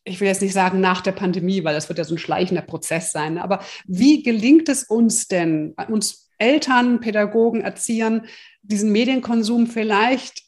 ich 0.04 0.20
will 0.20 0.28
jetzt 0.28 0.42
nicht 0.42 0.52
sagen 0.52 0.80
nach 0.80 1.00
der 1.00 1.12
Pandemie, 1.12 1.64
weil 1.64 1.74
das 1.74 1.88
wird 1.88 1.98
ja 1.98 2.04
so 2.04 2.14
ein 2.14 2.18
schleichender 2.18 2.62
Prozess 2.62 3.12
sein, 3.12 3.38
aber 3.38 3.60
wie 3.86 4.22
gelingt 4.22 4.68
es 4.68 4.84
uns 4.84 5.28
denn, 5.28 5.74
uns 5.88 6.30
Eltern, 6.38 7.00
Pädagogen, 7.00 7.60
Erziehern, 7.60 8.26
diesen 8.62 8.90
Medienkonsum 8.90 9.68
vielleicht 9.68 10.42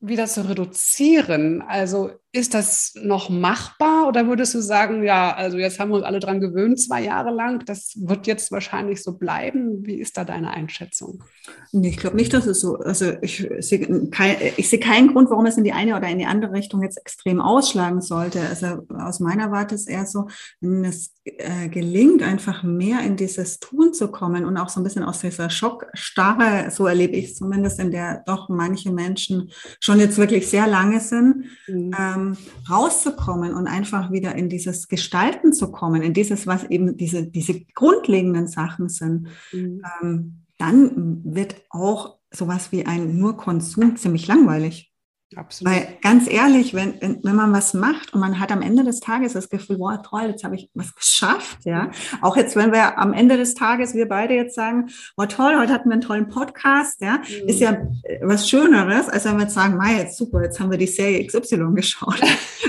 wieder 0.00 0.26
zu 0.26 0.48
reduzieren? 0.48 1.62
Also 1.62 2.10
ist 2.32 2.52
das 2.52 2.92
noch 3.02 3.30
machbar 3.30 4.06
oder 4.06 4.26
würdest 4.26 4.54
du 4.54 4.60
sagen, 4.60 5.02
ja, 5.02 5.34
also 5.34 5.56
jetzt 5.56 5.80
haben 5.80 5.90
wir 5.90 5.96
uns 5.96 6.04
alle 6.04 6.20
dran 6.20 6.40
gewöhnt, 6.40 6.78
zwei 6.78 7.02
Jahre 7.02 7.30
lang, 7.30 7.64
das 7.64 7.94
wird 7.96 8.26
jetzt 8.26 8.52
wahrscheinlich 8.52 9.02
so 9.02 9.16
bleiben? 9.16 9.86
Wie 9.86 9.94
ist 9.94 10.18
da 10.18 10.24
deine 10.24 10.50
Einschätzung? 10.50 11.24
Nee, 11.72 11.88
ich 11.88 11.96
glaube 11.96 12.16
nicht, 12.16 12.34
dass 12.34 12.46
es 12.46 12.60
so, 12.60 12.76
also 12.76 13.12
ich 13.22 13.48
sehe, 13.60 14.10
kein, 14.10 14.36
ich 14.58 14.68
sehe 14.68 14.78
keinen 14.78 15.08
Grund, 15.12 15.30
warum 15.30 15.46
es 15.46 15.56
in 15.56 15.64
die 15.64 15.72
eine 15.72 15.96
oder 15.96 16.08
in 16.08 16.18
die 16.18 16.26
andere 16.26 16.52
Richtung 16.52 16.82
jetzt 16.82 16.98
extrem 16.98 17.40
ausschlagen 17.40 18.02
sollte. 18.02 18.40
Also 18.40 18.86
aus 18.94 19.20
meiner 19.20 19.50
Warte 19.50 19.74
ist 19.74 19.88
eher 19.88 20.04
so, 20.04 20.28
wenn 20.60 20.84
es 20.84 21.14
äh, 21.24 21.68
gelingt, 21.68 22.22
einfach 22.22 22.62
mehr 22.62 23.00
in 23.00 23.16
dieses 23.16 23.58
Tun 23.58 23.94
zu 23.94 24.08
kommen 24.08 24.44
und 24.44 24.56
auch 24.58 24.68
so 24.68 24.80
ein 24.80 24.84
bisschen 24.84 25.02
aus 25.02 25.20
dieser 25.20 25.48
Schockstarre, 25.48 26.70
so 26.70 26.86
erlebe 26.86 27.16
ich 27.16 27.26
es 27.26 27.36
zumindest, 27.36 27.80
in 27.80 27.90
der 27.90 28.22
doch 28.26 28.50
manche 28.50 28.92
Menschen 28.92 29.50
schon 29.80 29.98
jetzt 29.98 30.18
wirklich 30.18 30.48
sehr 30.48 30.66
lange 30.66 31.00
sind, 31.00 31.44
mhm. 31.66 31.90
ähm, 31.98 32.17
ähm, 32.18 32.36
rauszukommen 32.68 33.54
und 33.54 33.66
einfach 33.66 34.10
wieder 34.10 34.34
in 34.34 34.48
dieses 34.48 34.88
Gestalten 34.88 35.52
zu 35.52 35.70
kommen, 35.70 36.02
in 36.02 36.14
dieses, 36.14 36.46
was 36.46 36.64
eben 36.64 36.96
diese, 36.96 37.26
diese 37.26 37.60
grundlegenden 37.74 38.46
Sachen 38.46 38.88
sind, 38.88 39.28
mhm. 39.52 39.82
ähm, 40.02 40.44
dann 40.58 41.22
wird 41.24 41.56
auch 41.70 42.18
sowas 42.30 42.72
wie 42.72 42.84
ein 42.84 43.16
nur 43.18 43.36
Konsum 43.36 43.96
ziemlich 43.96 44.26
langweilig. 44.26 44.92
Absolut. 45.36 45.74
Weil 45.74 45.98
ganz 46.00 46.26
ehrlich, 46.26 46.72
wenn, 46.72 47.00
wenn, 47.02 47.20
wenn 47.22 47.36
man 47.36 47.52
was 47.52 47.74
macht 47.74 48.14
und 48.14 48.20
man 48.20 48.40
hat 48.40 48.50
am 48.50 48.62
Ende 48.62 48.82
des 48.82 49.00
Tages 49.00 49.34
das 49.34 49.50
Gefühl, 49.50 49.78
wow, 49.78 49.98
toll, 50.02 50.22
jetzt 50.30 50.42
habe 50.42 50.54
ich 50.54 50.70
was 50.72 50.94
geschafft, 50.94 51.58
ja. 51.64 51.84
Mhm. 51.84 51.90
Auch 52.22 52.36
jetzt, 52.36 52.56
wenn 52.56 52.72
wir 52.72 52.98
am 52.98 53.12
Ende 53.12 53.36
des 53.36 53.54
Tages, 53.54 53.94
wir 53.94 54.08
beide 54.08 54.32
jetzt 54.32 54.54
sagen, 54.54 54.88
wow, 55.16 55.26
toll, 55.26 55.54
heute 55.58 55.74
hatten 55.74 55.90
wir 55.90 55.94
einen 55.94 56.00
tollen 56.00 56.28
Podcast, 56.28 57.02
ja, 57.02 57.18
mhm. 57.18 57.48
ist 57.48 57.60
ja 57.60 57.72
äh, 58.04 58.20
was 58.22 58.48
Schöneres, 58.48 59.10
als 59.10 59.26
wenn 59.26 59.36
wir 59.36 59.42
jetzt 59.42 59.54
sagen, 59.54 59.76
Mai, 59.76 59.98
jetzt 59.98 60.16
super, 60.16 60.42
jetzt 60.42 60.58
haben 60.60 60.70
wir 60.70 60.78
die 60.78 60.86
Serie 60.86 61.26
XY 61.26 61.74
geschaut. 61.74 62.20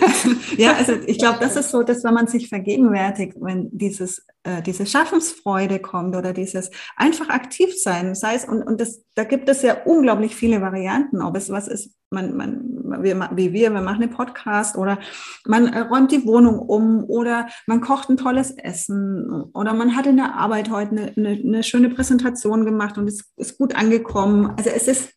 ja, 0.58 0.74
also 0.74 0.94
ich 1.08 1.18
glaube, 1.18 1.38
das 1.40 1.56
ist 1.56 1.72
so, 1.72 1.84
dass 1.84 2.04
wenn 2.04 2.14
man 2.14 2.28
sich 2.28 2.50
vergegenwärtigt, 2.50 3.36
wenn 3.40 3.70
dieses, 3.72 4.26
äh, 4.44 4.62
diese 4.62 4.86
Schaffensfreude 4.86 5.80
kommt 5.80 6.16
oder 6.16 6.34
dieses 6.34 6.72
einfach 6.96 7.30
aktiv 7.30 7.82
sein, 7.82 8.16
sei 8.16 8.36
es, 8.36 8.46
und, 8.46 8.64
und 8.64 8.80
das, 8.80 9.04
da 9.16 9.24
gibt 9.24 9.50
es 9.50 9.62
ja 9.62 9.84
unglaublich 9.84 10.36
viele 10.36 10.62
Varianten, 10.62 11.22
ob 11.22 11.36
es 11.36 11.50
was 11.50 11.68
ist, 11.68 11.96
man, 12.12 12.36
man, 12.36 13.04
wir, 13.04 13.30
wie 13.36 13.54
wir, 13.54 13.72
wir 13.72 13.82
machen 13.82 14.04
einen 14.04 14.12
Podcast 14.12 14.78
oder 14.78 15.00
man 15.46 15.68
äh, 15.68 15.80
räumt 15.80 16.12
die 16.12 16.26
Wohnung 16.26 16.60
um 16.60 17.04
oder 17.04 17.48
man 17.68 17.82
kocht 17.82 18.10
ein 18.10 18.18
tolles 18.18 18.52
Essen 18.52 19.44
oder 19.54 19.74
man 19.74 19.96
hat 19.96 20.08
in 20.08 20.18
der 20.18 20.36
Arbeit 20.36 20.70
heute 20.72 20.92
eine, 20.92 21.14
eine, 21.16 21.30
eine 21.30 21.64
schöne 21.64 21.90
Präsentation 21.90 22.66
gemacht 22.66 22.98
und 22.98 23.08
es 23.08 23.32
ist 23.36 23.58
gut 23.58 23.76
angekommen. 23.76 24.54
Also 24.58 24.70
es 24.70 24.88
ist 24.88 25.14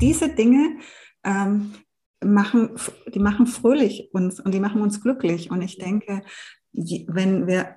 diese 0.00 0.28
Dinge, 0.28 0.78
ähm, 1.22 1.72
machen, 2.24 2.76
die 3.12 3.18
machen 3.18 3.46
fröhlich 3.46 4.10
uns 4.12 4.40
und 4.40 4.52
die 4.52 4.60
machen 4.60 4.80
uns 4.80 5.00
glücklich. 5.00 5.50
Und 5.50 5.62
ich 5.62 5.78
denke, 5.78 6.22
wenn 6.72 7.46
wir 7.46 7.76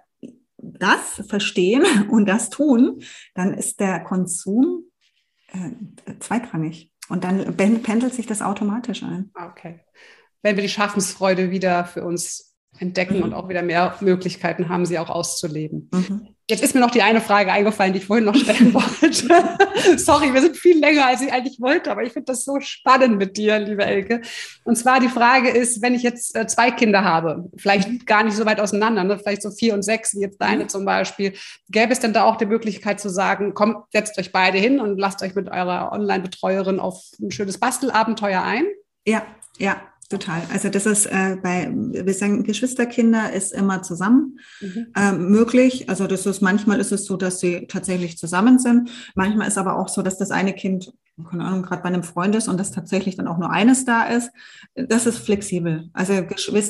das 0.58 1.24
verstehen 1.28 2.10
und 2.10 2.28
das 2.28 2.50
tun, 2.50 3.02
dann 3.36 3.54
ist 3.54 3.80
der 3.80 4.00
Konsum 4.02 4.86
äh, 5.50 5.72
zweitrangig. 6.20 6.92
Und 7.10 7.24
dann 7.24 7.56
pendelt 7.56 8.14
sich 8.14 8.26
das 8.26 8.42
automatisch 8.42 9.04
ein. 9.04 9.32
Okay. 9.34 9.80
Wenn 10.42 10.56
wir 10.56 10.64
die 10.64 10.70
Schaffensfreude 10.70 11.52
wieder 11.52 11.86
für 11.86 12.04
uns 12.04 12.56
entdecken 12.80 13.18
mhm. 13.18 13.24
und 13.24 13.34
auch 13.34 13.50
wieder 13.50 13.64
mehr 13.64 13.96
Möglichkeiten 14.02 14.70
haben, 14.70 14.86
sie 14.86 15.00
auch 15.00 15.10
auszuleben. 15.10 15.90
Mhm. 15.94 16.36
Jetzt 16.50 16.64
ist 16.64 16.74
mir 16.74 16.80
noch 16.80 16.92
die 16.92 17.02
eine 17.02 17.20
Frage 17.20 17.52
eingefallen, 17.52 17.92
die 17.92 18.00
ich 18.00 18.06
vorhin 18.06 18.24
noch 18.24 18.36
stellen 18.36 18.74
wollte. 18.74 19.98
Sorry, 19.98 20.34
wir 20.34 20.40
sind 20.40 20.56
viel 20.56 20.80
länger, 20.80 21.06
als 21.06 21.22
ich 21.22 21.34
eigentlich 21.34 21.60
wollte, 21.60 21.92
aber 21.92 22.04
ich 22.04 22.14
finde 22.14 22.28
das 22.28 22.46
so 22.46 22.62
spannend 22.62 23.18
mit 23.18 23.36
dir, 23.36 23.60
liebe 23.60 23.84
Elke. 23.84 24.22
Und 24.64 24.78
zwar 24.78 25.02
die 25.02 25.10
Frage 25.10 25.50
ist, 25.50 25.82
wenn 25.82 25.94
ich 25.94 26.04
jetzt 26.04 26.38
äh, 26.38 26.48
zwei 26.48 26.72
Kinder 26.72 27.04
habe, 27.04 27.50
vielleicht 27.58 28.08
gar 28.08 28.24
nicht 28.24 28.38
so 28.38 28.46
weit 28.46 28.62
auseinander, 28.62 29.04
ne? 29.04 29.20
vielleicht 29.20 29.42
so 29.42 29.52
vier 29.52 29.74
und 29.74 29.84
sechs, 29.84 30.16
wie 30.16 30.22
jetzt 30.22 30.42
deine 30.42 30.64
mhm. 30.64 30.70
zum 30.70 30.86
Beispiel, 30.86 31.34
gäbe 31.70 31.92
es 31.92 32.00
denn 32.00 32.14
da 32.14 32.24
auch 32.24 32.38
die 32.38 32.46
Möglichkeit 32.46 33.02
zu 33.02 33.10
sagen, 33.10 33.54
kommt, 33.54 33.80
setzt 33.92 34.18
euch 34.18 34.32
beide 34.32 34.58
hin 34.58 34.80
und 34.80 34.98
lasst 34.98 35.22
euch 35.24 35.36
mit 35.36 35.50
eurer 35.50 35.92
Online-Betreuerin 35.92 36.80
auf 36.80 37.04
ein 37.20 37.32
schönes 37.32 37.60
Bastelabenteuer 37.60 38.42
ein? 38.42 38.64
Ja, 39.06 39.26
ja, 39.58 39.82
Total. 40.10 40.42
Also 40.54 40.70
das 40.70 40.86
ist 40.86 41.06
äh, 41.08 41.36
bei, 41.42 41.70
wir 41.70 42.14
sagen, 42.14 42.44
Geschwisterkinder 42.44 43.34
ist 43.34 43.52
immer 43.52 43.84
zusammen 43.84 44.40
mhm. 44.62 44.88
äh, 44.96 45.12
möglich. 45.12 45.90
Also 45.90 46.08
das 46.08 46.26
ist 46.26 46.42
manchmal 46.42 46.80
ist 46.80 46.94
es 46.94 47.04
so, 47.06 47.18
dass 47.18 47.42
sie 47.42 47.68
tatsächlich 47.68 48.18
zusammen 48.18 48.58
sind. 48.58 48.90
Manchmal 49.16 49.50
ist 49.50 49.58
aber 49.58 49.78
auch 49.78 49.90
so, 49.90 50.02
dass 50.02 50.18
das 50.18 50.32
eine 50.32 50.54
Kind, 50.54 50.94
keine 51.30 51.44
Ahnung, 51.44 51.62
gerade 51.62 51.82
bei 51.82 51.90
einem 51.90 52.04
Freund 52.04 52.36
ist 52.36 52.48
und 52.48 52.58
das 52.58 52.72
tatsächlich 52.72 53.18
dann 53.18 53.28
auch 53.28 53.38
nur 53.38 53.52
eines 53.52 53.84
da 53.84 54.04
ist. 54.04 54.32
Das 54.76 55.08
ist 55.08 55.18
flexibel. 55.18 55.90
Also 55.92 56.14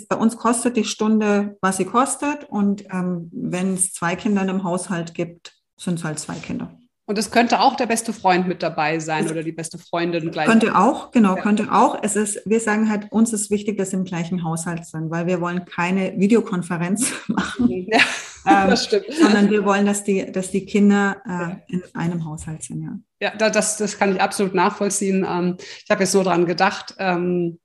bei 0.10 0.16
uns 0.16 0.38
kostet 0.38 0.76
die 0.76 0.86
Stunde, 0.86 1.58
was 1.62 1.78
sie 1.78 1.86
kostet. 1.86 2.46
Und 2.50 2.86
ähm, 2.92 3.30
wenn 3.32 3.76
es 3.76 3.94
zwei 3.94 4.16
Kinder 4.16 4.50
im 4.50 4.64
Haushalt 4.64 5.14
gibt, 5.14 5.54
sind 5.78 6.00
es 6.00 6.04
halt 6.04 6.18
zwei 6.18 6.36
Kinder. 6.36 6.77
Und 7.10 7.18
es 7.18 7.32
könnte 7.32 7.62
auch 7.62 7.76
der 7.78 7.86
beste 7.86 8.12
Freund 8.12 8.49
mit 8.49 8.62
dabei 8.62 8.99
sein 8.99 9.32
oder 9.32 9.41
die 9.41 9.53
beste 9.53 9.78
Freundin 9.78 10.30
gleich. 10.30 10.45
Könnte 10.45 10.78
auch, 10.78 11.12
genau, 11.12 11.36
könnte 11.36 11.72
auch. 11.72 11.97
Es 12.03 12.18
ist, 12.18 12.41
wir 12.45 12.60
sagen 12.60 12.89
halt, 12.89 13.10
uns 13.14 13.32
ist 13.32 13.49
wichtig, 13.49 13.78
dass 13.78 13.91
sie 13.91 13.95
im 13.95 14.03
gleichen 14.03 14.43
Haushalt 14.43 14.86
sind, 14.86 15.10
weil 15.10 15.26
wir 15.26 15.39
wollen 15.39 15.64
keine 15.64 16.20
Videokonferenz 16.20 17.14
machen. 17.28 17.88
Ja, 17.89 17.99
ähm, 18.45 18.70
das 18.72 18.84
stimmt. 18.84 19.05
Sondern 19.10 19.49
wir 19.49 19.64
wollen, 19.64 19.86
dass 19.86 20.03
die, 20.03 20.30
dass 20.30 20.51
die 20.51 20.66
Kinder 20.66 21.16
äh, 21.26 21.74
in 21.74 21.82
einem 21.93 22.26
Haushalt 22.26 22.64
sind, 22.64 22.84
ja. 22.84 22.99
Ja, 23.20 23.49
das, 23.49 23.78
das 23.78 23.97
kann 23.97 24.14
ich 24.14 24.22
absolut 24.22 24.53
nachvollziehen. 24.53 25.26
Ähm, 25.28 25.55
ich 25.58 25.89
habe 25.89 26.03
jetzt 26.03 26.12
so 26.12 26.24
dran 26.24 26.45
gedacht, 26.45 26.93
ähm, 26.99 27.58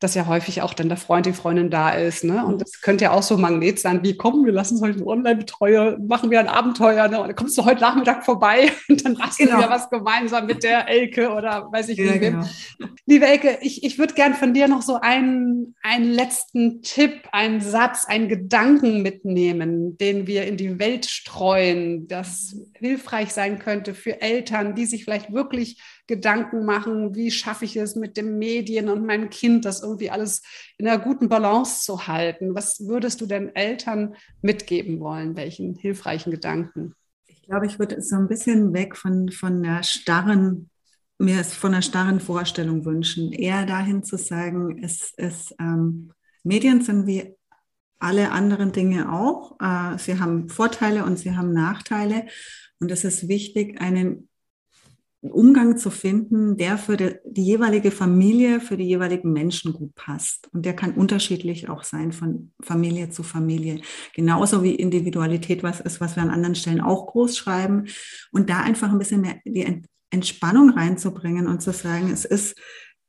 dass 0.00 0.14
ja 0.14 0.26
häufig 0.26 0.62
auch 0.62 0.74
dann 0.74 0.88
der 0.88 0.96
Freund, 0.96 1.26
die 1.26 1.32
Freundin 1.32 1.70
da 1.70 1.90
ist. 1.90 2.22
Ne? 2.22 2.44
Und 2.44 2.60
das 2.60 2.80
könnte 2.80 3.04
ja 3.04 3.10
auch 3.10 3.22
so 3.22 3.34
ein 3.34 3.40
Magnet 3.40 3.80
sein, 3.80 4.02
wie 4.04 4.16
komm, 4.16 4.44
wir 4.44 4.52
lassen 4.52 4.74
uns 4.74 4.82
heute 4.82 4.98
einen 4.98 5.08
Online-Betreuer, 5.08 5.98
machen 5.98 6.30
wir 6.30 6.38
ein 6.38 6.48
Abenteuer, 6.48 7.08
ne? 7.08 7.20
und 7.20 7.26
dann 7.26 7.36
kommst 7.36 7.58
du 7.58 7.64
heute 7.64 7.80
Nachmittag 7.80 8.24
vorbei 8.24 8.70
und 8.88 9.04
dann 9.04 9.14
basteln 9.14 9.48
genau. 9.48 9.62
wir 9.62 9.70
was 9.70 9.90
gemeinsam 9.90 10.46
mit 10.46 10.62
der 10.62 10.88
Elke 10.88 11.30
oder 11.30 11.68
weiß 11.72 11.88
ich 11.88 11.98
ja, 11.98 12.14
wie. 12.14 12.18
Genau. 12.18 12.44
Liebe 13.06 13.26
Elke, 13.26 13.58
ich, 13.60 13.82
ich 13.82 13.98
würde 13.98 14.14
gern 14.14 14.34
von 14.34 14.54
dir 14.54 14.68
noch 14.68 14.82
so 14.82 15.00
einen, 15.00 15.74
einen 15.82 16.12
letzten 16.12 16.82
Tipp, 16.82 17.28
einen 17.32 17.60
Satz, 17.60 18.04
einen 18.06 18.28
Gedanken 18.28 19.02
mitnehmen, 19.02 19.98
den 19.98 20.28
wir 20.28 20.46
in 20.46 20.56
die 20.56 20.78
Welt 20.78 21.06
streuen, 21.06 22.06
das 22.06 22.56
hilfreich 22.74 23.32
sein 23.32 23.58
könnte 23.58 23.94
für 23.94 24.20
Eltern, 24.20 24.76
die 24.76 24.86
sich 24.86 25.04
vielleicht 25.04 25.32
wirklich 25.32 25.80
Gedanken 26.08 26.64
machen, 26.64 27.14
wie 27.14 27.30
schaffe 27.30 27.66
ich 27.66 27.76
es 27.76 27.94
mit 27.94 28.16
den 28.16 28.38
Medien 28.38 28.88
und 28.88 29.06
meinem 29.06 29.30
Kind, 29.30 29.64
das 29.64 29.82
irgendwie 29.82 30.10
alles 30.10 30.42
in 30.78 30.88
einer 30.88 30.98
guten 30.98 31.28
Balance 31.28 31.84
zu 31.84 32.08
halten. 32.08 32.54
Was 32.54 32.88
würdest 32.88 33.20
du 33.20 33.26
denn 33.26 33.54
Eltern 33.54 34.16
mitgeben 34.42 34.98
wollen? 34.98 35.36
Welchen 35.36 35.74
hilfreichen 35.74 36.30
Gedanken? 36.30 36.94
Ich 37.26 37.42
glaube, 37.42 37.66
ich 37.66 37.78
würde 37.78 38.00
so 38.02 38.16
ein 38.16 38.26
bisschen 38.26 38.72
weg 38.72 38.96
von, 38.96 39.30
von 39.30 39.62
der 39.62 39.82
starren, 39.82 40.70
mir 41.18 41.40
es 41.40 41.54
von 41.54 41.72
der 41.72 41.82
starren 41.82 42.20
Vorstellung 42.20 42.84
wünschen, 42.84 43.32
eher 43.32 43.66
dahin 43.66 44.02
zu 44.02 44.16
sagen, 44.16 44.82
es, 44.82 45.12
es 45.16 45.54
ähm, 45.60 46.12
Medien 46.42 46.80
sind 46.80 47.06
wie 47.06 47.34
alle 47.98 48.30
anderen 48.30 48.72
Dinge 48.72 49.12
auch. 49.12 49.58
Äh, 49.60 49.98
sie 49.98 50.18
haben 50.18 50.48
Vorteile 50.48 51.04
und 51.04 51.18
sie 51.18 51.36
haben 51.36 51.52
Nachteile. 51.52 52.26
Und 52.80 52.90
es 52.90 53.04
ist 53.04 53.28
wichtig, 53.28 53.80
einen 53.80 54.28
Umgang 55.30 55.76
zu 55.76 55.90
finden, 55.90 56.56
der 56.56 56.78
für 56.78 56.96
die, 56.96 57.16
die, 57.24 57.44
jeweilige 57.44 57.90
Familie, 57.90 58.60
für 58.60 58.76
die 58.76 58.84
jeweiligen 58.84 59.32
Menschen 59.32 59.72
gut 59.72 59.94
passt. 59.94 60.48
Und 60.52 60.64
der 60.64 60.74
kann 60.74 60.92
unterschiedlich 60.92 61.68
auch 61.68 61.82
sein 61.82 62.12
von 62.12 62.52
Familie 62.60 63.10
zu 63.10 63.22
Familie. 63.22 63.80
Genauso 64.14 64.62
wie 64.62 64.74
Individualität 64.74 65.62
was 65.62 65.80
ist, 65.80 66.00
was 66.00 66.16
wir 66.16 66.22
an 66.22 66.30
anderen 66.30 66.54
Stellen 66.54 66.80
auch 66.80 67.06
groß 67.06 67.36
schreiben. 67.36 67.86
Und 68.32 68.50
da 68.50 68.60
einfach 68.60 68.90
ein 68.90 68.98
bisschen 68.98 69.20
mehr 69.20 69.36
die 69.44 69.82
Entspannung 70.10 70.70
reinzubringen 70.70 71.46
und 71.46 71.62
zu 71.62 71.72
sagen, 71.72 72.10
es 72.10 72.24
ist 72.24 72.58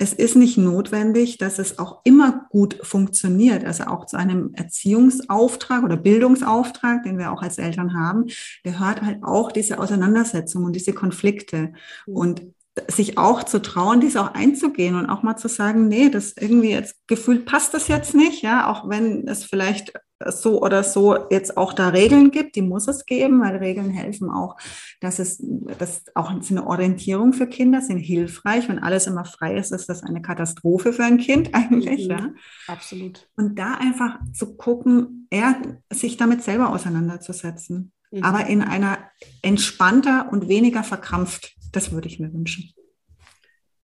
es 0.01 0.13
ist 0.13 0.37
nicht 0.37 0.57
notwendig, 0.57 1.37
dass 1.37 1.59
es 1.59 1.77
auch 1.77 1.99
immer 2.05 2.47
gut 2.49 2.79
funktioniert. 2.83 3.65
Also 3.65 3.83
auch 3.83 4.05
zu 4.05 4.15
einem 4.15 4.53
Erziehungsauftrag 4.53 5.83
oder 5.83 5.97
Bildungsauftrag, 5.97 7.03
den 7.03 7.17
wir 7.17 7.33
auch 7.33 7.41
als 7.41 7.57
Eltern 7.57 7.93
haben, 7.93 8.27
gehört 8.63 9.01
halt 9.01 9.21
auch 9.23 9.51
diese 9.51 9.77
Auseinandersetzung 9.77 10.63
und 10.63 10.73
diese 10.73 10.93
Konflikte. 10.93 11.73
Mhm. 12.07 12.15
Und 12.15 12.41
sich 12.87 13.17
auch 13.17 13.43
zu 13.43 13.61
trauen, 13.61 14.01
dies 14.01 14.15
auch 14.17 14.33
einzugehen 14.33 14.95
und 14.95 15.09
auch 15.09 15.23
mal 15.23 15.37
zu 15.37 15.47
sagen, 15.47 15.87
nee, 15.87 16.09
das 16.09 16.33
irgendwie 16.37 16.71
jetzt 16.71 16.95
gefühlt 17.07 17.45
passt 17.45 17.73
das 17.73 17.87
jetzt 17.87 18.13
nicht, 18.13 18.41
ja, 18.41 18.71
auch 18.71 18.87
wenn 18.89 19.27
es 19.27 19.43
vielleicht 19.43 19.93
so 20.25 20.61
oder 20.61 20.83
so 20.83 21.29
jetzt 21.29 21.55
auch 21.57 21.73
da 21.73 21.89
Regeln 21.89 22.31
gibt, 22.31 22.55
die 22.55 22.61
muss 22.61 22.87
es 22.87 23.05
geben, 23.05 23.41
weil 23.41 23.55
Regeln 23.57 23.89
helfen 23.89 24.29
auch, 24.29 24.57
dass 24.99 25.19
es 25.19 25.41
das 25.77 26.03
auch 26.13 26.29
eine 26.31 26.67
Orientierung 26.67 27.33
für 27.33 27.47
Kinder 27.47 27.81
sind 27.81 27.99
hilfreich. 27.99 28.67
Wenn 28.67 28.79
alles 28.79 29.07
immer 29.07 29.23
frei 29.23 29.55
ist, 29.55 29.71
ist 29.71 29.87
das 29.87 30.03
eine 30.03 30.21
Katastrophe 30.21 30.91
für 30.93 31.03
ein 31.03 31.17
Kind 31.17 31.51
eigentlich. 31.53 32.07
Mhm, 32.07 32.11
ja. 32.11 32.29
Absolut. 32.67 33.29
Und 33.37 33.57
da 33.57 33.75
einfach 33.75 34.19
zu 34.33 34.57
gucken, 34.57 35.27
er 35.29 35.55
sich 35.91 36.17
damit 36.17 36.43
selber 36.43 36.69
auseinanderzusetzen, 36.71 37.93
mhm. 38.11 38.23
aber 38.23 38.47
in 38.47 38.61
einer 38.61 38.97
entspannter 39.41 40.29
und 40.31 40.49
weniger 40.49 40.83
verkrampft. 40.83 41.55
Das 41.71 41.91
würde 41.91 42.07
ich 42.07 42.19
mir 42.19 42.33
wünschen. 42.33 42.73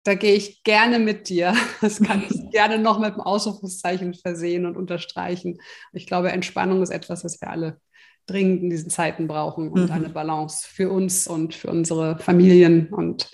Da 0.04 0.14
gehe 0.14 0.34
ich 0.34 0.62
gerne 0.64 0.98
mit 0.98 1.28
dir. 1.28 1.54
Das 1.80 2.00
kann 2.00 2.22
ich 2.28 2.38
gerne 2.50 2.78
noch 2.78 2.98
mit 2.98 3.12
einem 3.12 3.20
Ausrufungszeichen 3.20 4.14
versehen 4.14 4.66
und 4.66 4.76
unterstreichen. 4.76 5.58
Ich 5.92 6.06
glaube, 6.06 6.30
Entspannung 6.30 6.82
ist 6.82 6.90
etwas, 6.90 7.24
was 7.24 7.40
wir 7.40 7.50
alle 7.50 7.80
dringend 8.26 8.62
in 8.62 8.70
diesen 8.70 8.90
Zeiten 8.90 9.26
brauchen 9.26 9.68
und 9.68 9.86
mhm. 9.86 9.92
eine 9.92 10.08
Balance 10.08 10.66
für 10.66 10.90
uns 10.90 11.26
und 11.26 11.54
für 11.54 11.68
unsere 11.68 12.18
Familien 12.18 12.88
und 12.88 13.30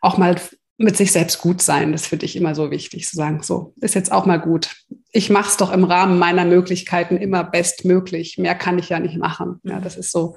auch 0.00 0.16
mal 0.16 0.36
mit 0.78 0.96
sich 0.96 1.12
selbst 1.12 1.38
gut 1.38 1.60
sein. 1.60 1.92
Das 1.92 2.06
finde 2.06 2.24
ich 2.24 2.34
immer 2.34 2.54
so 2.54 2.70
wichtig, 2.70 3.06
zu 3.06 3.14
sagen, 3.14 3.42
so 3.42 3.74
ist 3.80 3.94
jetzt 3.94 4.10
auch 4.10 4.24
mal 4.26 4.38
gut. 4.40 4.74
Ich 5.12 5.28
mache 5.28 5.50
es 5.50 5.56
doch 5.58 5.72
im 5.72 5.84
Rahmen 5.84 6.18
meiner 6.18 6.44
Möglichkeiten 6.44 7.16
immer 7.18 7.44
bestmöglich. 7.44 8.38
Mehr 8.38 8.54
kann 8.54 8.78
ich 8.78 8.88
ja 8.88 8.98
nicht 8.98 9.18
machen. 9.18 9.60
Ja, 9.64 9.80
das 9.80 9.96
ist 9.96 10.10
so 10.10 10.34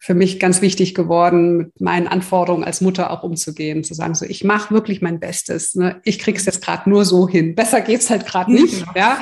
für 0.00 0.14
mich 0.14 0.38
ganz 0.38 0.62
wichtig 0.62 0.94
geworden, 0.94 1.56
mit 1.56 1.80
meinen 1.80 2.06
Anforderungen 2.06 2.64
als 2.64 2.80
Mutter 2.80 3.10
auch 3.10 3.22
umzugehen, 3.24 3.82
zu 3.82 3.94
sagen, 3.94 4.14
so 4.14 4.24
ich 4.24 4.44
mache 4.44 4.72
wirklich 4.72 5.02
mein 5.02 5.18
Bestes. 5.18 5.74
Ne? 5.74 6.00
Ich 6.04 6.18
kriege 6.18 6.38
es 6.38 6.46
jetzt 6.46 6.62
gerade 6.62 6.88
nur 6.88 7.04
so 7.04 7.28
hin. 7.28 7.54
Besser 7.54 7.80
geht's 7.80 8.08
halt 8.08 8.24
gerade 8.24 8.52
nicht. 8.52 8.80
Genau. 8.80 8.92
Ja, 8.94 9.20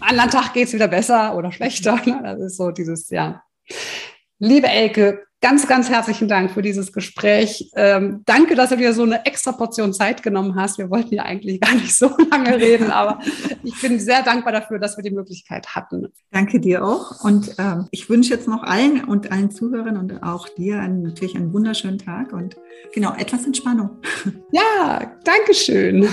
anderen 0.00 0.30
Tag 0.30 0.52
geht's 0.52 0.72
wieder 0.72 0.88
besser 0.88 1.36
oder 1.36 1.52
schlechter. 1.52 1.98
Ne? 2.10 2.20
Das 2.22 2.40
ist 2.40 2.56
so 2.56 2.70
dieses 2.70 3.08
ja. 3.10 3.42
Liebe 4.42 4.68
Elke, 4.68 5.26
ganz, 5.42 5.68
ganz 5.68 5.90
herzlichen 5.90 6.26
Dank 6.26 6.50
für 6.50 6.62
dieses 6.62 6.94
Gespräch. 6.94 7.70
Ähm, 7.76 8.22
danke, 8.24 8.54
dass 8.54 8.70
du 8.70 8.78
dir 8.78 8.94
so 8.94 9.02
eine 9.02 9.26
extra 9.26 9.52
Portion 9.52 9.92
Zeit 9.92 10.22
genommen 10.22 10.54
hast. 10.56 10.78
Wir 10.78 10.88
wollten 10.88 11.14
ja 11.14 11.24
eigentlich 11.24 11.60
gar 11.60 11.74
nicht 11.74 11.94
so 11.94 12.10
lange 12.30 12.56
reden, 12.56 12.90
aber 12.90 13.20
ich 13.62 13.78
bin 13.82 14.00
sehr 14.00 14.22
dankbar 14.22 14.54
dafür, 14.54 14.78
dass 14.78 14.96
wir 14.96 15.04
die 15.04 15.10
Möglichkeit 15.10 15.74
hatten. 15.74 16.08
Danke 16.30 16.58
dir 16.58 16.82
auch. 16.82 17.22
Und 17.22 17.54
ähm, 17.58 17.86
ich 17.90 18.08
wünsche 18.08 18.32
jetzt 18.32 18.48
noch 18.48 18.62
allen 18.62 19.04
und 19.04 19.30
allen 19.30 19.50
Zuhörern 19.50 19.98
und 19.98 20.22
auch 20.22 20.48
dir 20.48 20.80
einen, 20.80 21.02
natürlich 21.02 21.36
einen 21.36 21.52
wunderschönen 21.52 21.98
Tag 21.98 22.32
und 22.32 22.56
genau 22.94 23.12
etwas 23.14 23.44
Entspannung. 23.44 23.90
Ja, 24.52 25.18
danke 25.24 25.52
schön. 25.52 26.08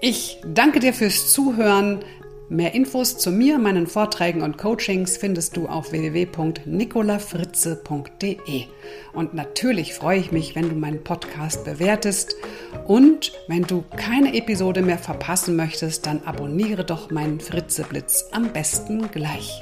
Ich 0.00 0.40
danke 0.46 0.78
dir 0.78 0.92
fürs 0.92 1.32
Zuhören. 1.32 2.04
Mehr 2.50 2.72
Infos 2.72 3.18
zu 3.18 3.30
mir, 3.30 3.58
meinen 3.58 3.86
Vorträgen 3.86 4.40
und 4.40 4.56
Coachings 4.56 5.18
findest 5.18 5.58
du 5.58 5.68
auf 5.68 5.92
www.nicolafritze.de. 5.92 8.64
Und 9.12 9.34
natürlich 9.34 9.92
freue 9.92 10.18
ich 10.18 10.32
mich, 10.32 10.56
wenn 10.56 10.70
du 10.70 10.74
meinen 10.74 11.04
Podcast 11.04 11.66
bewertest. 11.66 12.36
Und 12.86 13.34
wenn 13.48 13.64
du 13.64 13.84
keine 13.96 14.34
Episode 14.34 14.80
mehr 14.80 14.96
verpassen 14.96 15.56
möchtest, 15.56 16.06
dann 16.06 16.22
abonniere 16.24 16.86
doch 16.86 17.10
meinen 17.10 17.40
Fritze 17.40 17.82
Blitz 17.82 18.30
am 18.32 18.50
besten 18.50 19.10
gleich. 19.10 19.60